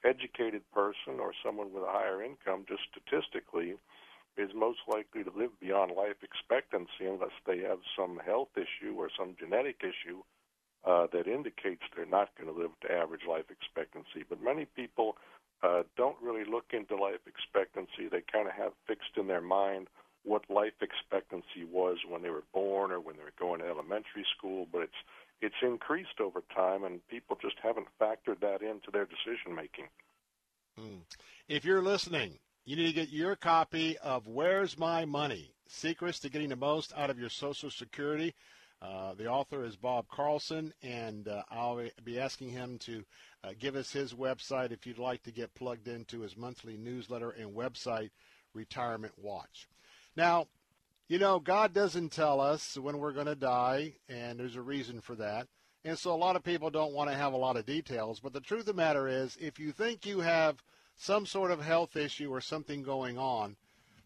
[0.05, 3.75] educated person or someone with a higher income, just statistically,
[4.37, 9.09] is most likely to live beyond life expectancy unless they have some health issue or
[9.17, 10.21] some genetic issue
[10.85, 14.23] uh, that indicates they're not going to live to average life expectancy.
[14.27, 15.17] But many people
[15.63, 18.07] uh, don't really look into life expectancy.
[18.09, 19.87] They kind of have fixed in their mind
[20.23, 24.25] what life expectancy was when they were born or when they were going to elementary
[24.37, 25.01] school, but it's
[25.39, 29.85] it's increased over time, and people just haven't factored that into their decision making.
[30.79, 31.01] Mm.
[31.47, 35.53] If you're listening, you need to get your copy of Where's My Money?
[35.69, 38.35] Secrets to Getting the Most Out of Your Social Security.
[38.81, 43.05] Uh, the author is Bob Carlson, and uh, I'll be asking him to
[43.45, 47.29] uh, give us his website if you'd like to get plugged into his monthly newsletter
[47.29, 48.09] and website,
[48.53, 49.69] Retirement Watch.
[50.17, 50.47] Now,
[51.07, 54.99] you know, God doesn't tell us when we're going to die, and there's a reason
[54.99, 55.47] for that.
[55.85, 58.19] And so a lot of people don't want to have a lot of details.
[58.19, 60.61] But the truth of the matter is, if you think you have
[60.97, 63.55] some sort of health issue or something going on,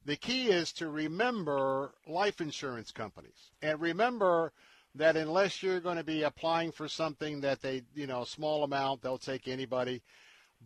[0.05, 4.51] the key is to remember life insurance companies and remember
[4.95, 9.01] that unless you're going to be applying for something that they, you know, small amount,
[9.01, 10.01] they'll take anybody.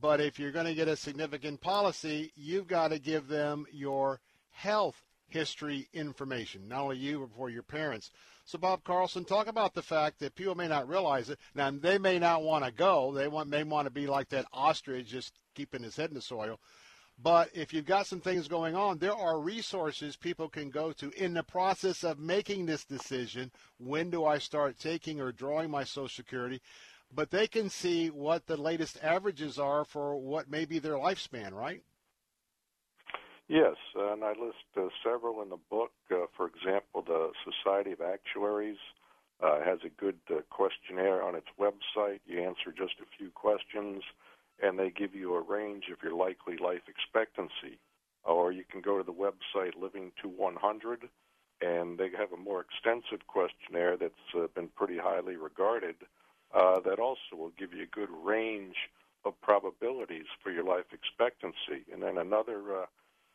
[0.01, 4.19] But if you're going to get a significant policy, you've got to give them your
[4.51, 4.95] health
[5.27, 8.11] history information, not only you, but for your parents.
[8.45, 11.39] So, Bob Carlson, talk about the fact that people may not realize it.
[11.53, 13.11] Now, they may not want to go.
[13.13, 16.21] They want, may want to be like that ostrich, just keeping his head in the
[16.21, 16.59] soil.
[17.17, 21.11] But if you've got some things going on, there are resources people can go to
[21.11, 23.51] in the process of making this decision.
[23.77, 26.61] When do I start taking or drawing my Social Security?
[27.13, 31.53] But they can see what the latest averages are for what may be their lifespan,
[31.53, 31.81] right?
[33.47, 35.91] Yes, and I list uh, several in the book.
[36.11, 38.79] Uh, for example, the Society of Actuaries
[39.41, 42.19] uh, has a good uh, questionnaire on its website.
[42.25, 44.03] You answer just a few questions
[44.61, 47.79] and they give you a range of your likely life expectancy.
[48.23, 51.09] Or you can go to the website Living to 100,
[51.61, 55.95] and they have a more extensive questionnaire that's uh, been pretty highly regarded
[56.53, 58.75] uh, that also will give you a good range
[59.25, 61.85] of probabilities for your life expectancy.
[61.91, 62.85] And then another uh,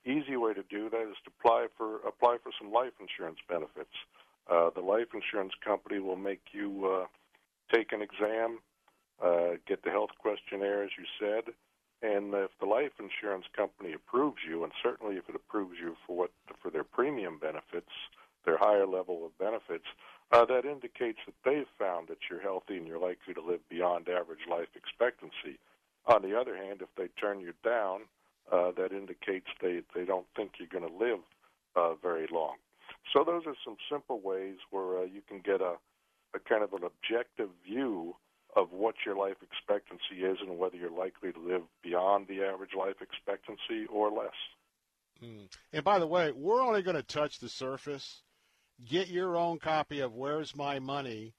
[0.05, 3.95] easy way to do that is to apply for apply for some life insurance benefits.
[4.49, 7.07] Uh, the life insurance company will make you uh,
[7.75, 8.59] take an exam
[9.23, 11.53] uh, get the health questionnaire, as you said,
[12.03, 16.17] and if the life insurance company approves you, and certainly if it approves you for
[16.17, 16.31] what
[16.63, 17.93] for their premium benefits,
[18.47, 19.85] their higher level of benefits,
[20.33, 24.09] uh, that indicates that they've found that you're healthy and you're likely to live beyond
[24.09, 25.59] average life expectancy.
[26.07, 28.03] On the other hand, if they turn you down,
[28.51, 31.21] uh, that indicates they they don't think you're going to live
[31.77, 32.57] uh, very long.
[33.13, 35.75] So those are some simple ways where uh, you can get a,
[36.35, 38.17] a kind of an objective view
[38.57, 42.75] of what your life expectancy is and whether you're likely to live beyond the average
[42.77, 44.35] life expectancy or less.
[45.23, 45.49] Mm.
[45.73, 48.23] And by the way, we're only going to touch the surface.
[48.89, 51.35] Get your own copy of Where's My Money?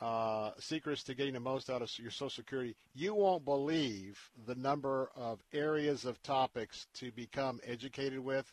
[0.00, 2.74] Uh, secrets to getting the most out of your Social Security.
[2.92, 8.52] You won't believe the number of areas of topics to become educated with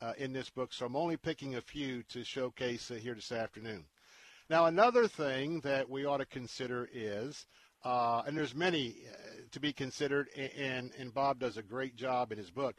[0.00, 0.72] uh, in this book.
[0.72, 3.84] So I'm only picking a few to showcase uh, here this afternoon.
[4.50, 7.44] Now, another thing that we ought to consider is,
[7.84, 12.32] uh, and there's many uh, to be considered, and, and Bob does a great job
[12.32, 12.74] in his book.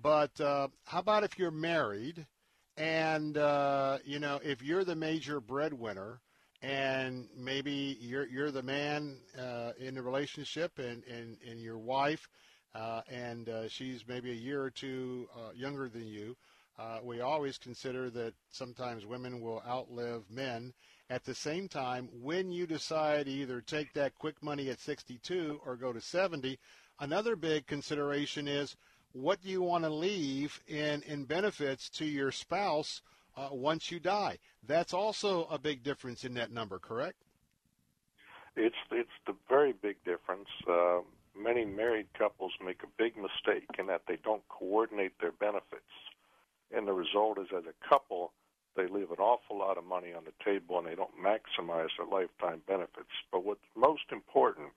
[0.00, 2.26] But uh, how about if you're married,
[2.78, 6.20] and uh, you know, if you're the major breadwinner,
[6.62, 12.28] and maybe you're you're the man uh, in the relationship, and and, and your wife,
[12.74, 16.34] uh, and she's maybe a year or two younger than you.
[17.02, 20.72] We always consider that sometimes women will outlive men,
[21.10, 25.74] at the same time, when you decide either take that quick money at 62 or
[25.74, 26.56] go to 70,
[27.00, 28.76] another big consideration is
[29.12, 33.02] what do you want to leave in, in benefits to your spouse
[33.36, 34.38] uh, once you die?
[34.64, 37.16] That's also a big difference in that number, correct?
[38.56, 40.48] It's it's the very big difference.
[40.68, 41.00] Uh,
[41.36, 45.90] many married couples make a big mistake in that they don't coordinate their benefits,
[46.72, 48.32] and the result is, as a couple,
[48.80, 52.06] they leave an awful lot of money on the table and they don't maximize their
[52.06, 53.12] lifetime benefits.
[53.30, 54.68] But what's most important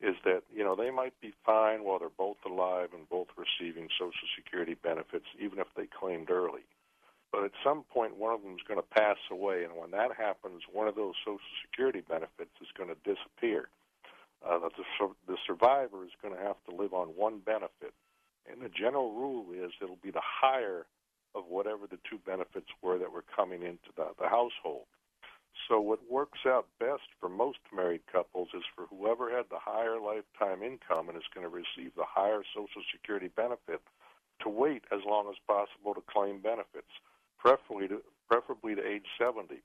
[0.00, 3.88] is that you know they might be fine while they're both alive and both receiving
[3.98, 6.66] Social Security benefits, even if they claimed early.
[7.30, 10.10] But at some point, one of them is going to pass away, and when that
[10.18, 13.68] happens, one of those Social Security benefits is going to disappear.
[14.44, 17.94] Uh, the, the survivor is going to have to live on one benefit,
[18.50, 20.84] and the general rule is it'll be the higher
[21.34, 24.86] of whatever the two benefits were that were coming into the, the household.
[25.68, 30.00] So what works out best for most married couples is for whoever had the higher
[30.00, 33.80] lifetime income and is going to receive the higher Social Security benefit
[34.42, 36.90] to wait as long as possible to claim benefits,
[37.38, 39.62] preferably to, preferably to age 70.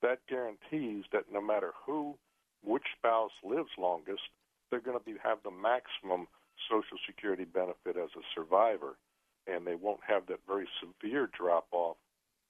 [0.00, 2.16] That guarantees that no matter who,
[2.64, 4.22] which spouse lives longest,
[4.70, 6.26] they're going to be, have the maximum
[6.68, 8.96] Social Security benefit as a survivor,
[9.46, 11.96] and they won't have that very severe drop off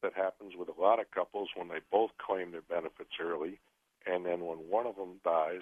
[0.03, 3.61] that happens with a lot of couples when they both claim their benefits early,
[4.07, 5.61] and then when one of them dies,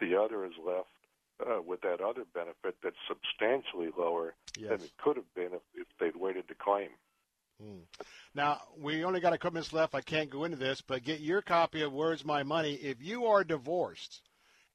[0.00, 0.88] the other is left
[1.46, 4.70] uh, with that other benefit that's substantially lower yes.
[4.70, 6.88] than it could have been if, if they'd waited to claim.
[7.62, 7.80] Hmm.
[8.34, 9.94] Now, we only got a couple minutes left.
[9.94, 12.74] I can't go into this, but get your copy of Where's My Money.
[12.74, 14.22] If you are divorced,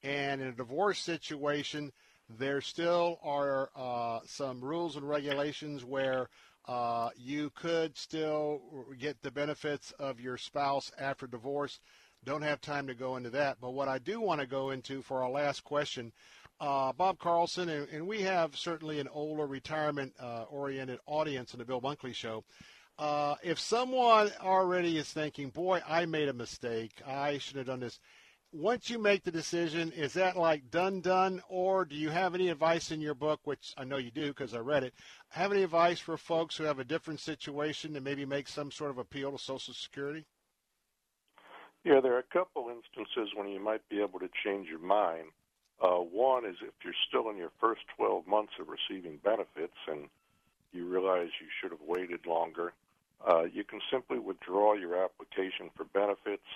[0.04, 1.92] and in a divorce situation,
[2.30, 6.30] there still are uh, some rules and regulations where
[6.68, 8.62] uh, you could still
[9.00, 11.80] get the benefits of your spouse after divorce.
[12.26, 13.58] Don't have time to go into that.
[13.62, 16.12] But what I do want to go into for our last question,
[16.60, 21.60] uh, Bob Carlson, and, and, we have certainly an older retirement uh, oriented audience in
[21.60, 22.44] the Bill Bunkley Show.
[22.98, 27.80] Uh, if someone already is thinking, boy, I made a mistake, I should have done
[27.80, 28.00] this,
[28.52, 32.50] once you make the decision, is that like done done, or do you have any
[32.50, 34.94] advice in your book, which I know you do because I read it?
[35.30, 38.92] Have any advice for folks who have a different situation and maybe make some sort
[38.92, 40.26] of appeal to Social Security?
[41.84, 45.28] Yeah, there are a couple instances when you might be able to change your mind.
[45.82, 50.10] Uh, one is if you're still in your first 12 months of receiving benefits and
[50.74, 52.74] you realize you should have waited longer,
[53.28, 56.48] uh, you can simply withdraw your application for benefits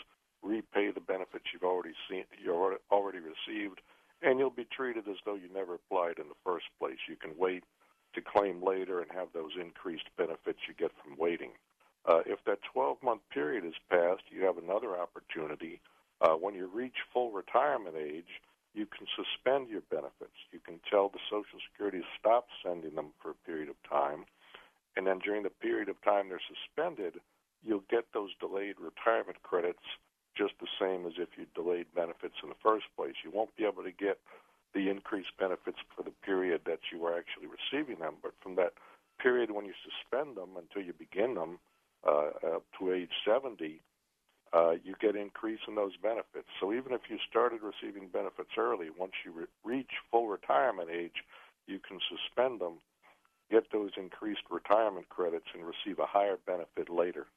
[0.44, 2.54] repay the benefits you've already seen, you
[2.92, 3.82] already received,
[4.22, 6.98] and you'll be treated as though you never applied in the first place.
[7.08, 7.64] You can wait
[8.14, 11.52] to claim later and have those increased benefits you get from waiting.
[12.06, 15.80] Uh, if that 12-month period is passed, you have another opportunity.
[16.20, 18.42] Uh, when you reach full retirement age,
[18.74, 20.38] you can suspend your benefits.
[20.52, 24.26] You can tell the Social Security to stop sending them for a period of time,
[24.96, 27.20] and then during the period of time they're suspended,
[27.64, 29.84] you'll get those delayed retirement credits
[30.36, 33.16] just the same as if you delayed benefits in the first place.
[33.24, 34.20] You won't be able to get
[34.74, 38.74] the increased benefits for the period that you are actually receiving them, but from that
[39.22, 41.60] period when you suspend them until you begin them
[42.08, 43.82] uh, up to age 70,
[44.54, 46.48] uh, you get increase in those benefits.
[46.60, 51.24] So even if you started receiving benefits early, once you re- reach full retirement age,
[51.68, 52.80] you can suspend them,
[53.50, 57.28] get those increased retirement credits, and receive a higher benefit later.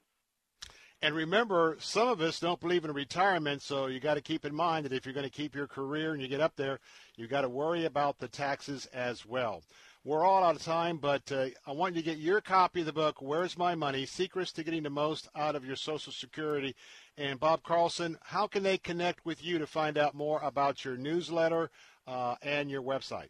[1.03, 4.55] And remember, some of us don't believe in retirement, so you got to keep in
[4.55, 6.81] mind that if you're going to keep your career and you get up there,
[7.17, 9.63] you got to worry about the taxes as well.
[10.03, 12.87] We're all out of time, but uh, I want you to get your copy of
[12.87, 14.05] the book, Where's My Money?
[14.07, 16.75] Secrets to Getting the Most Out of Your Social Security.
[17.17, 20.97] And Bob Carlson, how can they connect with you to find out more about your
[20.97, 21.71] newsletter
[22.07, 23.29] uh, and your website?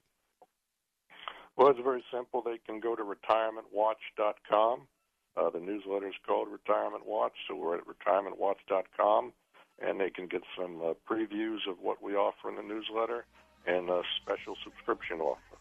[1.56, 2.42] Well, it's very simple.
[2.42, 4.88] They can go to retirementwatch.com
[5.36, 9.32] uh, the newsletter is called Retirement Watch, so we're at retirementwatch.com,
[9.80, 13.24] and they can get some uh, previews of what we offer in the newsletter
[13.66, 15.56] and a special subscription offer.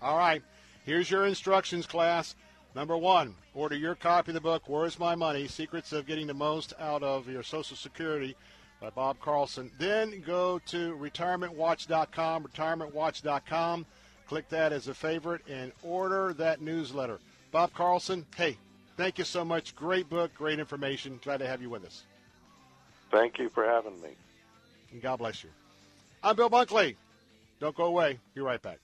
[0.00, 0.42] All right.
[0.84, 2.34] Here's your instructions, class.
[2.74, 5.46] Number one, order your copy of the book, Where's My Money?
[5.46, 8.34] Secrets of Getting the Most Out of Your Social Security
[8.80, 9.70] by Bob Carlson.
[9.78, 13.86] Then go to retirementwatch.com, retirementwatch.com.
[14.26, 17.20] Click that as a favorite and order that newsletter.
[17.50, 18.56] Bob Carlson, hey,
[18.96, 19.74] Thank you so much.
[19.74, 21.18] Great book, great information.
[21.22, 22.04] Glad to have you with us.
[23.10, 24.10] Thank you for having me.
[24.92, 25.50] And God bless you.
[26.22, 26.96] I'm Bill Bunkley.
[27.60, 28.18] Don't go away.
[28.34, 28.78] Be right back.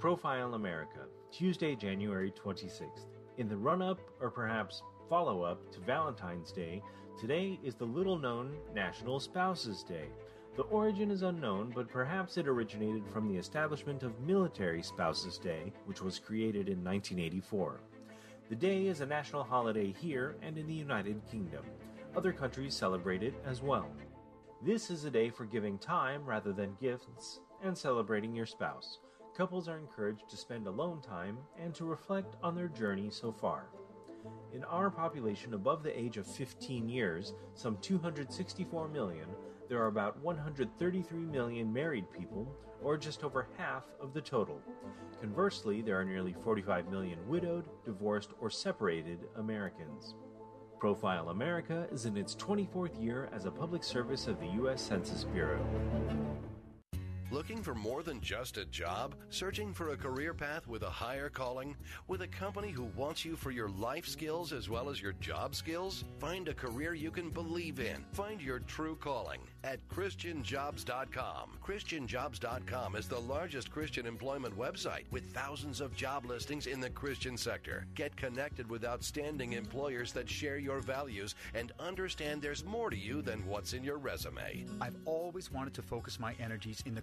[0.00, 1.00] Profile America,
[1.32, 3.06] Tuesday, January 26th.
[3.38, 6.82] In the run up, or perhaps follow up, to Valentine's Day,
[7.18, 10.08] today is the little known National Spouses Day.
[10.56, 15.72] The origin is unknown, but perhaps it originated from the establishment of Military Spouses Day,
[15.84, 17.80] which was created in 1984.
[18.48, 21.64] The day is a national holiday here and in the United Kingdom.
[22.16, 23.88] Other countries celebrate it as well.
[24.62, 29.00] This is a day for giving time rather than gifts and celebrating your spouse.
[29.36, 33.66] couples are encouraged to spend alone time and to reflect on their journey so far.
[34.52, 39.26] In our population above the age of 15 years, some 264 million,
[39.74, 42.46] there are about 133 million married people,
[42.80, 44.60] or just over half of the total.
[45.20, 50.14] Conversely, there are nearly 45 million widowed, divorced, or separated Americans.
[50.78, 54.80] Profile America is in its 24th year as a public service of the U.S.
[54.80, 55.58] Census Bureau.
[57.34, 59.16] Looking for more than just a job?
[59.28, 61.74] Searching for a career path with a higher calling?
[62.06, 65.56] With a company who wants you for your life skills as well as your job
[65.56, 66.04] skills?
[66.20, 68.04] Find a career you can believe in.
[68.12, 71.58] Find your true calling at ChristianJobs.com.
[71.66, 77.36] ChristianJobs.com is the largest Christian employment website with thousands of job listings in the Christian
[77.36, 77.88] sector.
[77.96, 83.22] Get connected with outstanding employers that share your values and understand there's more to you
[83.22, 84.64] than what's in your resume.
[84.80, 87.02] I've always wanted to focus my energies in the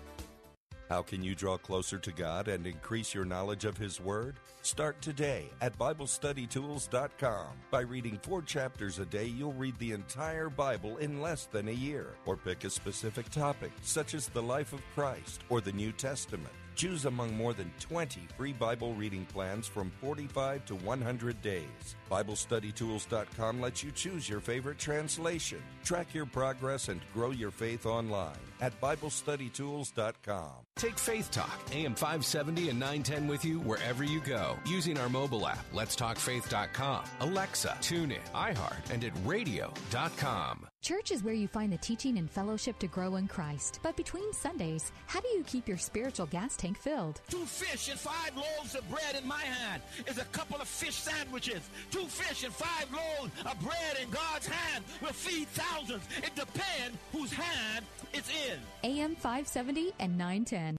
[0.91, 4.35] How can you draw closer to God and increase your knowledge of His Word?
[4.61, 7.47] Start today at BibleStudyTools.com.
[7.71, 11.71] By reading four chapters a day, you'll read the entire Bible in less than a
[11.71, 12.07] year.
[12.25, 16.51] Or pick a specific topic, such as the life of Christ or the New Testament.
[16.75, 21.95] Choose among more than 20 free Bible reading plans from 45 to 100 days.
[22.11, 28.35] BibleStudyTools.com lets you choose your favorite translation, track your progress, and grow your faith online
[28.59, 30.51] at BibleStudyTools.com.
[30.75, 35.47] Take Faith Talk, AM 570 and 910 with you wherever you go using our mobile
[35.47, 40.67] app, letstalkfaith.com, Alexa, TuneIn, iHeart, and at radio.com.
[40.81, 43.79] Church is where you find the teaching and fellowship to grow in Christ.
[43.83, 47.21] But between Sundays, how do you keep your spiritual gas tank filled?
[47.29, 50.95] Two fish and five loaves of bread in my hand is a couple of fish
[50.95, 51.69] sandwiches.
[51.91, 56.03] Two fish and five loaves of bread in God's hand will feed thousands.
[56.17, 58.59] It depends whose hand it's in.
[58.83, 60.77] AM 570 and 910.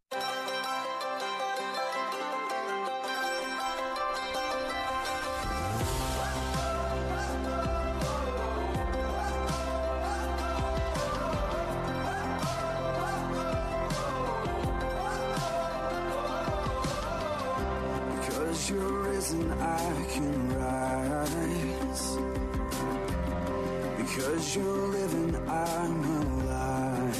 [24.54, 27.18] You're living, I'm alive.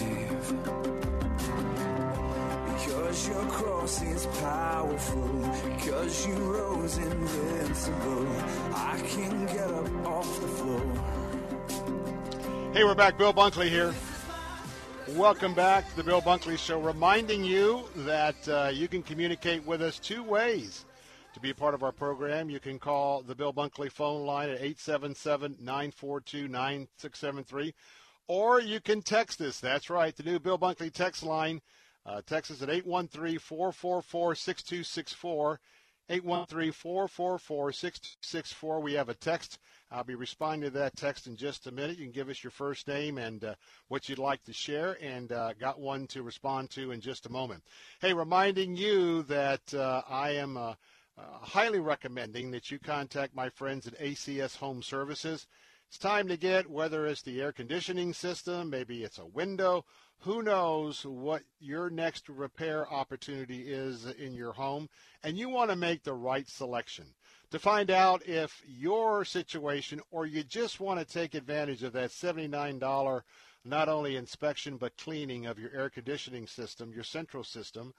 [2.66, 5.28] Because your cross is powerful.
[5.64, 8.28] Because you rose invincible.
[8.74, 10.82] I can get up off the floor.
[12.74, 13.16] Hey, we're back.
[13.16, 13.94] Bill Bunkley here.
[15.16, 19.80] Welcome back to the Bill Bunkley Show, reminding you that uh, you can communicate with
[19.80, 20.84] us two ways.
[21.34, 24.50] To be a part of our program, you can call the Bill Bunkley phone line
[24.50, 27.74] at 877 942 9673,
[28.28, 29.59] or you can text us.
[29.59, 31.62] That's right, the new Bill Bunkley text line.
[32.04, 35.60] Uh, text us at 813 444 6264.
[36.10, 38.80] 813 444 6264.
[38.80, 39.59] We have a text.
[39.90, 41.96] I'll be responding to that text in just a minute.
[41.96, 43.54] You can give us your first name and uh,
[43.88, 47.32] what you'd like to share, and uh, got one to respond to in just a
[47.32, 47.62] moment.
[48.00, 50.59] Hey, reminding you that uh, I am
[51.18, 55.47] uh, highly recommending that you contact my friends at ACS Home Services.
[55.89, 59.84] It's time to get, whether it's the air conditioning system, maybe it's a window,
[60.20, 64.89] who knows what your next repair opportunity is in your home,
[65.22, 67.06] and you want to make the right selection.
[67.51, 72.10] To find out if your situation or you just want to take advantage of that
[72.10, 73.22] $79
[73.64, 77.93] not only inspection but cleaning of your air conditioning system, your central system,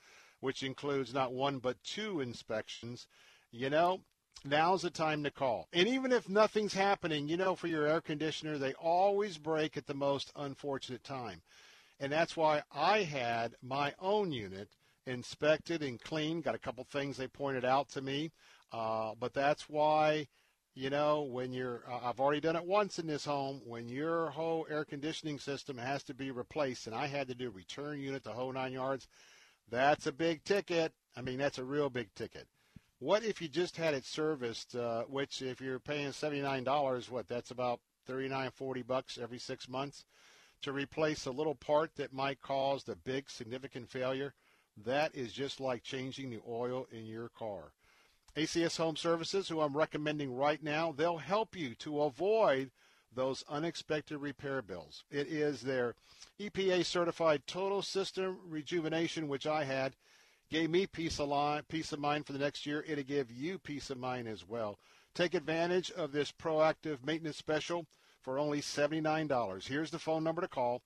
[0.44, 3.08] which includes not one but two inspections,
[3.50, 4.02] you know,
[4.44, 5.70] now's the time to call.
[5.72, 9.88] And even if nothing's happening, you know, for your air conditioner, they always break at
[9.88, 11.42] the most unfortunate time.
[11.98, 14.68] And that's why I had my own unit
[15.08, 16.44] inspected and cleaned.
[16.44, 18.32] Got a couple things they pointed out to me.
[18.74, 20.28] Uh, but that's why,
[20.76, 24.32] you know, when you're, uh, I've already done it once in this home, when your
[24.32, 28.26] whole air conditioning system has to be replaced, and I had to do return unit
[28.26, 29.08] the whole nine yards,
[29.70, 30.94] that's a big ticket.
[31.16, 32.48] I mean, that's a real big ticket.
[33.00, 37.52] What if you just had it serviced, uh, which if you're paying $79, what, that's
[37.52, 40.06] about 39, 40 bucks every six months
[40.62, 44.34] to replace a little part that might cause the big significant failure?
[44.86, 47.74] That is just like changing the oil in your car.
[48.36, 52.72] ACS Home Services, who I'm recommending right now, they'll help you to avoid
[53.16, 55.04] those unexpected repair bills.
[55.12, 55.96] It is their
[56.40, 59.94] EPA certified total system rejuvenation, which I had,
[60.50, 62.84] gave me peace of, mind, peace of mind for the next year.
[62.88, 64.78] It'll give you peace of mind as well.
[65.14, 67.86] Take advantage of this proactive maintenance special
[68.22, 69.68] for only $79.
[69.68, 70.82] Here's the phone number to call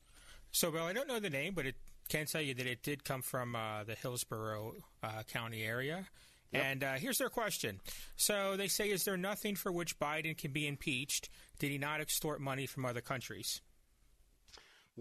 [0.51, 1.73] So, Bill, I don't know the name, but it
[2.09, 6.05] can tell you that it did come from uh, the Hillsborough uh, County area.
[6.51, 6.63] Yep.
[6.63, 7.79] And here's their question.
[8.15, 11.29] So they say, is there nothing for which Biden can be impeached?
[11.59, 13.61] Did he not extort money from other countries?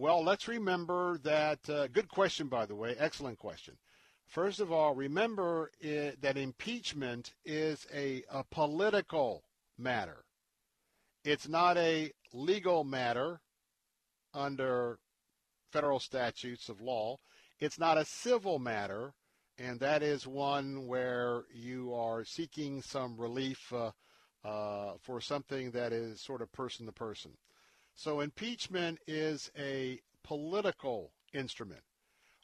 [0.00, 1.64] Well, let's remember that.
[1.92, 2.94] good question, by the way.
[2.96, 3.74] Excellent question.
[4.28, 9.42] First of all, remember it, that impeachment is a, a political
[9.76, 10.24] matter.
[11.24, 13.40] It's not a legal matter
[14.32, 15.00] under
[15.72, 17.16] federal statutes of law.
[17.58, 19.14] It's not a civil matter,
[19.58, 23.90] and that is one where you are seeking some relief uh,
[24.44, 27.32] uh, for something that is sort of person to person.
[27.98, 31.82] So impeachment is a political instrument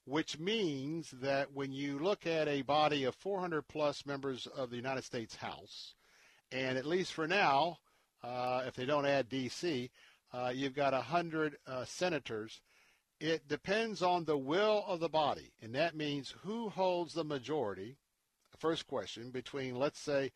[0.06, 4.76] which means that when you look at a body of 400 plus members of the
[4.76, 5.94] United States House,
[6.52, 7.78] and at least for now,
[8.22, 9.90] uh, if they don't add D.C.,
[10.32, 12.60] uh, you've got 100 uh, senators.
[13.18, 17.96] It depends on the will of the body, and that means who holds the majority.
[18.58, 20.32] First question between, let's say,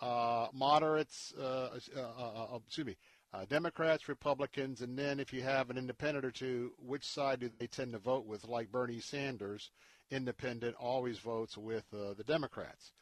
[0.00, 2.96] uh, moderates, uh, uh, excuse me,
[3.32, 7.50] uh, Democrats, Republicans, and then if you have an independent or two, which side do
[7.58, 8.48] they tend to vote with?
[8.48, 9.70] Like Bernie Sanders,
[10.10, 12.92] independent, always votes with uh, the Democrats.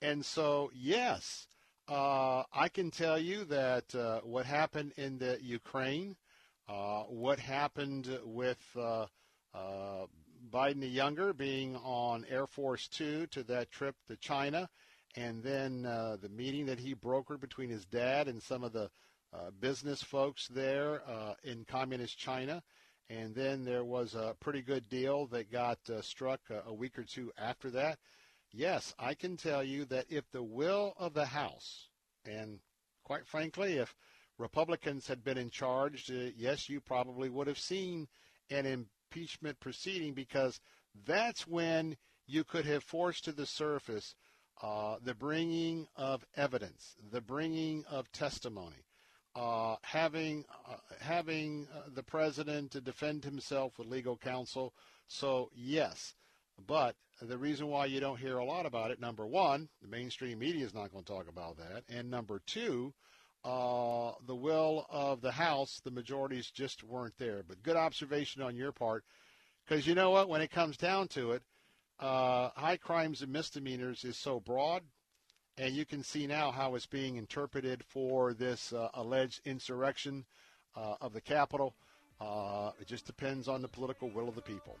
[0.00, 1.46] And so, yes,
[1.88, 6.16] uh, I can tell you that uh, what happened in the Ukraine,
[6.68, 9.06] uh, what happened with uh,
[10.52, 14.68] Biden the Younger being on Air Force Two to that trip to China,
[15.16, 18.88] and then the meeting that he brokered between his dad and some of the uh,
[19.60, 22.62] business folks there uh, in communist China.
[23.10, 26.98] And then there was a pretty good deal that got uh, struck a, a week
[26.98, 27.98] or two after that.
[28.50, 31.88] Yes, I can tell you that if the will of the House,
[32.24, 32.60] and
[33.02, 33.94] quite frankly, if
[34.38, 38.08] Republicans had been in charge, uh, yes, you probably would have seen
[38.50, 40.60] an impeachment proceeding because
[41.04, 41.96] that's when
[42.26, 44.14] you could have forced to the surface
[44.62, 48.84] uh, the bringing of evidence, the bringing of testimony
[49.36, 54.74] uh, having uh, having uh, the president to defend himself with legal counsel.
[55.08, 56.14] So yes,
[56.66, 60.38] but the reason why you don't hear a lot about it, number one, the mainstream
[60.38, 62.94] media is not going to talk about that, and number two,
[63.44, 67.42] uh, the will of the House, the majorities just weren't there.
[67.46, 69.04] But good observation on your part,
[69.64, 71.42] because you know what, when it comes down to it,
[72.00, 74.82] uh, high crimes and misdemeanors is so broad
[75.58, 80.24] and you can see now how it's being interpreted for this uh, alleged insurrection
[80.76, 81.74] uh, of the Capitol.
[82.20, 84.76] Uh, it just depends on the political will of the people.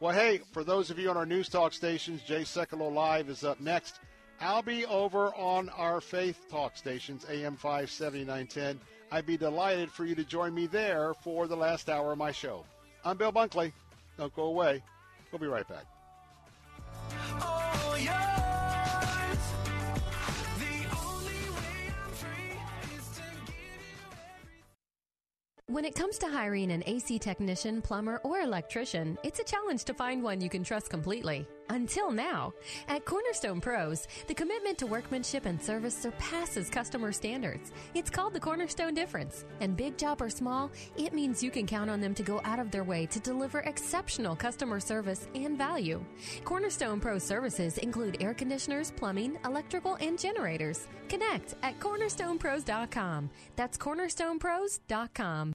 [0.00, 3.44] Well, hey, for those of you on our news talk stations, Jay Sekulow Live is
[3.44, 4.00] up next.
[4.40, 8.80] I'll be over on our Faith Talk stations, AM 570, 910.
[9.12, 12.32] I'd be delighted for you to join me there for the last hour of my
[12.32, 12.64] show.
[13.04, 13.72] I'm Bill Bunkley.
[14.18, 14.82] Don't go away.
[15.30, 15.84] We'll be right back.
[25.72, 29.94] When it comes to hiring an AC technician, plumber, or electrician, it's a challenge to
[29.94, 31.48] find one you can trust completely.
[31.70, 32.52] Until now.
[32.88, 37.72] At Cornerstone Pros, the commitment to workmanship and service surpasses customer standards.
[37.94, 39.46] It's called the Cornerstone Difference.
[39.60, 42.58] And big job or small, it means you can count on them to go out
[42.58, 46.04] of their way to deliver exceptional customer service and value.
[46.44, 50.86] Cornerstone Pro services include air conditioners, plumbing, electrical, and generators.
[51.08, 53.30] Connect at cornerstonepros.com.
[53.56, 55.54] That's cornerstonepros.com.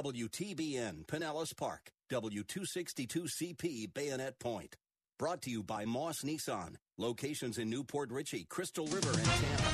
[0.00, 4.76] WTBN Pinellas Park, W262CP Bayonet Point.
[5.18, 6.76] Brought to you by Moss Nissan.
[6.96, 9.72] Locations in New Port Richey, Crystal River, and Tampa.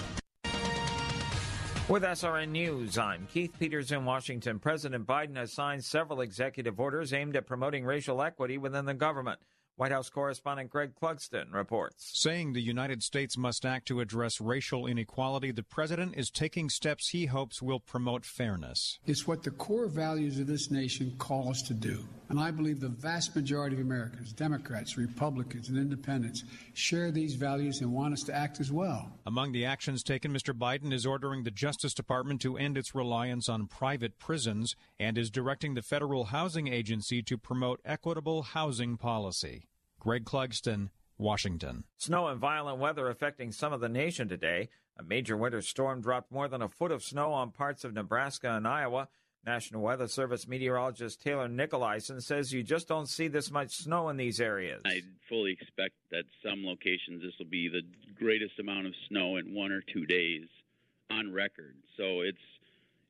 [1.89, 4.59] With SRN News, I'm Keith Peters in Washington.
[4.59, 9.39] President Biden has signed several executive orders aimed at promoting racial equity within the government.
[9.77, 12.11] White House correspondent Greg Clugston reports.
[12.15, 17.11] Saying the United States must act to address racial inequality, the president is taking steps
[17.11, 18.98] he hopes will promote fairness.
[19.05, 22.09] It's what the core values of this nation call us to do.
[22.31, 26.43] And I believe the vast majority of Americans, Democrats, Republicans, and independents,
[26.73, 29.12] share these values and want us to act as well.
[29.27, 30.53] Among the actions taken, Mr.
[30.53, 35.31] Biden is ordering the Justice Department to end its reliance on private prisons and is
[35.31, 39.65] directing the Federal Housing Agency to promote equitable housing policy.
[39.98, 41.85] Greg Clugston, Washington.
[41.97, 44.68] Snow and violent weather affecting some of the nation today.
[44.98, 48.55] A major winter storm dropped more than a foot of snow on parts of Nebraska
[48.55, 49.09] and Iowa.
[49.44, 54.16] National Weather Service meteorologist Taylor Nicolaisen says you just don't see this much snow in
[54.16, 54.82] these areas.
[54.85, 57.82] I fully expect that some locations this will be the
[58.18, 60.48] greatest amount of snow in one or two days
[61.10, 61.77] on record.
[61.97, 62.39] So it's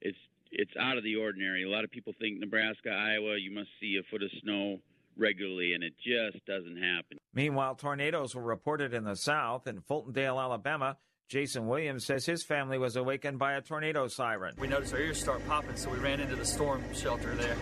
[0.02, 0.18] it's
[0.50, 1.62] it's out of the ordinary.
[1.62, 4.78] A lot of people think Nebraska, Iowa, you must see a foot of snow
[5.16, 7.18] regularly, and it just doesn't happen.
[7.34, 9.66] Meanwhile, tornadoes were reported in the south.
[9.66, 10.96] In Fultondale, Alabama,
[11.28, 14.54] Jason Williams says his family was awakened by a tornado siren.
[14.58, 17.56] We noticed our ears start popping, so we ran into the storm shelter there.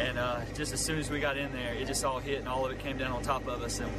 [0.00, 2.48] And uh, just as soon as we got in there, it just all hit and
[2.48, 3.78] all of it came down on top of us.
[3.78, 3.90] And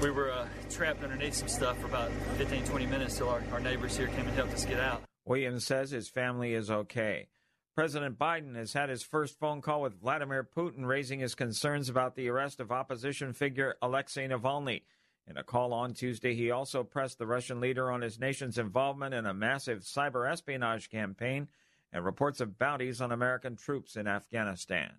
[0.00, 3.60] we were uh, trapped underneath some stuff for about 15, 20 minutes till our, our
[3.60, 5.02] neighbors here came and helped us get out.
[5.24, 7.26] Williams says his family is okay.
[7.74, 12.14] President Biden has had his first phone call with Vladimir Putin, raising his concerns about
[12.14, 14.82] the arrest of opposition figure Alexei Navalny.
[15.26, 19.14] In a call on Tuesday, he also pressed the Russian leader on his nation's involvement
[19.14, 21.48] in a massive cyber espionage campaign
[21.92, 24.94] and reports of bounties on American troops in Afghanistan.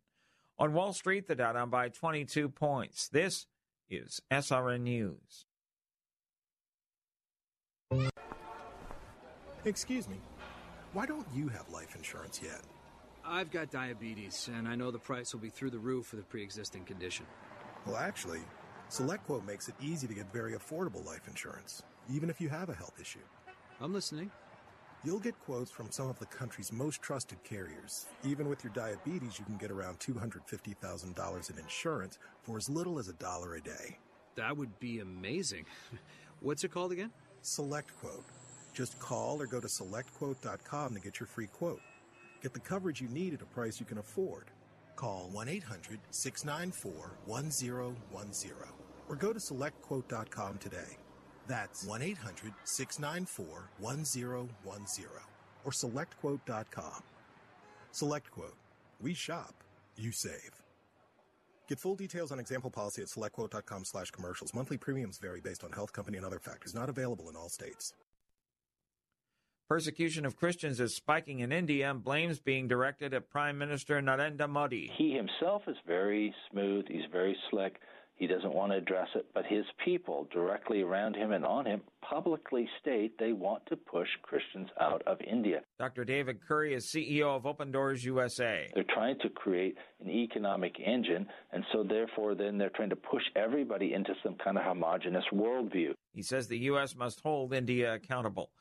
[0.57, 3.10] On Wall Street, the Dow down by 22 points.
[3.10, 3.48] This
[3.89, 5.45] is SRN News.
[9.65, 10.18] Excuse me.
[10.93, 12.61] Why don't you have life insurance yet?
[13.26, 16.23] I've got diabetes, and I know the price will be through the roof for the
[16.23, 17.26] pre existing condition.
[17.85, 18.41] Well, actually,
[18.89, 22.73] SelectQuote makes it easy to get very affordable life insurance, even if you have a
[22.73, 23.19] health issue.
[23.80, 24.31] I'm listening.
[25.05, 28.07] You'll get quotes from some of the country's most trusted carriers.
[28.23, 33.07] Even with your diabetes, you can get around $250,000 in insurance for as little as
[33.07, 33.97] a dollar a day.
[34.35, 35.65] That would be amazing.
[36.41, 37.11] What's it called again?
[37.43, 38.23] SelectQuote.
[38.73, 41.81] Just call or go to selectquote.com to get your free quote.
[42.41, 44.45] Get the coverage you need at a price you can afford.
[44.95, 48.53] Call 1 800 694 1010
[49.10, 50.98] or go to selectquote.com today.
[51.48, 55.07] That's 1 800 694 1010
[55.64, 57.03] or selectquote.com.
[57.93, 58.56] SelectQuote.
[59.02, 59.53] We shop,
[59.98, 60.52] you save.
[61.68, 64.53] Get full details on example policy at selectquote.com slash commercials.
[64.53, 66.73] Monthly premiums vary based on health company and other factors.
[66.73, 67.93] Not available in all states.
[69.72, 74.49] Persecution of Christians is spiking in India and blames being directed at Prime Minister Narendra
[74.49, 74.91] Modi.
[74.98, 76.84] He himself is very smooth.
[76.89, 77.80] He's very slick.
[78.15, 81.84] He doesn't want to address it, but his people directly around him and on him
[82.02, 85.61] publicly state they want to push Christians out of India.
[85.80, 86.03] Dr.
[86.03, 88.69] David Curry is CEO of Open Doors USA.
[88.76, 93.23] They're trying to create an economic engine, and so therefore, then they're trying to push
[93.38, 95.93] everybody into some kind of homogenous worldview.
[96.14, 96.93] He says the U.S.
[96.93, 98.52] must hold India accountable.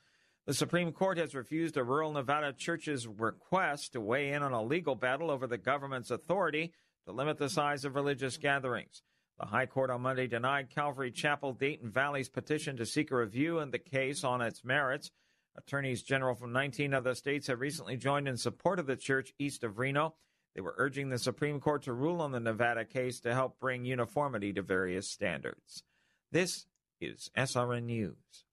[0.50, 4.60] The Supreme Court has refused a rural Nevada church's request to weigh in on a
[4.60, 6.72] legal battle over the government's authority
[7.06, 9.04] to limit the size of religious gatherings.
[9.38, 13.60] The High Court on Monday denied Calvary Chapel Dayton Valley's petition to seek a review
[13.60, 15.12] in the case on its merits.
[15.56, 19.62] Attorneys general from 19 other states have recently joined in support of the church east
[19.62, 20.16] of Reno.
[20.56, 23.84] They were urging the Supreme Court to rule on the Nevada case to help bring
[23.84, 25.84] uniformity to various standards.
[26.32, 26.66] This
[27.00, 28.46] is SRN News.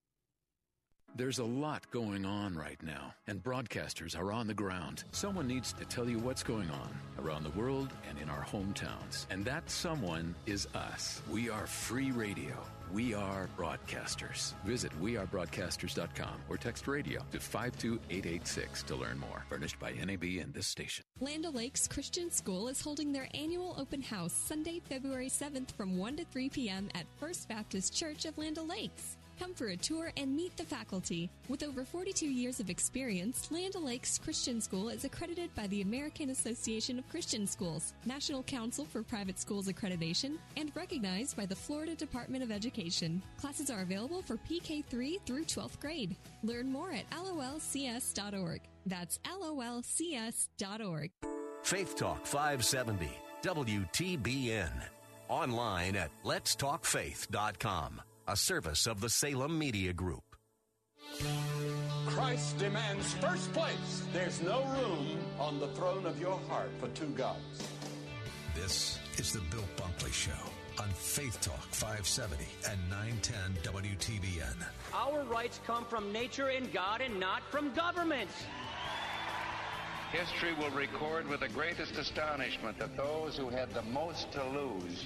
[1.16, 5.04] There's a lot going on right now, and broadcasters are on the ground.
[5.12, 9.26] Someone needs to tell you what's going on around the world and in our hometowns.
[9.32, 11.24] And that someone is us.
[11.32, 12.54] We are free radio.
[12.94, 14.54] We are broadcasters.
[14.64, 19.44] Visit wearebroadcasters.com or text radio to 52886 to learn more.
[19.50, 21.04] Furnished by NAB and this station.
[21.20, 26.18] Land O'Lakes Christian School is holding their annual open house Sunday, February 7th from 1
[26.18, 26.90] to 3 p.m.
[26.94, 29.18] at First Baptist Church of Land O'Lakes.
[29.40, 31.30] Come for a tour and meet the faculty.
[31.48, 36.32] With over 42 years of experience, Land O'Lakes Christian School is accredited by the American
[36.32, 41.94] Association of Christian Schools, National Council for Private Schools Accreditation, and recognized by the Florida
[41.96, 43.22] Department of Education.
[43.40, 46.16] Classes are available for PK3 through 12th grade.
[46.44, 48.62] Learn more at lolcs.org.
[48.86, 51.12] That's lolcs.org.
[51.64, 53.10] Faith Talk 570,
[53.44, 54.72] WTBN.
[55.30, 60.36] Online at letstalkfaith.com, a service of the Salem Media Group.
[62.08, 64.04] Christ demands first place.
[64.12, 67.70] There's no room on the throne of your heart for two gods.
[68.54, 70.32] This is the Bill Bunkley Show
[70.78, 74.56] on Faith Talk 570 and 910 WTBN.
[74.94, 78.30] Our rights come from nature and God and not from government.
[80.12, 85.06] History will record with the greatest astonishment that those who had the most to lose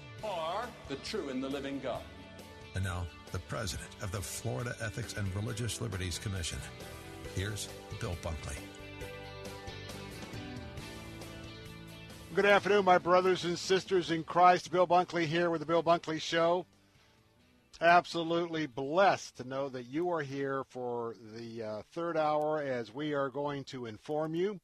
[0.23, 2.01] you, or the true and the living God.
[2.75, 6.59] And now, the president of the Florida Ethics and Religious Liberties Commission.
[7.35, 7.67] Here's
[7.99, 8.57] Bill Bunkley.
[12.33, 14.71] Good afternoon, my brothers and sisters in Christ.
[14.71, 16.65] Bill Bunkley here with the Bill Bunkley Show.
[17.81, 23.13] Absolutely blessed to know that you are here for the uh, third hour as we
[23.13, 24.59] are going to inform you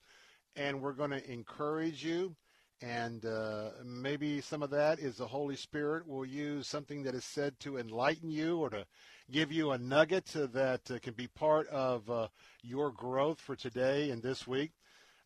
[0.55, 2.35] and we're going to encourage you.
[2.81, 7.25] And uh, maybe some of that is the Holy Spirit will use something that is
[7.25, 8.85] said to enlighten you or to
[9.31, 12.27] give you a nugget that uh, can be part of uh,
[12.61, 14.71] your growth for today and this week.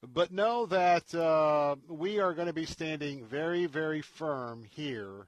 [0.02, 5.28] But know that uh, we are going to be standing very, very firm here,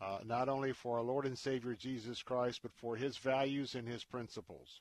[0.00, 3.86] uh, not only for our Lord and Savior Jesus Christ, but for his values and
[3.86, 4.80] his principles.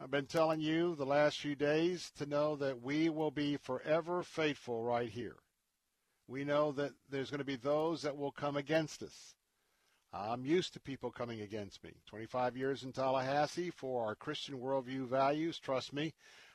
[0.00, 4.22] I've been telling you the last few days to know that we will be forever
[4.22, 5.36] faithful right here.
[6.26, 9.34] We know that there's going to be those that will come against us.
[10.12, 11.92] I'm used to people coming against me.
[12.06, 15.58] 25 years in Tallahassee for our Christian worldview values.
[15.58, 16.12] Trust me,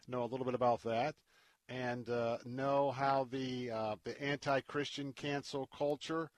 [0.08, 1.16] know a little bit about that,
[1.68, 6.30] and uh, know how the uh, the anti-Christian cancel culture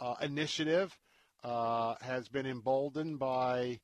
[0.00, 0.98] uh, initiative
[1.44, 3.80] uh, has been emboldened by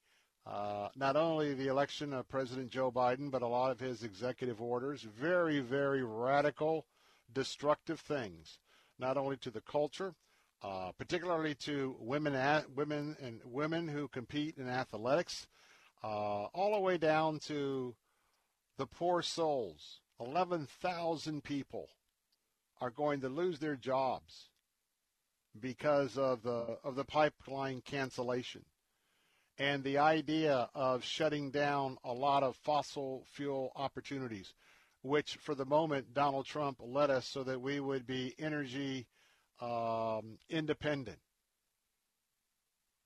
[0.47, 4.60] uh, not only the election of President Joe Biden, but a lot of his executive
[4.60, 5.02] orders.
[5.02, 6.86] Very, very radical,
[7.32, 8.59] destructive things,
[8.98, 10.14] not only to the culture,
[10.62, 12.35] uh, particularly to women,
[12.74, 15.47] women and women who compete in athletics,
[16.02, 17.94] all the way down to
[18.78, 20.01] the poor souls.
[20.20, 21.89] 11,000 people
[22.81, 24.48] are going to lose their jobs
[25.60, 28.64] because of the of the pipeline cancellation
[29.58, 34.54] and the idea of shutting down a lot of fossil fuel opportunities,
[35.02, 39.06] which for the moment Donald Trump led us so that we would be energy
[39.60, 41.18] um, independent.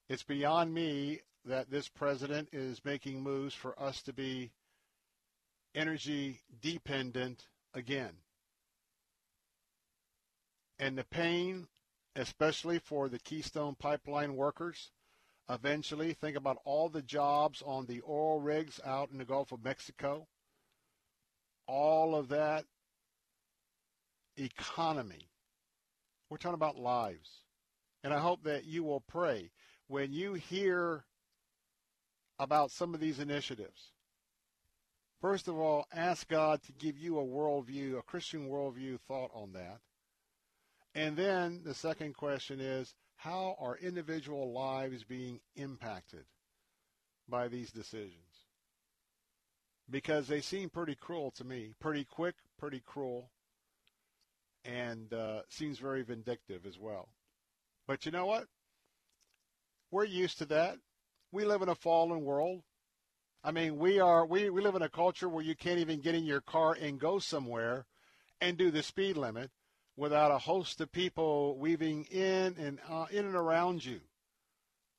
[0.09, 4.53] It's beyond me that this president is making moves for us to be
[5.75, 8.13] energy dependent again.
[10.79, 11.67] And the pain
[12.17, 14.91] especially for the Keystone Pipeline workers.
[15.49, 19.63] Eventually, think about all the jobs on the oil rigs out in the Gulf of
[19.63, 20.27] Mexico.
[21.67, 22.65] All of that
[24.37, 25.29] economy.
[26.29, 27.31] We're talking about lives.
[28.03, 29.51] And I hope that you will pray
[29.89, 31.05] when you hear
[32.39, 33.93] about some of these initiatives.
[35.21, 39.53] First of all, ask God to give you a worldview, a Christian worldview thought on
[39.55, 39.81] that.
[40.95, 46.25] And then the second question is, how are individual lives being impacted
[47.29, 48.13] by these decisions?
[49.91, 53.31] Because they seem pretty cruel to me, pretty quick, pretty cruel,
[54.65, 57.09] and uh, seems very vindictive as well.
[57.87, 58.47] But you know what?
[59.91, 60.79] We're used to that.
[61.31, 62.63] We live in a fallen world.
[63.45, 66.17] I mean, we are we, we live in a culture where you can't even get
[66.17, 67.87] in your car and go somewhere
[68.41, 69.51] and do the speed limit
[69.97, 74.01] without a host of people weaving in and uh, in and around you.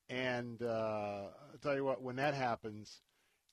[0.08, 3.00] And uh, I'll tell you what, when that happens,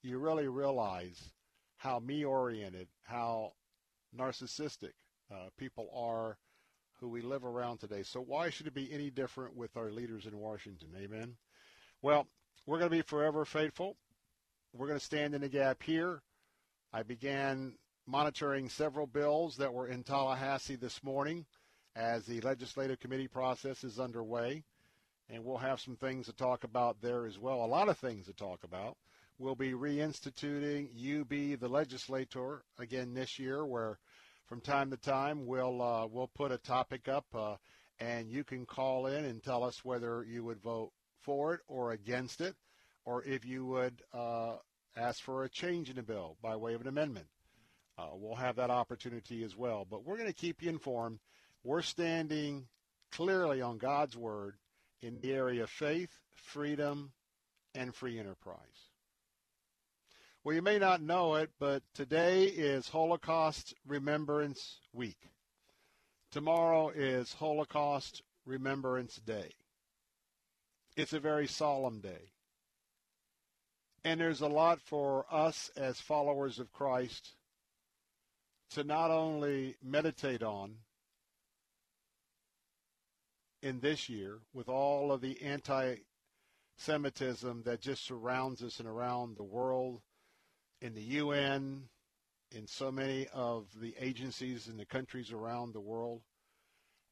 [0.02, 1.32] you really realize
[1.76, 3.52] how me-oriented, how
[4.16, 4.92] narcissistic
[5.30, 6.38] uh, people are
[7.00, 8.02] who we live around today.
[8.02, 10.88] So why should it be any different with our leaders in Washington?
[10.96, 11.36] Amen.
[12.00, 12.26] Well,
[12.66, 13.96] we're going to be forever faithful.
[14.72, 16.22] We're going to stand in the gap here.
[16.92, 17.74] I began
[18.06, 21.44] monitoring several bills that were in Tallahassee this morning
[21.96, 24.62] as the legislative committee process is underway.
[25.28, 27.64] And we'll have some things to talk about there as well.
[27.64, 28.96] A lot of things to talk about.
[29.38, 33.98] We'll be reinstituting UB the legislator again this year, where
[34.46, 37.56] from time to time we'll uh, we'll put a topic up, uh,
[37.98, 41.90] and you can call in and tell us whether you would vote for it or
[41.90, 42.54] against it,
[43.04, 44.56] or if you would uh,
[44.96, 47.26] ask for a change in the bill by way of an amendment.
[47.98, 49.86] Uh, we'll have that opportunity as well.
[49.88, 51.18] But we're going to keep you informed.
[51.64, 52.66] We're standing
[53.10, 54.56] clearly on God's word
[55.00, 57.12] in the area of faith, freedom,
[57.74, 58.90] and free enterprise.
[60.44, 65.18] Well, you may not know it, but today is Holocaust Remembrance Week.
[66.30, 69.50] Tomorrow is Holocaust Remembrance Day.
[70.96, 72.30] It's a very solemn day.
[74.04, 77.35] And there's a lot for us as followers of Christ
[78.70, 80.76] to not only meditate on
[83.62, 85.96] in this year with all of the anti
[86.78, 90.02] Semitism that just surrounds us and around the world,
[90.82, 91.84] in the UN,
[92.54, 96.20] in so many of the agencies in the countries around the world.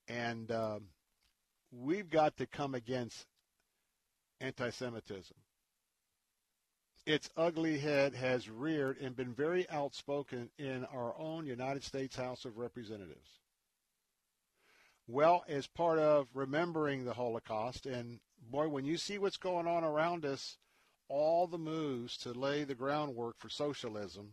[0.07, 0.89] And um,
[1.73, 3.27] we've got to come against
[4.41, 5.37] anti Semitism
[7.07, 12.45] its ugly head has reared and been very outspoken in our own United States House
[12.45, 13.41] of Representatives.
[15.07, 18.21] Well, as part of remembering the Holocaust, and
[18.51, 20.57] boy, when you see what's going on around us,
[21.09, 24.33] all the moves to lay the groundwork for socialism,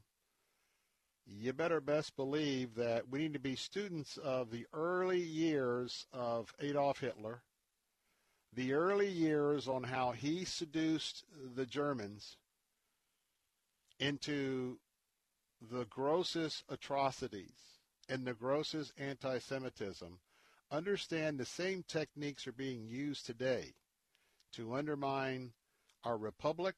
[1.26, 6.54] you better best believe that we need to be students of the early years of
[6.62, 7.42] Adolf Hitler,
[8.54, 11.26] the early years on how he seduced
[11.56, 12.38] the Germans
[14.02, 14.80] into
[15.72, 17.54] the grossest atrocities
[18.10, 20.20] and the grossest anti-Semitism,
[20.72, 23.74] understand the same techniques are being used today
[24.54, 25.52] to undermine
[26.04, 26.76] our republic,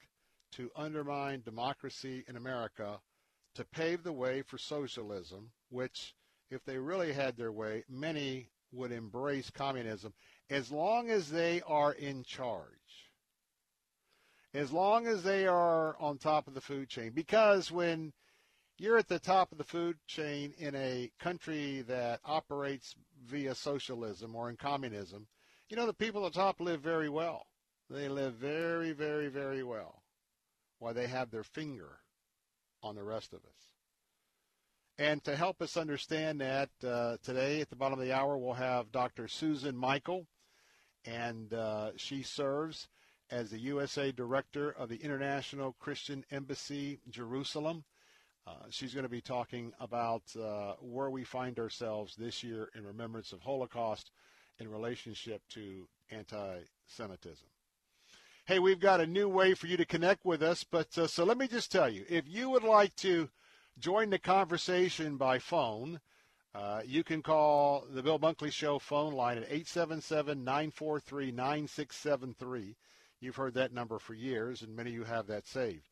[0.52, 3.00] to undermine democracy in America,
[3.56, 6.14] to pave the way for socialism, which,
[6.52, 10.14] if they really had their way, many would embrace communism
[10.50, 13.03] as long as they are in charge
[14.54, 17.12] as long as they are on top of the food chain.
[17.14, 18.14] Because when
[18.78, 24.36] you're at the top of the food chain in a country that operates via socialism
[24.36, 25.28] or in communism,
[25.70, 27.48] you know, the people at the top live very well.
[27.90, 30.04] They live very, very, very well
[30.80, 32.00] while they have their finger
[32.82, 33.70] on the rest of us.
[34.98, 38.54] And to help us understand that, uh, today at the bottom of the hour, we'll
[38.54, 39.28] have Dr.
[39.28, 40.28] Susan Michael,
[41.06, 42.88] and uh, she serves
[43.34, 47.84] as the USA Director of the International Christian Embassy, Jerusalem.
[48.46, 52.86] Uh, she's going to be talking about uh, where we find ourselves this year in
[52.86, 54.12] remembrance of Holocaust
[54.60, 57.48] in relationship to anti-Semitism.
[58.46, 61.24] Hey, we've got a new way for you to connect with us, but uh, so
[61.24, 63.30] let me just tell you, if you would like to
[63.80, 66.00] join the conversation by phone,
[66.54, 72.76] uh, you can call the Bill Bunkley Show phone line at 877 943 9673.
[73.24, 75.88] You've heard that number for years, and many of you have that saved.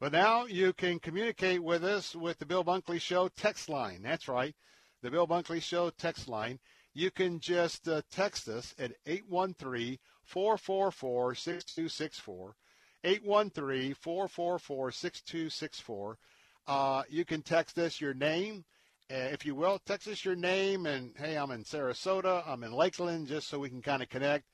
[0.00, 4.02] But now you can communicate with us with the Bill Bunkley Show text line.
[4.02, 4.56] That's right,
[5.00, 6.58] the Bill Bunkley Show text line.
[6.92, 12.56] you can just uh, text us at 813 444 6264.
[13.04, 16.18] 813 444 6264.
[16.66, 18.64] Uh, you can text us your name,
[19.08, 19.78] uh, if you will.
[19.86, 23.68] Text us your name and, hey, I'm in Sarasota, I'm in Lakeland, just so we
[23.68, 24.46] can kind of connect.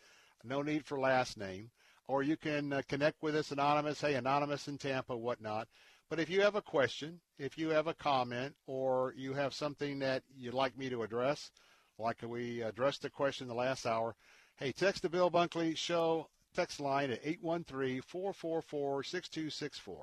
[0.45, 1.71] No need for last name.
[2.09, 5.69] Or you can uh, connect with us anonymous, hey, anonymous in Tampa, whatnot.
[6.09, 10.01] But if you have a question, if you have a comment, or you have something
[10.01, 11.51] that you'd like me to address,
[11.99, 14.17] like we addressed the question the last hour,
[14.57, 19.97] hey, text the Bill Bunkley Show text line at 813-444-6264.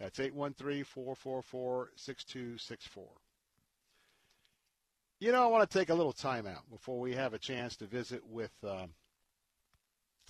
[0.00, 3.08] That's 813-444-6264.
[5.20, 7.74] You know, I want to take a little time out before we have a chance
[7.76, 8.86] to visit with uh,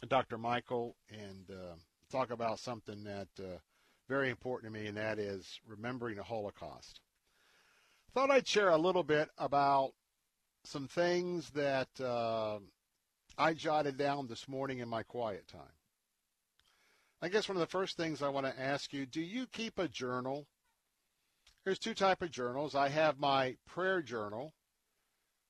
[0.06, 0.38] Dr.
[0.38, 1.74] Michael and uh,
[2.10, 3.58] talk about something that uh,
[4.08, 7.00] very important to me, and that is remembering the Holocaust.
[8.14, 9.92] Thought I'd share a little bit about
[10.64, 12.58] some things that uh,
[13.36, 15.60] I jotted down this morning in my quiet time.
[17.20, 19.78] I guess one of the first things I want to ask you, do you keep
[19.78, 20.46] a journal?
[21.64, 22.74] There's two type of journals.
[22.74, 24.54] I have my prayer journal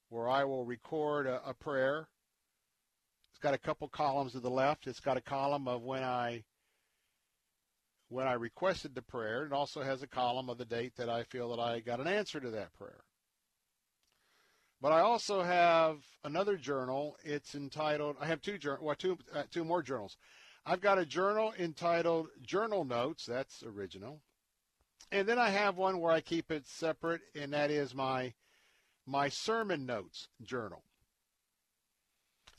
[0.08, 2.08] where I will record a, a prayer.
[3.38, 4.88] It's got a couple columns to the left.
[4.88, 6.42] It's got a column of when I
[8.08, 9.46] when I requested the prayer.
[9.46, 12.08] It also has a column of the date that I feel that I got an
[12.08, 13.04] answer to that prayer.
[14.82, 17.16] But I also have another journal.
[17.22, 18.16] It's entitled.
[18.20, 20.16] I have two well, two uh, two more journals.
[20.66, 23.24] I've got a journal entitled Journal Notes.
[23.24, 24.20] That's original.
[25.12, 28.34] And then I have one where I keep it separate, and that is my
[29.06, 30.82] my sermon notes journal.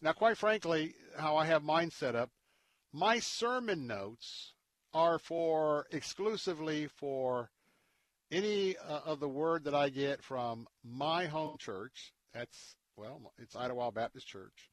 [0.02, 2.30] Now, quite frankly, how I have mine set up,
[2.94, 4.54] my sermon notes
[4.94, 7.50] are for exclusively for
[8.32, 12.14] any uh, of the word that I get from my home church.
[12.34, 14.70] That's well, it's Idlewild Baptist Church.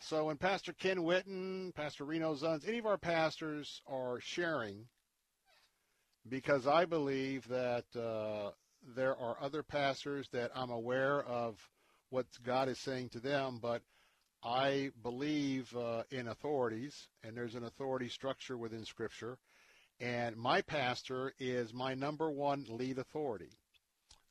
[0.00, 4.86] So when Pastor Ken Whitten, Pastor Reno Zunz, any of our pastors are sharing,
[6.28, 8.50] because I believe that uh,
[8.96, 11.58] there are other pastors that I'm aware of
[12.10, 13.82] what God is saying to them, but
[14.44, 19.38] I believe uh, in authorities, and there's an authority structure within Scripture.
[20.00, 23.50] And my pastor is my number one lead authority.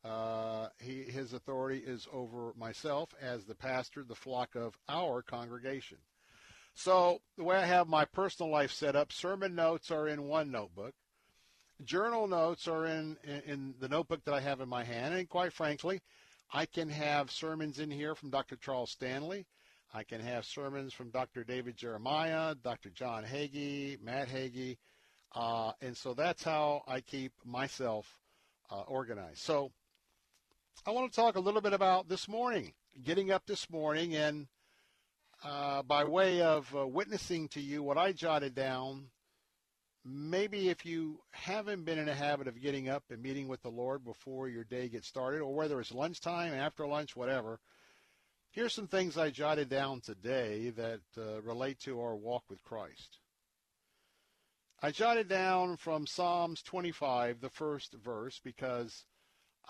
[0.04, 5.98] Uh, he, his authority is over myself as the pastor the flock of our congregation.
[6.76, 10.52] So the way I have my personal life set up, sermon notes are in one
[10.52, 10.94] notebook.
[11.84, 15.16] Journal notes are in, in, in the notebook that I have in my hand.
[15.16, 16.02] And quite frankly,
[16.52, 18.58] I can have sermons in here from Dr.
[18.58, 19.46] Charles Stanley.
[19.94, 21.44] I can have sermons from Dr.
[21.44, 22.90] David Jeremiah, Dr.
[22.90, 24.78] John Hagee, Matt Hagee.
[25.36, 28.08] Uh, and so that's how I keep myself
[28.72, 29.40] uh, organized.
[29.40, 29.72] So
[30.86, 34.48] I want to talk a little bit about this morning, getting up this morning, and
[35.44, 39.10] uh, by way of uh, witnessing to you what I jotted down.
[40.04, 43.70] Maybe if you haven't been in a habit of getting up and meeting with the
[43.70, 47.60] Lord before your day gets started, or whether it's lunchtime, after lunch, whatever,
[48.54, 53.18] here's some things I jotted down today that uh, relate to our walk with Christ.
[54.82, 59.06] I jotted down from Psalms 25, the first verse, because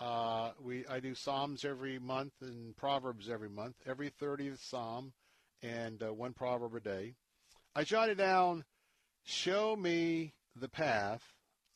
[0.00, 5.12] uh, we I do Psalms every month and Proverbs every month, every 30th Psalm,
[5.62, 7.14] and uh, one proverb a day.
[7.74, 8.64] I jotted down,
[9.22, 11.22] "Show me the path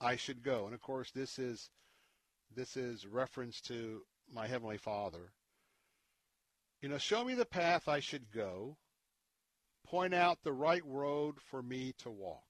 [0.01, 1.70] I should go," and of course this is
[2.55, 5.32] this is reference to my heavenly Father.
[6.81, 8.77] You know, show me the path I should go.
[9.87, 12.45] Point out the right road for me to walk.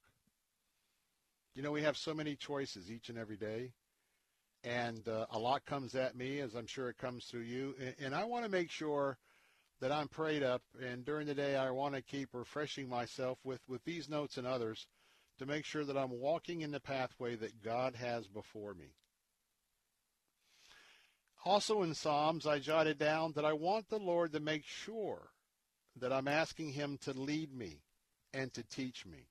[1.54, 3.72] You know, we have so many choices each and every day,
[4.64, 7.74] and uh, a lot comes at me, as I'm sure it comes through you.
[7.80, 9.18] And, and I want to make sure
[9.80, 13.60] that I'm prayed up, and during the day, I want to keep refreshing myself with,
[13.68, 14.86] with these notes and others
[15.38, 18.92] to make sure that I'm walking in the pathway that God has before me.
[21.48, 25.30] Also in Psalms, I jotted down that I want the Lord to make sure
[25.96, 27.80] that I'm asking Him to lead me
[28.34, 29.28] and to teach me.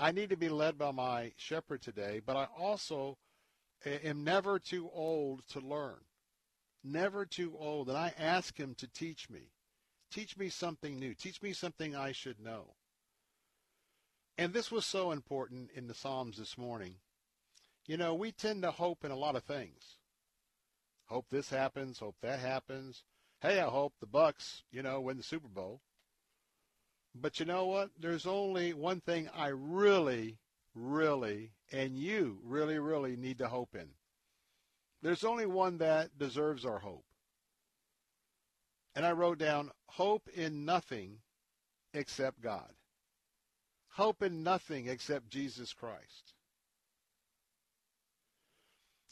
[0.00, 3.18] I need to be led by my shepherd today, but I also
[3.84, 6.00] eh, am never too old to learn.
[6.82, 7.88] Never too old.
[7.88, 9.52] And I ask him to teach me.
[10.10, 11.14] Teach me something new.
[11.14, 12.74] Teach me something I should know.
[14.36, 16.96] And this was so important in the Psalms this morning.
[17.86, 19.98] You know, we tend to hope in a lot of things.
[21.06, 23.04] Hope this happens, hope that happens.
[23.40, 25.80] Hey, I hope the Bucks, you know, win the Super Bowl.
[27.14, 27.90] But you know what?
[27.98, 30.38] There's only one thing I really,
[30.74, 33.88] really, and you really, really need to hope in.
[35.02, 37.04] There's only one that deserves our hope.
[38.94, 41.18] And I wrote down, hope in nothing
[41.92, 42.70] except God.
[43.90, 46.34] Hope in nothing except Jesus Christ.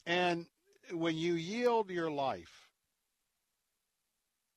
[0.07, 0.47] And
[0.93, 2.69] when you yield your life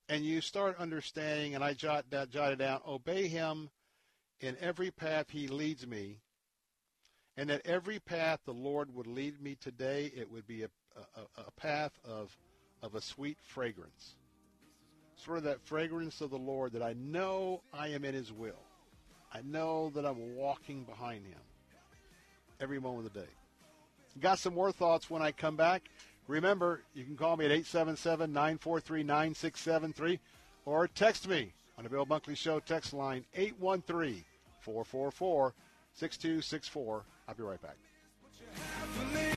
[0.10, 3.70] and you start understanding, and I jot that jotted down, obey him
[4.40, 6.20] in every path he leads me,
[7.38, 10.70] and that every path the Lord would lead me today, it would be a,
[11.16, 12.36] a, a path of,
[12.82, 14.16] of a sweet fragrance.
[15.16, 18.60] Sort of that fragrance of the Lord that I know I am in his will.
[19.32, 21.40] I know that I'm walking behind him
[22.60, 23.30] every moment of the day.
[24.20, 25.90] Got some more thoughts when I come back.
[26.28, 30.20] Remember, you can call me at 877 943 9673
[30.66, 34.24] or text me on the Bill Bunkley Show text line 813
[34.62, 35.54] 444
[35.94, 37.04] 6264.
[37.28, 37.76] I'll be right back.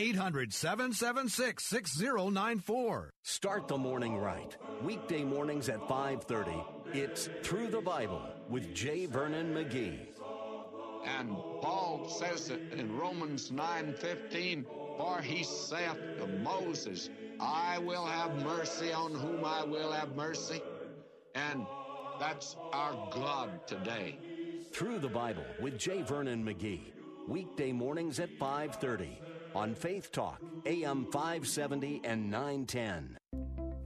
[0.00, 3.10] 800 776 6094.
[3.22, 4.56] Start the morning right.
[4.82, 6.64] Weekday mornings at 5:30.
[6.94, 9.04] It's Through the Bible with J.
[9.04, 9.98] Vernon McGee.
[11.04, 11.28] And
[11.60, 14.64] Paul says it in Romans 9:15,
[14.96, 20.62] for he saith to Moses, I will have mercy on whom I will have mercy.
[21.34, 21.66] And
[22.18, 24.18] that's our God today.
[24.72, 26.00] Through the Bible with J.
[26.00, 26.92] Vernon McGee.
[27.28, 33.18] Weekday mornings at 5:30 on Faith Talk, AM 570 and 910.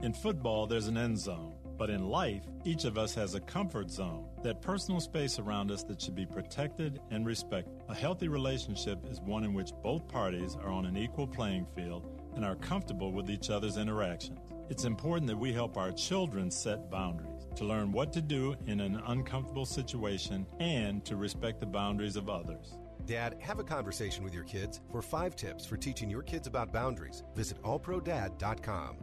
[0.01, 1.53] In football, there's an end zone.
[1.77, 5.83] But in life, each of us has a comfort zone, that personal space around us
[5.83, 7.81] that should be protected and respected.
[7.89, 12.07] A healthy relationship is one in which both parties are on an equal playing field
[12.35, 14.39] and are comfortable with each other's interactions.
[14.69, 18.79] It's important that we help our children set boundaries, to learn what to do in
[18.79, 22.77] an uncomfortable situation, and to respect the boundaries of others.
[23.05, 24.81] Dad, have a conversation with your kids.
[24.91, 28.97] For five tips for teaching your kids about boundaries, visit allprodad.com.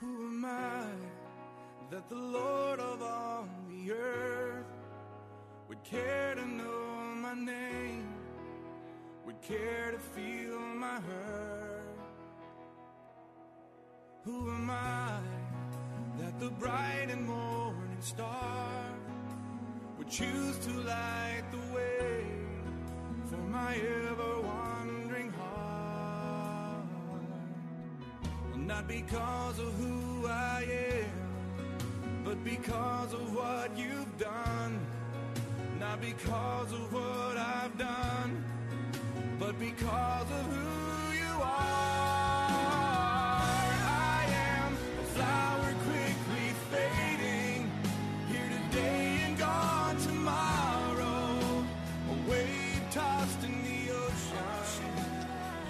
[0.00, 0.86] Who am I
[1.90, 4.66] that the Lord of all the earth
[5.68, 8.08] would care to know my name,
[9.24, 11.98] would care to feel my hurt?
[14.24, 15.20] Who am I
[16.18, 18.92] that the bright and morning star
[19.98, 22.35] would choose to light the way
[23.26, 26.84] for my ever wandering heart?
[28.56, 31.10] Not because of who I am,
[32.24, 34.80] but because of what you've done.
[35.80, 38.44] Not because of what I've done,
[39.38, 41.95] but because of who you are.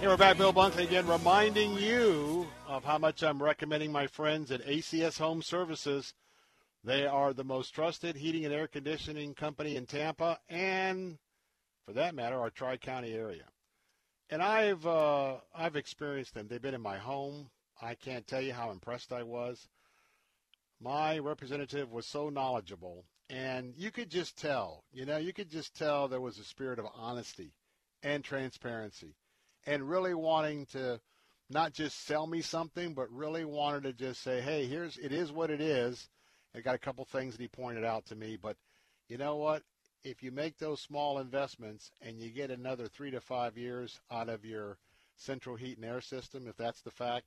[0.06, 0.38] Hey, we're back.
[0.38, 5.42] Bill Bunkley again, reminding you of how much I'm recommending my friends at ACS Home
[5.42, 6.14] Services.
[6.84, 11.18] They are the most trusted heating and air conditioning company in Tampa, and
[11.84, 13.46] for that matter, our Tri County area.
[14.30, 16.46] And I've uh, I've experienced them.
[16.46, 17.50] They've been in my home.
[17.82, 19.68] I can't tell you how impressed I was.
[20.80, 24.84] My representative was so knowledgeable, and you could just tell.
[24.92, 27.54] You know, you could just tell there was a spirit of honesty
[28.04, 29.16] and transparency,
[29.66, 31.00] and really wanting to
[31.50, 35.32] not just sell me something, but really wanted to just say, "Hey, here's it is
[35.32, 36.08] what it is."
[36.54, 38.56] I got a couple things that he pointed out to me, but
[39.08, 39.62] you know what?
[40.02, 44.28] If you make those small investments and you get another three to five years out
[44.28, 44.78] of your
[45.16, 47.26] central heat and air system, if that's the fact,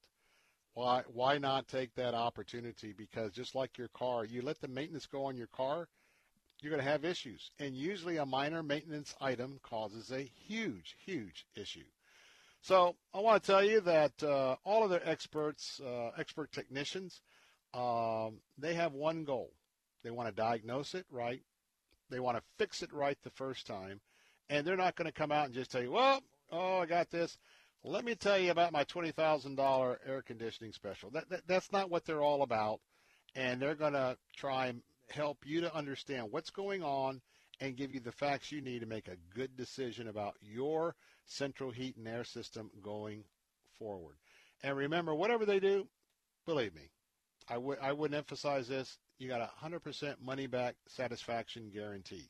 [0.74, 2.94] why why not take that opportunity?
[2.94, 5.88] Because just like your car, you let the maintenance go on your car,
[6.62, 11.46] you're going to have issues, and usually a minor maintenance item causes a huge, huge
[11.56, 11.86] issue.
[12.62, 17.22] So I want to tell you that uh, all of their experts, uh, expert technicians,
[17.74, 19.52] um, they have one goal.
[20.04, 21.42] They want to diagnose it right,
[22.10, 24.02] They want to fix it right the first time.
[24.50, 26.22] And they're not going to come out and just tell you, well,
[26.52, 27.38] oh, I got this.
[27.84, 31.12] Let me tell you about my $20,000 air conditioning special.
[31.12, 32.80] That, that, that's not what they're all about.
[33.36, 37.22] And they're going to try and help you to understand what's going on
[37.60, 41.72] and give you the facts you need to make a good decision about your central
[41.72, 43.24] heat and air system going
[43.78, 44.16] forward.
[44.64, 45.88] And remember, whatever they do,
[46.46, 46.90] believe me,
[47.48, 48.98] I would I wouldn't emphasize this.
[49.18, 52.30] You got a 100% money back satisfaction guarantee.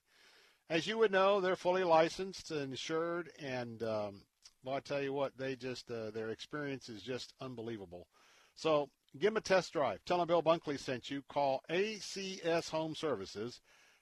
[0.70, 4.22] As you would know, they're fully licensed and insured, and um,
[4.64, 8.08] well, I tell you what, they just uh, their experience is just unbelievable.
[8.56, 10.00] So give them a test drive.
[10.06, 11.24] Tell them Bill Bunkley sent you.
[11.30, 13.62] Call ACS Home Services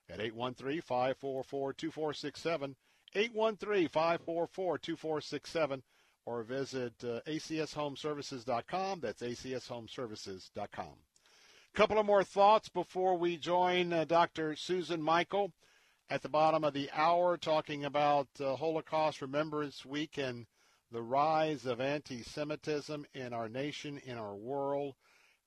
[0.10, 2.76] at 813-544-2467,
[3.16, 5.82] 813-544-2467,
[6.26, 9.00] or visit uh, acshomeservices.com.
[9.00, 10.86] That's acshomeservices.com.
[10.86, 14.56] A couple of more thoughts before we join uh, Dr.
[14.56, 15.52] Susan Michael
[16.10, 20.45] at the bottom of the hour talking about uh, Holocaust Remembrance Week and
[20.92, 24.95] the rise of anti-Semitism in our nation, in our world.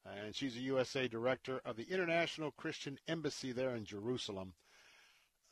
[0.04, 4.54] And she's a USA director of the International Christian Embassy there in Jerusalem.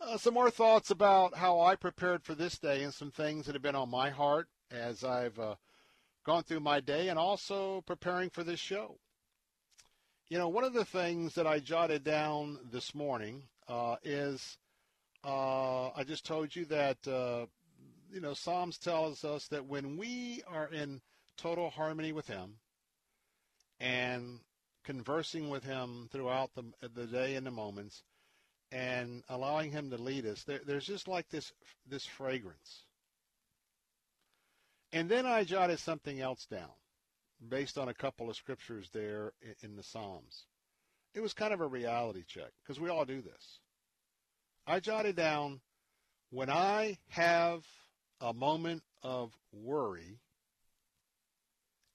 [0.01, 3.55] Uh, some more thoughts about how I prepared for this day and some things that
[3.55, 5.57] have been on my heart as I've uh,
[6.25, 8.99] gone through my day and also preparing for this show.
[10.29, 14.59] You know, one of the things that I jotted down this morning uh, is
[15.25, 17.47] uh, I just told you that, uh,
[18.13, 21.01] you know, Psalms tells us that when we are in
[21.37, 22.59] total harmony with Him
[23.81, 24.41] and
[24.85, 28.03] conversing with Him throughout the, the day and the moments
[28.71, 31.53] and allowing Him to lead us, there, there's just like this,
[31.87, 32.85] this fragrance
[34.93, 36.71] and then I jotted something else down
[37.47, 39.33] based on a couple of scriptures there
[39.63, 40.45] in the Psalms.
[41.15, 43.61] It was kind of a reality check because we all do this.
[44.67, 45.61] I jotted down
[46.31, 47.65] when I have
[48.21, 50.19] a moment of worry,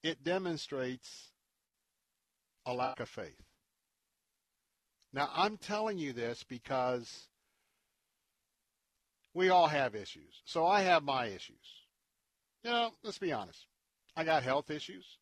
[0.02, 1.30] it demonstrates
[2.66, 3.40] a lack of faith.
[5.12, 7.28] Now, I'm telling you this because
[9.32, 10.42] we all have issues.
[10.44, 11.84] So I have my issues.
[12.64, 13.66] You know, let's be honest.
[14.16, 15.18] I got health issues.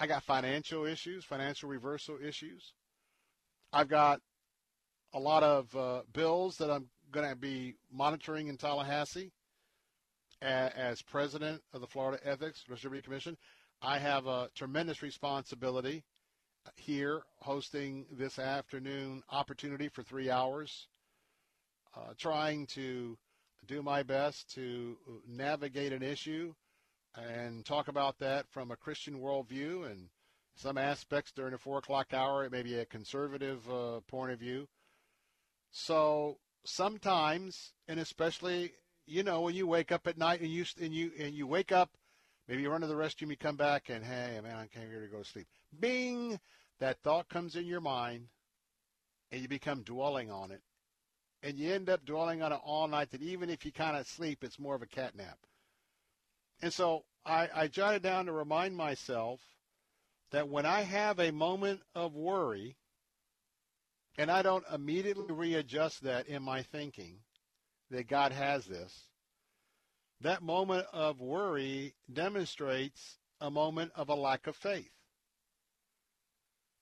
[0.00, 2.72] I got financial issues, financial reversal issues.
[3.72, 4.20] I've got
[5.12, 9.32] a lot of uh, bills that I'm going to be monitoring in Tallahassee
[10.40, 13.36] as, president of the Florida Ethics Review Commission.
[13.82, 16.04] I have a tremendous responsibility
[16.76, 20.86] here hosting this afternoon opportunity for three hours,
[21.96, 23.16] uh, trying to
[23.66, 26.54] do my best to navigate an issue
[27.16, 30.08] and talk about that from a Christian worldview and
[30.56, 32.44] some aspects during the four o'clock hour.
[32.44, 34.68] It may be a conservative uh, point of view.
[35.70, 38.72] So sometimes, and especially,
[39.06, 41.72] you know, when you wake up at night and you and you and you wake
[41.72, 41.90] up,
[42.48, 45.02] maybe you run to the restroom, you come back, and hey, man, I came here
[45.02, 45.46] to go to sleep.
[45.78, 46.40] Bing,
[46.80, 48.28] that thought comes in your mind,
[49.30, 50.62] and you become dwelling on it,
[51.42, 54.06] and you end up dwelling on it all night that even if you kind of
[54.06, 55.38] sleep, it's more of a cat nap.
[56.62, 59.40] And so I, I jotted down to remind myself
[60.30, 62.76] that when I have a moment of worry,
[64.16, 67.18] and I don't immediately readjust that in my thinking,
[67.90, 69.07] that God has this,
[70.20, 74.90] that moment of worry demonstrates a moment of a lack of faith.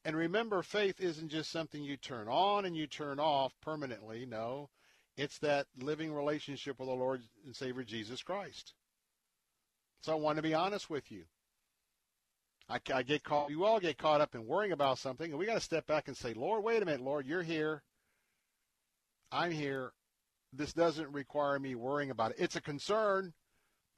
[0.04, 4.24] And remember, faith isn't just something you turn on and you turn off permanently.
[4.24, 4.70] No,
[5.16, 8.74] it's that living relationship with the Lord and Savior Jesus Christ.
[10.02, 11.24] So I want to be honest with you.
[12.68, 13.50] I, I get caught.
[13.50, 16.08] You all get caught up in worrying about something, and we got to step back
[16.08, 17.82] and say, Lord, wait a minute, Lord, you're here.
[19.32, 19.92] I'm here.
[20.52, 22.38] This doesn't require me worrying about it.
[22.38, 23.32] It's a concern.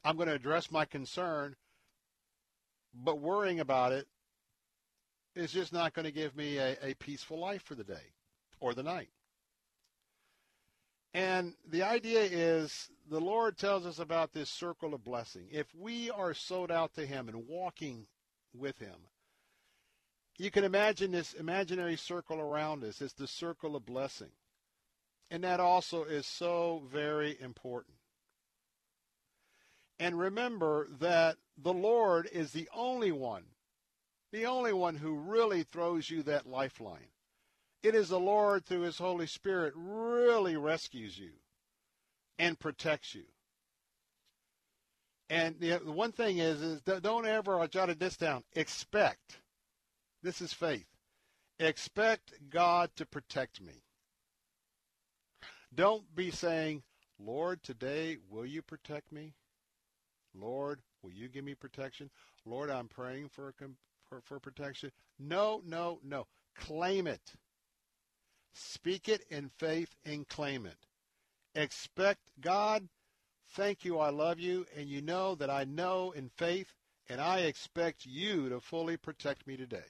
[0.05, 1.57] I'm going to address my concern,
[2.94, 4.07] but worrying about it
[5.35, 8.12] is just not going to give me a, a peaceful life for the day
[8.60, 9.10] or the night.
[11.15, 15.49] And the idea is the Lord tells us about this circle of blessing.
[15.51, 18.07] If we are sold out to Him and walking
[18.55, 18.97] with Him,
[20.39, 23.01] you can imagine this imaginary circle around us.
[23.01, 24.31] It's the circle of blessing.
[25.31, 27.97] And that also is so very important.
[29.98, 33.44] And remember that the Lord is the only one
[34.32, 37.08] the only one who really throws you that lifeline.
[37.82, 41.31] It is the Lord through his Holy Spirit really rescues you
[42.39, 43.24] and protects you.
[45.31, 49.39] And the, one thing is, is don't ever, I jotted this down, expect.
[50.23, 50.86] This is faith.
[51.58, 53.84] Expect God to protect me.
[55.75, 56.83] Don't be saying,
[57.19, 59.35] Lord, today, will you protect me?
[60.35, 62.11] Lord, will you give me protection?
[62.45, 63.53] Lord, I'm praying for,
[64.09, 64.91] for, for protection.
[65.19, 66.27] No, no, no.
[66.57, 67.35] Claim it.
[68.53, 70.79] Speak it in faith and claim it.
[71.55, 72.89] Expect God,
[73.51, 76.73] thank you, I love you, and you know that I know in faith,
[77.09, 79.87] and I expect you to fully protect me today.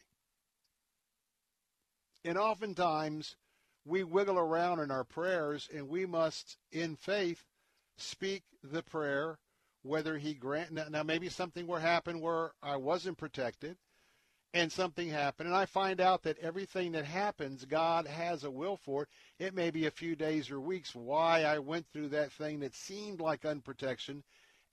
[2.25, 3.37] And oftentimes,
[3.89, 7.45] we wiggle around in our prayers, and we must, in faith,
[7.97, 9.39] speak the prayer,
[9.83, 10.73] whether He grant.
[10.91, 13.77] Now, maybe something will happen where I wasn't protected,
[14.55, 18.77] and something happened, and I find out that everything that happens, God has a will
[18.77, 19.09] for it.
[19.39, 22.75] It may be a few days or weeks why I went through that thing that
[22.75, 24.23] seemed like unprotection,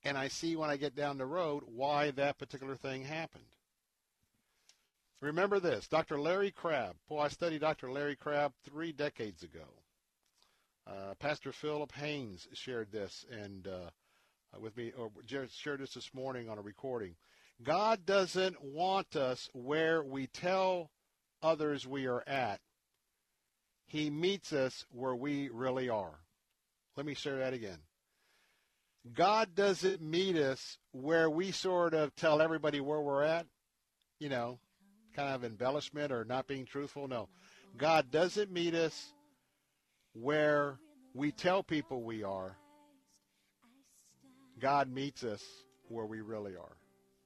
[0.04, 3.44] and I see when I get down the road why that particular thing happened.
[5.26, 6.20] Remember this, Dr.
[6.20, 6.94] Larry Crabb.
[7.08, 7.90] Boy, I studied Dr.
[7.90, 9.64] Larry Crabb three decades ago.
[10.86, 13.90] Uh, Pastor Philip Haynes shared this and uh,
[14.60, 15.10] with me, or
[15.50, 17.16] shared this this morning on a recording.
[17.60, 20.92] God doesn't want us where we tell
[21.42, 22.60] others we are at.
[23.86, 26.20] He meets us where we really are.
[26.96, 27.78] Let me share that again.
[29.12, 33.46] God doesn't meet us where we sort of tell everybody where we're at,
[34.20, 34.60] you know,
[35.16, 37.08] kind of embellishment or not being truthful.
[37.08, 37.28] No.
[37.76, 39.12] God doesn't meet us
[40.12, 40.78] where
[41.14, 42.56] we tell people we are.
[44.60, 45.42] God meets us
[45.88, 46.76] where we really are.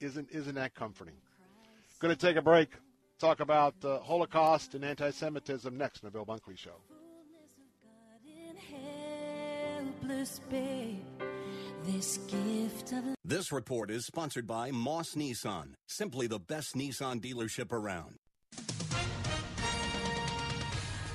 [0.01, 1.17] Isn't isn't that comforting?
[1.99, 2.71] Going to take a break.
[3.19, 6.77] Talk about the uh, Holocaust and anti-Semitism next in the Bill Bunkley Show.
[11.85, 17.73] This gift of This report is sponsored by Moss Nissan, simply the best Nissan dealership
[17.73, 18.17] around.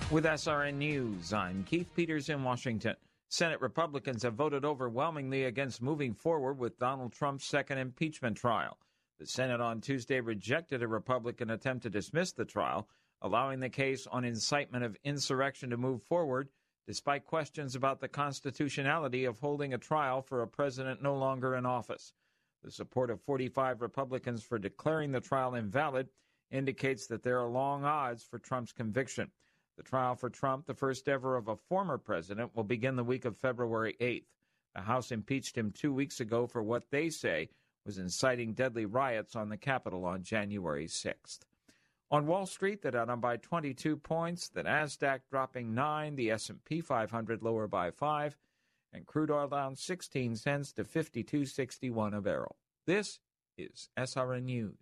[0.09, 2.95] With SRN News, I'm Keith Peters in Washington.
[3.29, 8.79] Senate Republicans have voted overwhelmingly against moving forward with Donald Trump's second impeachment trial.
[9.19, 12.87] The Senate on Tuesday rejected a Republican attempt to dismiss the trial,
[13.21, 16.49] allowing the case on incitement of insurrection to move forward,
[16.87, 21.65] despite questions about the constitutionality of holding a trial for a president no longer in
[21.65, 22.13] office.
[22.63, 26.09] The support of 45 Republicans for declaring the trial invalid
[26.51, 29.31] indicates that there are long odds for Trump's conviction.
[29.77, 33.25] The trial for Trump, the first ever of a former president, will begin the week
[33.25, 34.25] of February 8th.
[34.73, 37.49] The House impeached him two weeks ago for what they say
[37.85, 41.39] was inciting deadly riots on the Capitol on January 6th.
[42.11, 47.41] On Wall Street, the Dow by 22 points, the Nasdaq dropping 9, the S&P 500
[47.41, 48.37] lower by 5,
[48.93, 52.57] and crude oil down 16 cents to 52.61 a barrel.
[52.85, 53.19] This
[53.57, 54.77] is SRN News.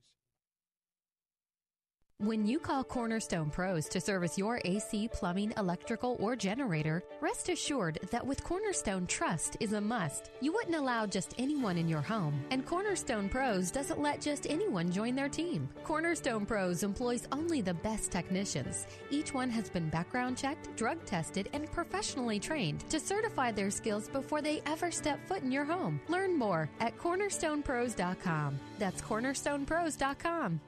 [2.20, 8.00] When you call Cornerstone Pros to service your AC, plumbing, electrical, or generator, rest assured
[8.12, 10.30] that with Cornerstone, trust is a must.
[10.40, 14.90] You wouldn't allow just anyone in your home, and Cornerstone Pros doesn't let just anyone
[14.90, 15.68] join their team.
[15.84, 18.88] Cornerstone Pros employs only the best technicians.
[19.10, 24.08] Each one has been background checked, drug tested, and professionally trained to certify their skills
[24.08, 26.00] before they ever step foot in your home.
[26.08, 28.60] Learn more at cornerstonepros.com.
[28.80, 30.62] That's cornerstonepros.com.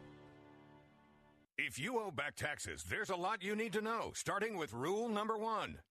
[1.58, 5.08] If you owe back taxes, there's a lot you need to know, starting with rule
[5.08, 5.78] number one.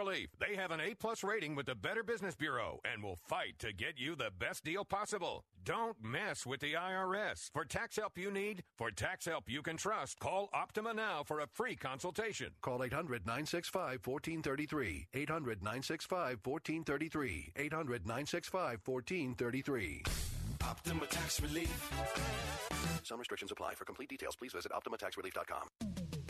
[0.00, 0.30] Relief.
[0.40, 3.70] They have an A plus rating with the Better Business Bureau and will fight to
[3.70, 5.44] get you the best deal possible.
[5.62, 7.50] Don't mess with the IRS.
[7.52, 11.40] For tax help you need, for tax help you can trust, call Optima now for
[11.40, 12.48] a free consultation.
[12.62, 15.08] Call 800 965 1433.
[15.12, 17.52] 800 965 1433.
[17.56, 20.02] 800 965 1433.
[20.62, 21.90] Optima Tax Relief.
[23.02, 23.74] Some restrictions apply.
[23.74, 26.29] For complete details, please visit OptimaTaxRelief.com.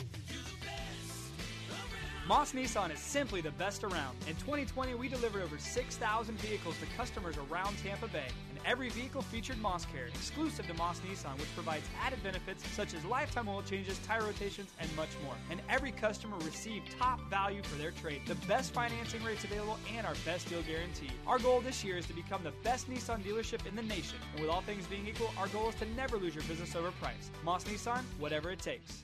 [2.31, 4.15] Moss Nissan is simply the best around.
[4.25, 8.29] In 2020, we delivered over 6,000 vehicles to customers around Tampa Bay.
[8.49, 12.93] And every vehicle featured Moss Care, exclusive to Moss Nissan, which provides added benefits such
[12.93, 15.33] as lifetime oil changes, tire rotations, and much more.
[15.49, 20.07] And every customer received top value for their trade, the best financing rates available, and
[20.07, 21.11] our best deal guarantee.
[21.27, 24.19] Our goal this year is to become the best Nissan dealership in the nation.
[24.31, 26.91] And with all things being equal, our goal is to never lose your business over
[26.91, 27.29] price.
[27.43, 29.03] Moss Nissan, whatever it takes.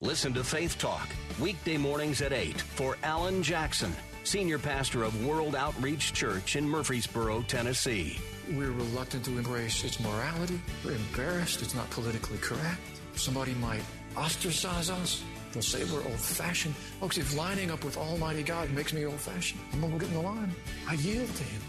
[0.00, 1.08] Listen to Faith Talk,
[1.40, 7.42] weekday mornings at 8 for Alan Jackson, senior pastor of World Outreach Church in Murfreesboro,
[7.48, 8.16] Tennessee.
[8.52, 10.60] We're reluctant to embrace its morality.
[10.84, 12.78] We're embarrassed it's not politically correct.
[13.16, 13.82] Somebody might
[14.16, 15.24] ostracize us.
[15.52, 16.76] They'll say we're old fashioned.
[17.00, 20.08] Folks, if lining up with Almighty God makes me old fashioned, I'm going to get
[20.10, 20.54] in the line.
[20.86, 21.62] I yield to Him.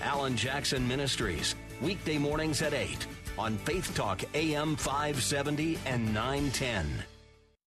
[0.00, 3.04] Alan Jackson Ministries, weekday mornings at 8
[3.36, 6.86] on Faith Talk AM 570 and 910.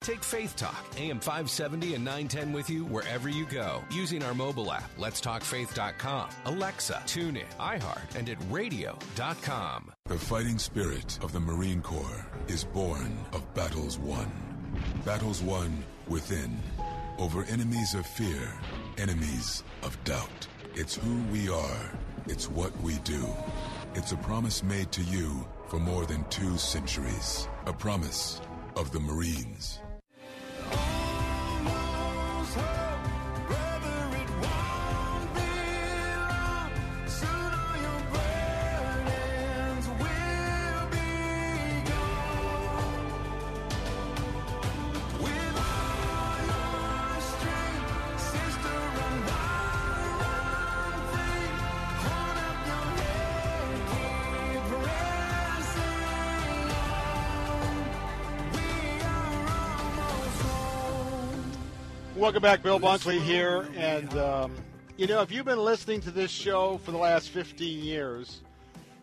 [0.03, 4.71] Take Faith Talk, AM 570 and 910 with you wherever you go using our mobile
[4.71, 9.91] app, letstalkfaith.com, Alexa, TuneIn, iHeart, and at radio.com.
[10.07, 14.31] The fighting spirit of the Marine Corps is born of battles won.
[15.05, 16.59] Battles won within,
[17.19, 18.51] over enemies of fear,
[18.97, 20.47] enemies of doubt.
[20.73, 21.91] It's who we are.
[22.25, 23.23] It's what we do.
[23.93, 27.47] It's a promise made to you for more than two centuries.
[27.67, 28.41] A promise
[28.75, 29.79] of the Marines
[31.67, 32.80] almost home.
[62.21, 63.67] Welcome back, Bill Bunkley here.
[63.75, 64.51] And, um,
[64.95, 68.41] you know, if you've been listening to this show for the last 15 years,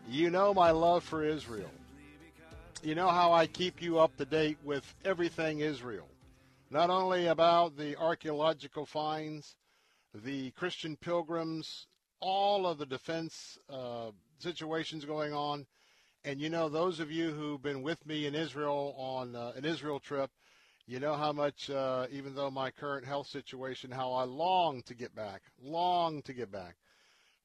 [0.07, 1.69] you know my love for Israel.
[2.81, 6.07] You know how I keep you up to date with everything Israel.
[6.71, 9.57] Not only about the archaeological finds,
[10.13, 11.87] the Christian pilgrims,
[12.21, 15.65] all of the defense uh, situations going on.
[16.23, 19.65] And, you know, those of you who've been with me in Israel on uh, an
[19.65, 20.31] Israel trip,
[20.89, 24.95] you know how much, uh, even though my current health situation, how I long to
[24.95, 26.77] get back, long to get back.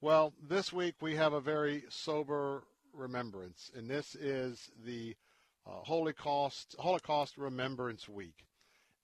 [0.01, 2.63] Well, this week we have a very sober
[2.95, 5.15] remembrance, and this is the
[5.67, 8.47] uh, Holocaust Holocaust Remembrance Week,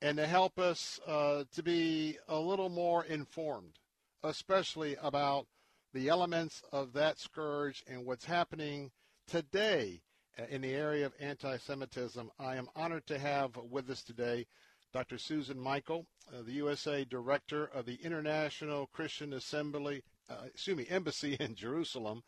[0.00, 3.78] and to help us uh, to be a little more informed,
[4.24, 5.48] especially about
[5.92, 8.90] the elements of that scourge and what's happening
[9.26, 10.00] today
[10.48, 12.30] in the area of anti-Semitism.
[12.38, 14.46] I am honored to have with us today
[14.92, 15.18] Dr.
[15.18, 21.34] Susan Michael, uh, the USA Director of the International Christian Assembly, uh, excuse me, Embassy
[21.40, 22.22] in Jerusalem.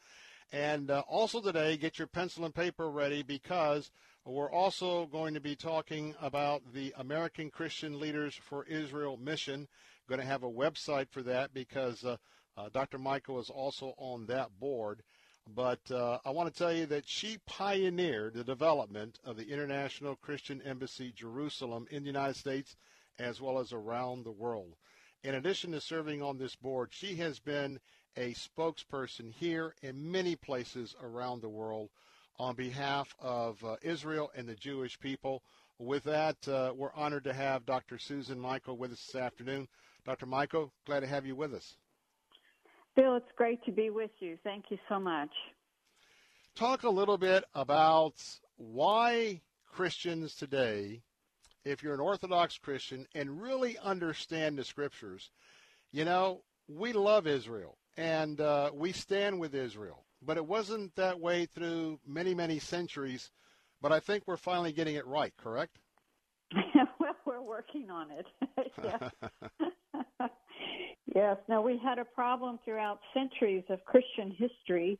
[0.53, 3.91] And uh, also today, get your pencil and paper ready because
[4.25, 9.67] we're also going to be talking about the American Christian Leaders for Israel mission.
[10.09, 12.17] Going to have a website for that because uh,
[12.57, 12.99] uh, Dr.
[12.99, 15.03] Michael is also on that board.
[15.47, 20.17] But uh, I want to tell you that she pioneered the development of the International
[20.17, 22.77] Christian Embassy Jerusalem in the United States
[23.19, 24.77] as well as around the world.
[25.23, 27.81] In addition to serving on this board, she has been
[28.17, 31.91] a spokesperson here in many places around the world
[32.39, 35.43] on behalf of uh, Israel and the Jewish people.
[35.79, 37.99] With that, uh, we're honored to have Dr.
[37.99, 39.69] Susan Michael with us this afternoon.
[40.05, 40.27] Dr.
[40.27, 41.77] Michael, glad to have you with us.
[42.95, 44.37] Bill, it's great to be with you.
[44.45, 45.31] Thank you so much.
[46.55, 48.15] Talk a little bit about
[48.57, 49.41] why
[49.73, 51.01] Christians today,
[51.65, 55.31] if you're an Orthodox Christian and really understand the scriptures,
[55.91, 60.05] you know, we love Israel and uh, we stand with Israel.
[60.21, 63.31] But it wasn't that way through many, many centuries.
[63.81, 65.79] But I think we're finally getting it right, correct?
[67.01, 68.27] well, we're working on it.
[71.15, 74.99] Yes, Now, we had a problem throughout centuries of Christian history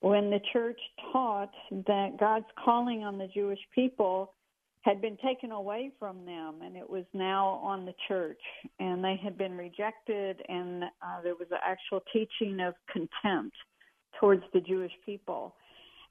[0.00, 0.78] when the church
[1.12, 4.34] taught that God's calling on the Jewish people
[4.82, 8.40] had been taken away from them and it was now on the church
[8.78, 13.56] and they had been rejected and uh, there was an actual teaching of contempt
[14.20, 15.54] towards the Jewish people.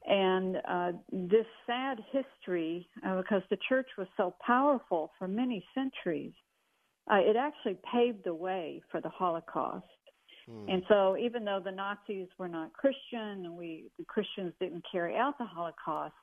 [0.06, 6.32] And uh, this sad history, uh, because the church was so powerful for many centuries,
[7.10, 9.86] uh, it actually paved the way for the Holocaust.
[10.48, 10.68] Hmm.
[10.68, 15.16] And so, even though the Nazis were not Christian and we the Christians didn't carry
[15.16, 16.14] out the Holocaust,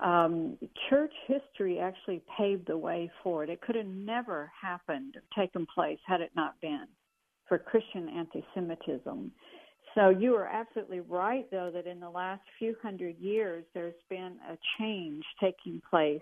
[0.00, 0.56] um,
[0.88, 3.50] church history actually paved the way for it.
[3.50, 6.86] It could have never happened, taken place, had it not been
[7.48, 9.32] for Christian anti-Semitism.
[9.94, 14.36] So you are absolutely right, though, that in the last few hundred years, there's been
[14.48, 16.20] a change taking place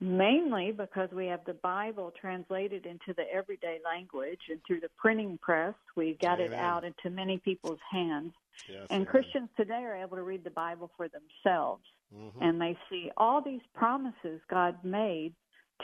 [0.00, 5.38] mainly because we have the Bible translated into the everyday language and through the printing
[5.42, 6.52] press, we got Amen.
[6.52, 8.32] it out into many people's hands.
[8.68, 9.06] Yes, and amen.
[9.06, 12.42] Christians today are able to read the Bible for themselves mm-hmm.
[12.42, 15.34] and they see all these promises God made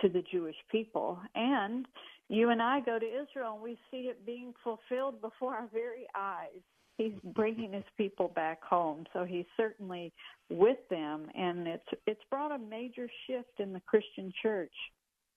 [0.02, 1.86] to the Jewish people and
[2.28, 6.06] you and I go to Israel and we see it being fulfilled before our very
[6.14, 6.60] eyes.
[6.96, 10.12] He's bringing his people back home, so he's certainly
[10.48, 14.72] with them, and it's it's brought a major shift in the Christian church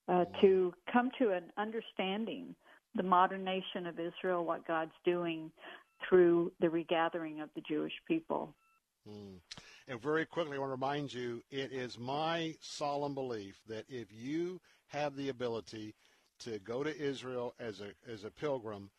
[0.07, 2.55] uh, to come to an understanding
[2.95, 5.51] the modern nation of Israel, what God's doing
[6.07, 8.55] through the regathering of the Jewish people.
[9.07, 9.39] Mm.
[9.87, 14.07] And very quickly, I want to remind you it is my solemn belief that if
[14.11, 15.95] you have the ability
[16.39, 18.89] to go to Israel as a, as a pilgrim,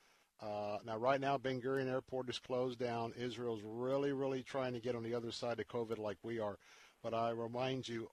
[0.42, 3.12] uh, now, right now, Ben Gurion Airport is closed down.
[3.18, 6.58] Israel's really, really trying to get on the other side of COVID like we are.
[7.02, 8.08] But I remind you,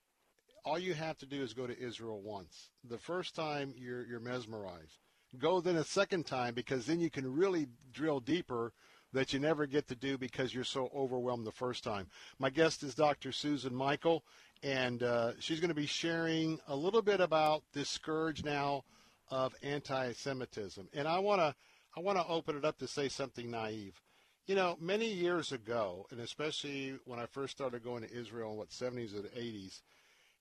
[0.65, 2.69] all you have to do is go to Israel once.
[2.83, 4.99] The first time, you're, you're mesmerized.
[5.37, 8.73] Go then a second time because then you can really drill deeper
[9.13, 12.07] that you never get to do because you're so overwhelmed the first time.
[12.39, 13.31] My guest is Dr.
[13.31, 14.23] Susan Michael,
[14.63, 18.83] and uh, she's going to be sharing a little bit about this scourge now
[19.29, 20.89] of anti-Semitism.
[20.93, 21.55] And I want to
[21.97, 23.99] I want to open it up to say something naive.
[24.45, 28.57] You know, many years ago, and especially when I first started going to Israel in
[28.57, 29.81] what 70s or 80s,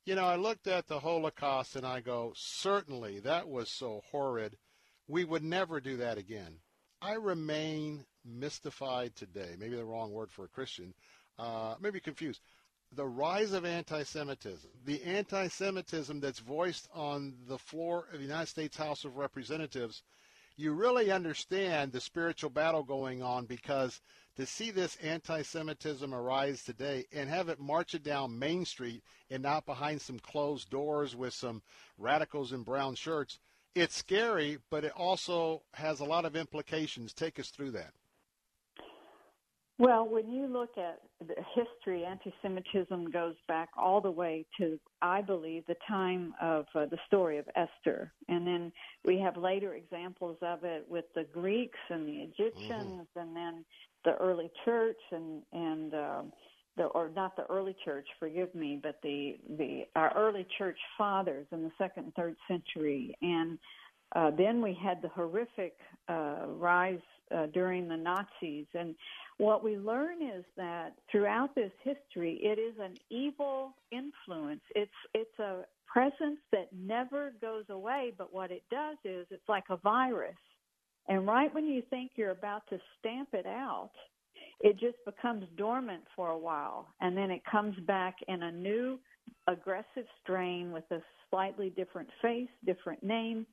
[0.05, 4.59] you know, I looked at the Holocaust and I go, certainly that was so horrid.
[5.09, 6.59] We would never do that again.
[7.01, 10.93] I remain mystified today, maybe the wrong word for a Christian,
[11.39, 12.43] uh, maybe confused.
[12.93, 18.27] The rise of anti Semitism, the anti Semitism that's voiced on the floor of the
[18.27, 20.03] United States House of Representatives,
[20.57, 24.01] you really understand the spiritual battle going on because
[24.37, 29.03] to see this anti Semitism arise today and have it march it down Main Street
[29.31, 31.63] and not behind some closed doors with some
[31.99, 33.39] radicals in brown shirts,
[33.75, 37.13] it's scary, but it also has a lot of implications.
[37.13, 37.93] Take us through that.
[39.79, 45.21] Well, when you look at the history, anti-Semitism goes back all the way to, I
[45.21, 48.73] believe, the time of uh, the story of Esther, and then
[49.05, 53.19] we have later examples of it with the Greeks and the Egyptians, mm-hmm.
[53.19, 53.65] and then
[54.07, 56.23] the early church and and uh,
[56.79, 61.47] the or not the early church, forgive me, but the the our early church fathers
[61.53, 63.59] in the second and third century, and
[64.15, 65.75] uh, then we had the horrific
[66.09, 67.01] uh, rise
[67.35, 68.67] uh, during the Nazis.
[68.75, 68.95] And
[69.39, 74.63] what we learn is that throughout this history, it is an evil influence.
[74.75, 78.13] It's it's a presence that never goes away.
[78.17, 80.35] But what it does is it's like a virus.
[81.09, 83.93] And right when you think you're about to stamp it out,
[84.61, 88.99] it just becomes dormant for a while, and then it comes back in a new
[89.49, 91.01] aggressive strain with a
[91.31, 93.47] slightly different face, different name,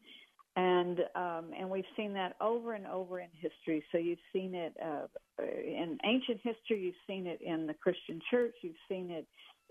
[0.55, 3.83] and um, and we've seen that over and over in history.
[3.91, 5.07] So you've seen it uh,
[5.39, 9.25] in ancient history, you've seen it in the Christian church, you've seen it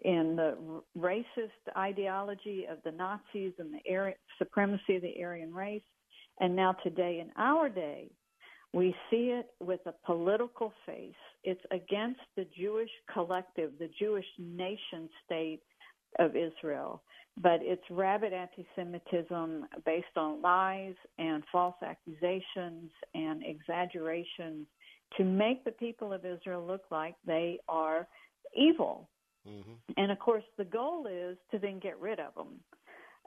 [0.05, 5.83] in the racist ideology of the Nazis and the supremacy of the Aryan race,
[6.41, 8.11] and now today in our day,
[8.73, 11.13] we see it with a political face.
[11.45, 15.61] It's against the Jewish collective, the Jewish nation state
[16.19, 17.03] of Israel
[17.41, 24.67] but it's rabid anti-Semitism based on lies and false accusations and exaggerations
[25.17, 28.07] to make the people of Israel look like they are
[28.55, 29.09] evil.
[29.49, 29.73] Mm-hmm.
[29.97, 32.61] And of course, the goal is to then get rid of them.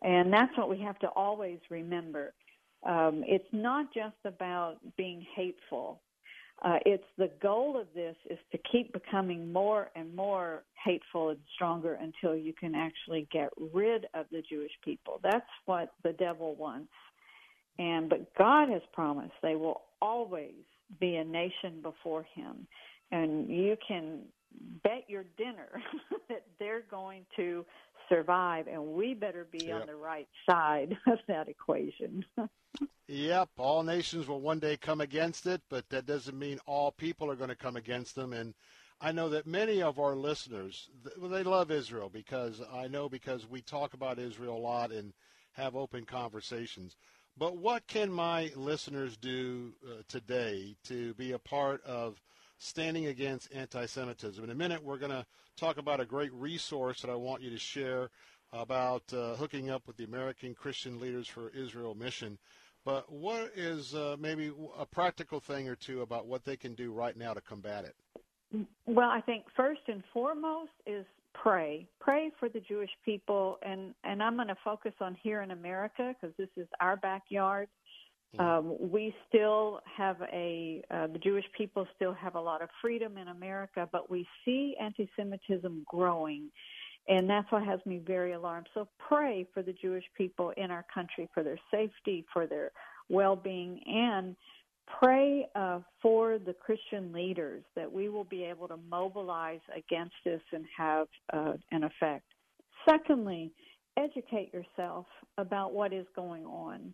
[0.02, 2.34] And that's what we have to always remember.
[2.86, 6.02] Um, it's not just about being hateful
[6.64, 11.40] uh, it's the goal of this is to keep becoming more and more hateful and
[11.54, 15.20] stronger until you can actually get rid of the Jewish people.
[15.22, 16.92] That's what the devil wants.
[17.78, 20.54] And but God has promised they will always
[21.00, 22.68] be a nation before him.
[23.12, 24.22] And you can
[24.84, 25.70] bet your dinner
[26.30, 27.66] that they're going to
[28.10, 29.82] survive and we better be yep.
[29.82, 32.26] on the right side of that equation.
[33.08, 37.30] Yep, all nations will one day come against it, but that doesn't mean all people
[37.30, 38.34] are going to come against them.
[38.34, 38.56] And
[39.00, 40.90] I know that many of our listeners,
[41.22, 45.14] they love Israel because I know because we talk about Israel a lot and
[45.54, 46.96] have open conversations.
[47.38, 52.22] But what can my listeners do uh, today to be a part of
[52.58, 54.44] standing against anti-Semitism?
[54.44, 55.26] In a minute, we're going to
[55.58, 58.10] talk about a great resource that I want you to share
[58.54, 62.38] about uh, hooking up with the American Christian Leaders for Israel mission.
[62.86, 66.92] But what is uh, maybe a practical thing or two about what they can do
[66.92, 67.96] right now to combat it?
[68.86, 71.88] Well, I think first and foremost is pray.
[72.00, 76.14] Pray for the Jewish people, and and I'm going to focus on here in America
[76.14, 77.68] because this is our backyard.
[78.40, 83.18] Um, we still have a uh, the Jewish people still have a lot of freedom
[83.18, 86.50] in America, but we see anti-Semitism growing
[87.08, 88.68] And that's what has me very alarmed.
[88.74, 92.72] So pray for the Jewish people in our country, for their safety, for their
[93.10, 94.36] well being, and
[95.00, 100.42] pray uh, for the Christian leaders that we will be able to mobilize against this
[100.52, 102.26] and have uh, an effect.
[102.90, 103.52] Secondly,
[103.98, 105.06] educate yourself
[105.38, 106.94] about what is going on.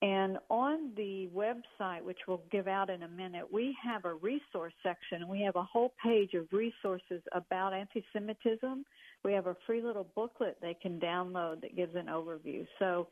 [0.00, 4.72] And on the website, which we'll give out in a minute, we have a resource
[4.82, 5.26] section.
[5.26, 8.84] We have a whole page of resources about anti Semitism.
[9.24, 12.64] We have a free little booklet they can download that gives an overview.
[12.78, 13.08] So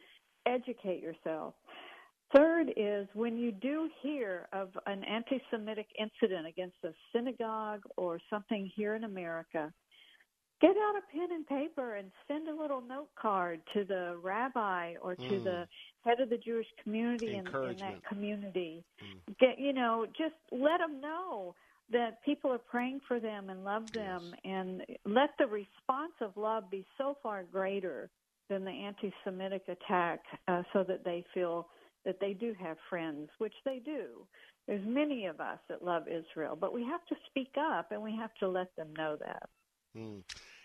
[0.47, 1.55] educate yourself.
[2.35, 8.21] Third is when you do hear of an anti Semitic incident against a synagogue or
[8.31, 9.73] something here in America,
[10.61, 14.95] get out a pen and paper and send a little note card to the rabbi
[15.03, 15.45] or to mm.
[15.45, 15.69] the
[16.05, 18.85] head of the Jewish community in, in that community.
[19.03, 19.39] Mm.
[19.39, 21.55] Get you know, just let them know
[21.91, 24.41] that people are praying for them and love them, yes.
[24.45, 28.11] and let the response of love be so far greater
[28.49, 31.69] than the anti-Semitic attack, uh, so that they feel
[32.05, 34.27] that they do have friends, which they do.
[34.67, 38.17] There's many of us that love Israel, but we have to speak up and we
[38.17, 39.49] have to let them know that.
[39.97, 40.23] Mm.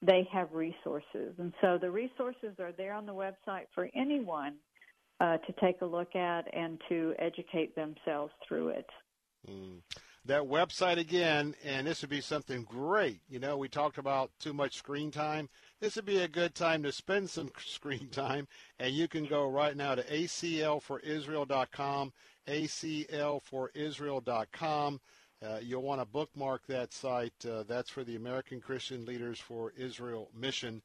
[0.04, 1.34] they have resources.
[1.40, 4.58] And so the resources are there on the website for anyone
[5.20, 8.90] uh, to take a look at and to educate themselves through it.
[9.50, 9.80] Mm.
[10.26, 13.22] That website again, and this would be something great.
[13.28, 15.50] You know, we talked about too much screen time.
[15.86, 18.48] This would be a good time to spend some screen time,
[18.80, 22.12] and you can go right now to acl4israel.com
[22.48, 25.00] acl4israel.com.
[25.46, 27.36] Uh, you'll want to bookmark that site.
[27.48, 30.82] Uh, that's for the American Christian Leaders for Israel mission.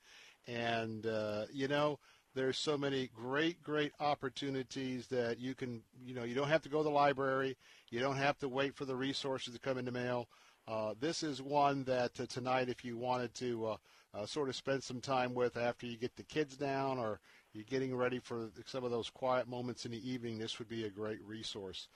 [0.46, 1.98] And, uh, you know,
[2.34, 6.68] there's so many great, great opportunities that you can, you know, you don't have to
[6.68, 7.56] go to the library.
[7.88, 10.28] You don't have to wait for the resources to come in the mail.
[10.68, 13.78] Uh, this is one that uh, tonight, if you wanted to
[14.14, 17.20] uh, sort of spend some time with after you get the kids down or
[17.52, 20.84] you're getting ready for some of those quiet moments in the evening, this would be
[20.84, 21.88] a great resource.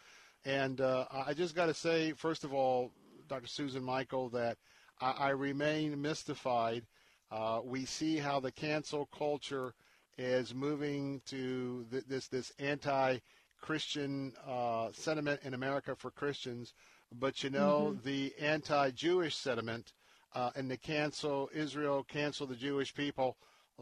[0.44, 2.92] And uh, I just got to say, first of all,
[3.28, 3.46] Dr.
[3.46, 4.58] Susan Michael, that
[5.00, 6.84] I, I remain mystified.
[7.30, 9.74] Uh, we see how the cancel culture
[10.18, 16.74] is moving to th- this this anti-Christian uh, sentiment in America for Christians,
[17.12, 18.06] but you know mm-hmm.
[18.06, 19.92] the anti-Jewish sentiment
[20.34, 23.36] uh, and to cancel Israel, cancel the Jewish people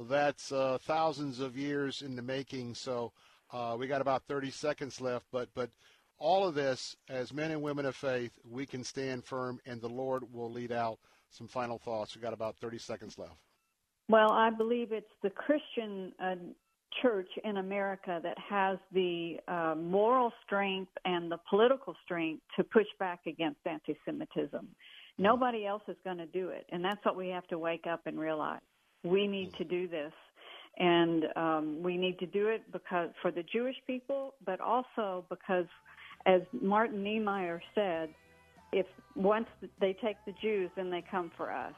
[0.08, 2.74] that's uh, thousands of years in the making.
[2.74, 3.12] So
[3.52, 5.70] uh, we got about 30 seconds left, but but
[6.18, 9.89] all of this, as men and women of faith, we can stand firm, and the
[9.89, 10.98] Lord will lead out
[11.31, 12.14] some final thoughts.
[12.14, 13.36] We got about 30 seconds left.
[14.08, 16.36] Well, I believe it's the Christian uh,
[17.00, 22.86] church in America that has the uh, moral strength and the political strength to push
[22.98, 24.68] back against anti-Semitism.
[25.18, 28.00] Nobody else is going to do it, and that's what we have to wake up
[28.07, 28.60] and realize
[29.05, 30.12] we need to do this
[30.78, 35.66] and um, we need to do it because for the Jewish people, but also because,
[36.26, 38.15] as Martin Niemöller said,
[38.73, 39.47] if once
[39.81, 41.74] they take the Jews, then they come for us,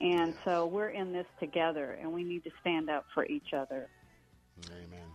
[0.00, 3.88] and so we're in this together, and we need to stand up for each other.
[4.70, 5.06] Amen.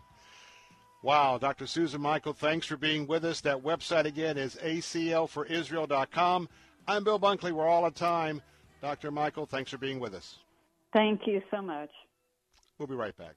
[1.04, 1.68] Wow, Dr.
[1.68, 3.42] Susan Michael, thanks for being with us.
[3.42, 6.48] That website again is acl4israel.com.
[6.92, 7.54] I'm Bill Bunkley.
[7.54, 8.42] We're all at time.
[8.82, 9.12] Dr.
[9.12, 10.40] Michael, thanks for being with us.
[10.92, 11.90] Thank you so much.
[12.78, 13.36] We'll be right back.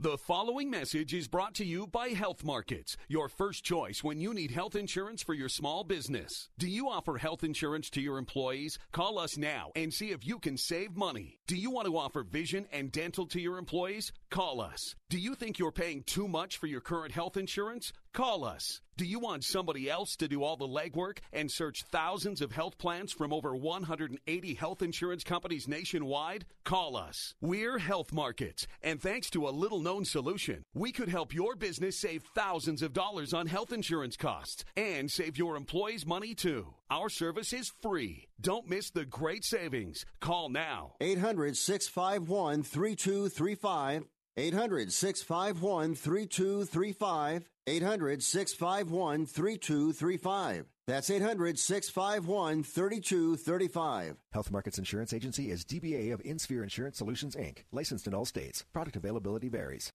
[0.00, 4.34] The following message is brought to you by Health Markets, your first choice when you
[4.34, 6.48] need health insurance for your small business.
[6.58, 8.76] Do you offer health insurance to your employees?
[8.90, 11.38] Call us now and see if you can save money.
[11.46, 14.10] Do you want to offer vision and dental to your employees?
[14.30, 14.96] Call us.
[15.10, 17.92] Do you think you're paying too much for your current health insurance?
[18.12, 18.80] Call us.
[18.96, 22.78] Do you want somebody else to do all the legwork and search thousands of health
[22.78, 26.44] plans from over 180 health insurance companies nationwide?
[26.62, 27.34] Call us.
[27.40, 31.98] We're Health Markets, and thanks to a little known solution, we could help your business
[31.98, 36.72] save thousands of dollars on health insurance costs and save your employees money too.
[36.88, 38.28] Our service is free.
[38.40, 40.04] Don't miss the great savings.
[40.20, 40.92] Call now.
[41.00, 44.04] 800 651 3235.
[44.36, 47.50] 800 651 3235.
[47.66, 50.66] 800 651 3235.
[50.86, 54.16] That's 800 651 3235.
[54.32, 58.64] Health Markets Insurance Agency is DBA of InSphere Insurance Solutions, Inc., licensed in all states.
[58.72, 59.92] Product availability varies.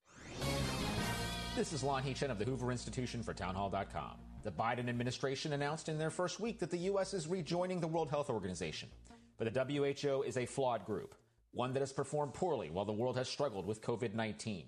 [1.56, 4.18] This is Lanhee Chen of the Hoover Institution for Townhall.com.
[4.44, 7.14] The Biden administration announced in their first week that the U.S.
[7.14, 8.90] is rejoining the World Health Organization.
[9.38, 11.16] But the WHO is a flawed group,
[11.56, 14.66] one that has performed poorly while the world has struggled with COVID 19.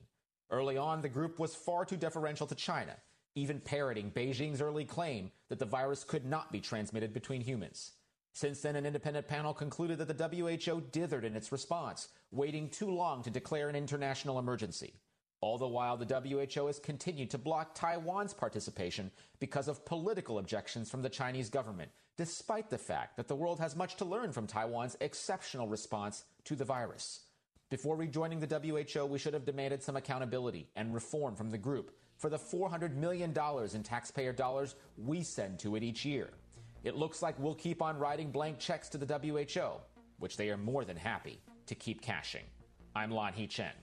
[0.49, 2.95] Early on, the group was far too deferential to China,
[3.35, 7.91] even parroting Beijing's early claim that the virus could not be transmitted between humans.
[8.31, 12.89] Since then, an independent panel concluded that the WHO dithered in its response, waiting too
[12.89, 14.93] long to declare an international emergency.
[15.41, 20.89] All the while, the WHO has continued to block Taiwan's participation because of political objections
[20.89, 24.47] from the Chinese government, despite the fact that the world has much to learn from
[24.47, 27.21] Taiwan's exceptional response to the virus.
[27.69, 31.91] Before rejoining the WHO, we should have demanded some accountability and reform from the group
[32.17, 33.31] for the $400 million
[33.73, 36.29] in taxpayer dollars we send to it each year.
[36.85, 39.81] It looks like we'll keep on writing blank checks to the WHO,
[40.19, 42.45] which they are more than happy to keep cashing.
[42.95, 43.73] I'm Lanhee Chen.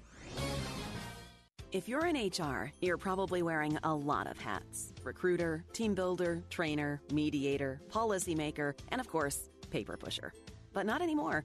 [1.70, 7.02] If you're in HR, you're probably wearing a lot of hats recruiter, team builder, trainer,
[7.12, 10.33] mediator, policymaker, and of course, paper pusher.
[10.73, 11.44] But not anymore.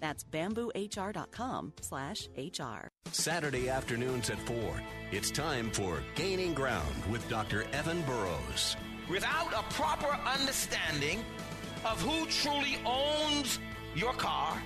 [0.00, 2.88] That's bamboohr.com slash HR.
[3.12, 4.56] Saturday afternoons at 4.
[5.10, 7.64] It's time for Gaining Ground with Dr.
[7.72, 8.76] Evan Burrows.
[9.10, 11.24] Without a proper understanding
[11.84, 13.58] of who truly owns
[13.94, 14.62] your car,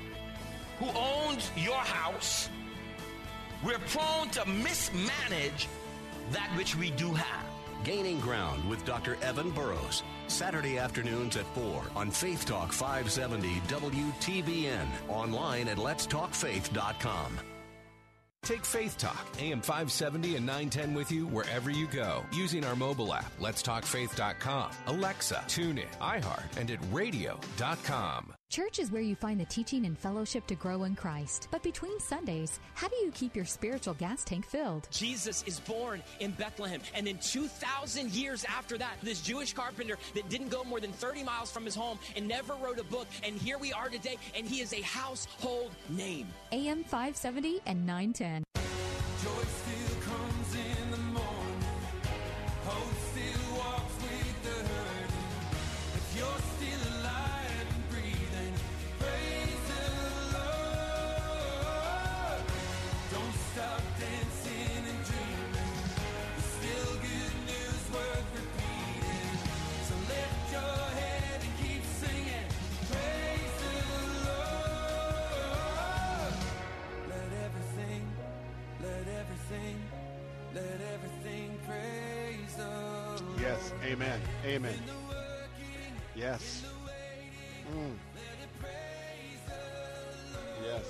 [0.78, 2.48] who owns your house,
[3.64, 5.68] we're prone to mismanage
[6.32, 7.51] that which we do have.
[7.84, 9.16] Gaining Ground with Dr.
[9.22, 10.02] Evan Burrows.
[10.28, 14.86] Saturday afternoons at 4 on Faith Talk 570 WTBN.
[15.08, 17.38] Online at letstalkfaith.com.
[18.44, 23.14] Take Faith Talk, AM 570 and 910 with you wherever you go using our mobile
[23.14, 28.34] app, letstalkfaith.com, Alexa, TuneIn, iHeart, and at radio.com.
[28.52, 31.48] Church is where you find the teaching and fellowship to grow in Christ.
[31.50, 34.88] But between Sundays, how do you keep your spiritual gas tank filled?
[34.90, 36.82] Jesus is born in Bethlehem.
[36.94, 41.24] And then 2,000 years after that, this Jewish carpenter that didn't go more than 30
[41.24, 43.08] miles from his home and never wrote a book.
[43.24, 46.26] And here we are today, and he is a household name.
[46.52, 48.44] AM 570 and 910.
[49.24, 49.30] Joy
[84.44, 84.74] Amen.
[86.16, 86.64] Yes.
[87.72, 87.94] Mm.
[90.64, 90.84] Yes.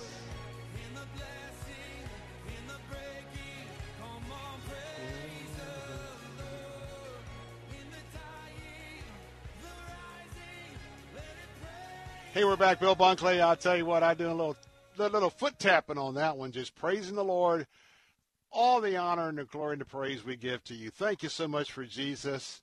[12.32, 12.80] Hey, we're back.
[12.80, 13.42] Bill Bunkley.
[13.42, 14.56] I'll tell you what, I do a little,
[14.98, 17.66] a little foot tapping on that one, just praising the Lord.
[18.50, 20.88] All the honor and the glory and the praise we give to you.
[20.88, 22.62] Thank you so much for Jesus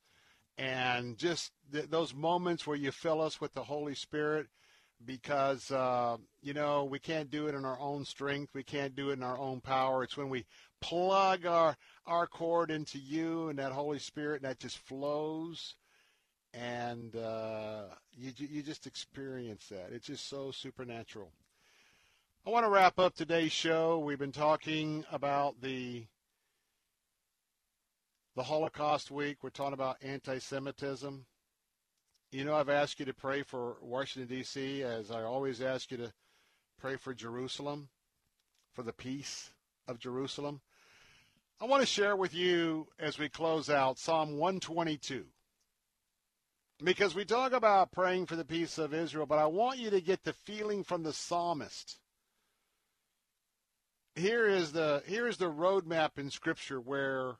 [0.59, 4.47] and just th- those moments where you fill us with the Holy Spirit
[5.05, 8.53] because, uh, you know, we can't do it in our own strength.
[8.53, 10.03] We can't do it in our own power.
[10.03, 10.45] It's when we
[10.81, 15.75] plug our, our cord into you and that Holy Spirit and that just flows
[16.53, 19.91] and uh, you, you just experience that.
[19.93, 21.31] It's just so supernatural.
[22.45, 23.99] I want to wrap up today's show.
[23.99, 26.05] We've been talking about the
[28.39, 29.39] the Holocaust week.
[29.41, 31.25] We're talking about anti-Semitism.
[32.31, 34.81] You know, I've asked you to pray for Washington D.C.
[34.81, 36.13] as I always ask you to
[36.79, 37.89] pray for Jerusalem,
[38.71, 39.49] for the peace
[39.89, 40.61] of Jerusalem.
[41.59, 45.25] I want to share with you as we close out Psalm 122.
[46.81, 49.99] Because we talk about praying for the peace of Israel, but I want you to
[49.99, 51.99] get the feeling from the psalmist.
[54.15, 57.35] Here is the here is the roadmap in Scripture where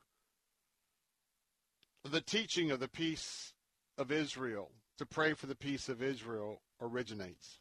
[2.04, 3.52] the teaching of the peace
[3.98, 7.58] of Israel, to pray for the peace of Israel, originates.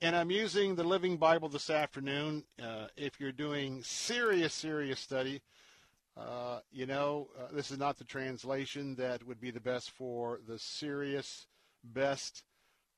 [0.00, 2.44] And I'm using the Living Bible this afternoon.
[2.62, 5.42] Uh, if you're doing serious, serious study,
[6.16, 10.40] uh, you know, uh, this is not the translation that would be the best for
[10.48, 11.46] the serious,
[11.84, 12.44] best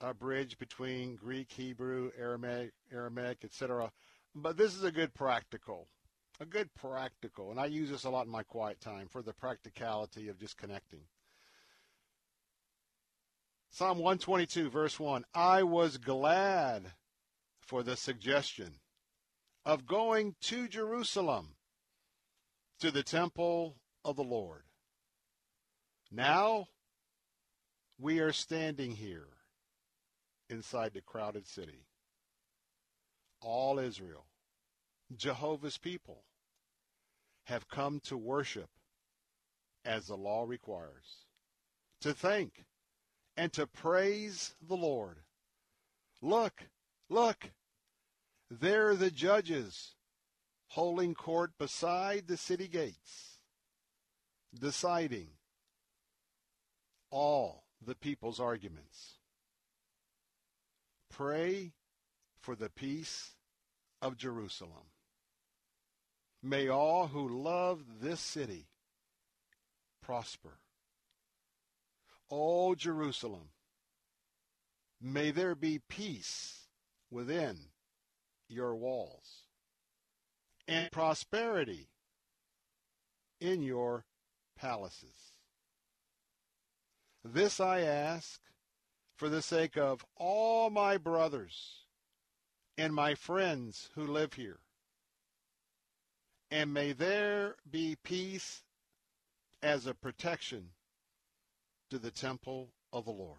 [0.01, 3.91] uh, bridge between Greek, Hebrew, Aramaic, Aramaic, etc.
[4.35, 5.89] But this is a good practical,
[6.43, 9.33] a good practical, and I use this a lot in my quiet time for the
[9.33, 11.03] practicality of just connecting.
[13.71, 16.95] Psalm 122, verse 1 I was glad
[17.61, 18.81] for the suggestion
[19.65, 21.55] of going to Jerusalem
[22.81, 24.65] to the temple of the Lord.
[26.11, 26.67] Now
[28.01, 29.29] we are standing here
[30.51, 31.87] inside the crowded city.
[33.41, 34.27] All Israel,
[35.17, 36.25] Jehovah's people,
[37.45, 38.69] have come to worship
[39.85, 41.27] as the law requires,
[42.01, 42.65] to thank
[43.37, 45.19] and to praise the Lord.
[46.21, 46.63] Look,
[47.09, 47.51] look,
[48.51, 49.95] there are the judges
[50.69, 53.39] holding court beside the city gates,
[54.59, 55.29] deciding
[57.11, 59.19] all the people's arguments.
[61.11, 61.73] Pray
[62.41, 63.33] for the peace
[64.01, 64.92] of Jerusalem.
[66.43, 68.67] May all who love this city
[70.03, 70.59] prosper.
[72.31, 73.51] O Jerusalem,
[75.01, 76.67] may there be peace
[77.11, 77.59] within
[78.49, 79.45] your walls
[80.67, 81.89] and prosperity
[83.41, 84.05] in your
[84.57, 85.33] palaces.
[87.25, 88.41] This I ask
[89.17, 91.85] for the sake of all my brothers
[92.77, 94.62] and my friends who live here.
[96.53, 98.63] And may there be peace
[99.63, 100.69] as a protection
[101.89, 103.39] to the temple of the Lord.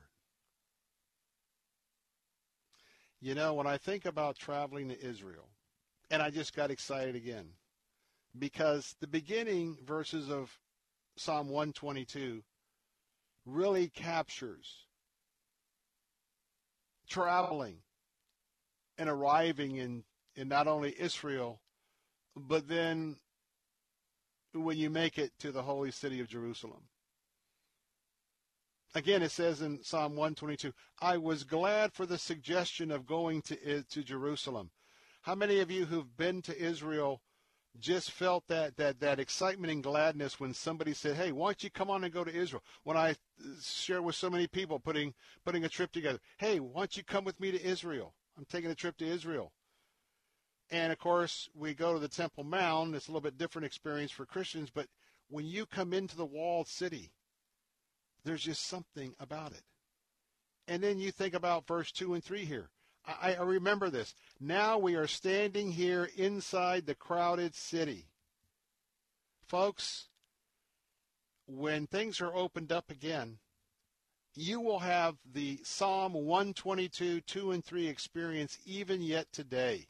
[3.22, 5.48] You know, when I think about traveling to Israel,
[6.10, 7.50] and I just got excited again
[8.40, 10.58] because the beginning verses of
[11.16, 12.42] Psalm 122
[13.46, 14.88] really captures
[17.08, 17.78] traveling
[18.98, 20.04] and arriving in,
[20.36, 21.60] in not only Israel,
[22.36, 23.18] but then
[24.54, 26.84] when you make it to the holy city of Jerusalem.
[28.96, 30.72] Again, it says in Psalm 122,
[31.02, 34.70] I was glad for the suggestion of going to, to Jerusalem.
[35.24, 37.22] How many of you who've been to Israel
[37.80, 41.72] just felt that, that, that excitement and gladness when somebody said, hey, why don't you
[41.72, 42.64] come on and go to Israel?
[42.84, 43.16] When I uh,
[43.64, 47.24] share with so many people putting, putting a trip together, hey, why don't you come
[47.24, 48.14] with me to Israel?
[48.38, 49.52] I'm taking a trip to Israel.
[50.74, 52.96] And of course, we go to the Temple Mount.
[52.96, 54.88] It's a little bit different experience for Christians, but
[55.30, 57.12] when you come into the walled city,
[58.26, 59.62] there's just something about it.
[60.68, 62.72] And then you think about verse 2 and 3 here.
[63.06, 64.16] I, I remember this.
[64.40, 68.08] Now we are standing here inside the crowded city.
[69.46, 70.08] Folks,
[71.46, 73.38] when things are opened up again,
[74.34, 79.86] you will have the Psalm 122, 2 and 3 experience even yet today.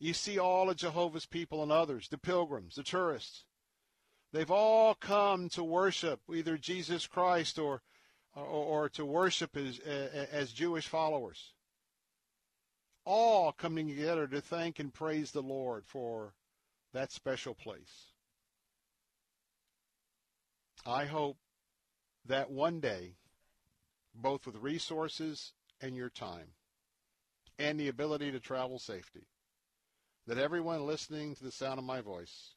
[0.00, 3.44] You see all of Jehovah's people and others, the pilgrims, the tourists.
[4.32, 7.82] They've all come to worship either Jesus Christ or
[8.34, 11.52] or, or to worship as, as Jewish followers.
[13.04, 16.34] All coming together to thank and praise the Lord for
[16.92, 18.12] that special place.
[20.86, 21.38] I hope
[22.24, 23.16] that one day
[24.14, 26.48] both with resources and your time,
[27.58, 29.26] and the ability to travel safety,
[30.30, 32.54] that everyone listening to the sound of my voice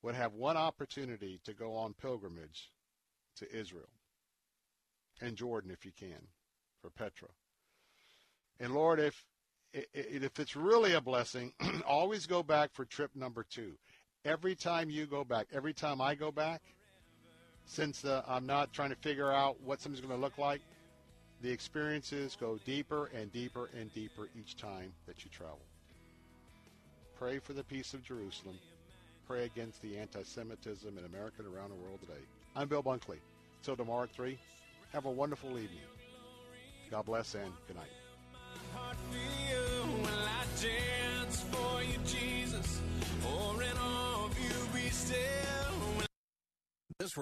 [0.00, 2.70] would have one opportunity to go on pilgrimage
[3.34, 3.88] to Israel
[5.20, 6.28] and Jordan if you can
[6.80, 7.26] for Petra.
[8.60, 9.24] And Lord, if
[9.72, 11.52] if it's really a blessing,
[11.84, 13.72] always go back for trip number two.
[14.24, 16.62] Every time you go back, every time I go back,
[17.64, 20.60] since uh, I'm not trying to figure out what something's going to look like,
[21.42, 25.58] the experiences go deeper and deeper and deeper each time that you travel.
[27.18, 28.58] Pray for the peace of Jerusalem.
[29.26, 32.20] Pray against the anti-Semitism in America and around the world today.
[32.54, 33.16] I'm Bill Bunkley.
[33.62, 34.38] Till tomorrow at 3,
[34.92, 35.80] have a wonderful evening.
[36.90, 37.86] God bless and good night.
[46.98, 47.16] This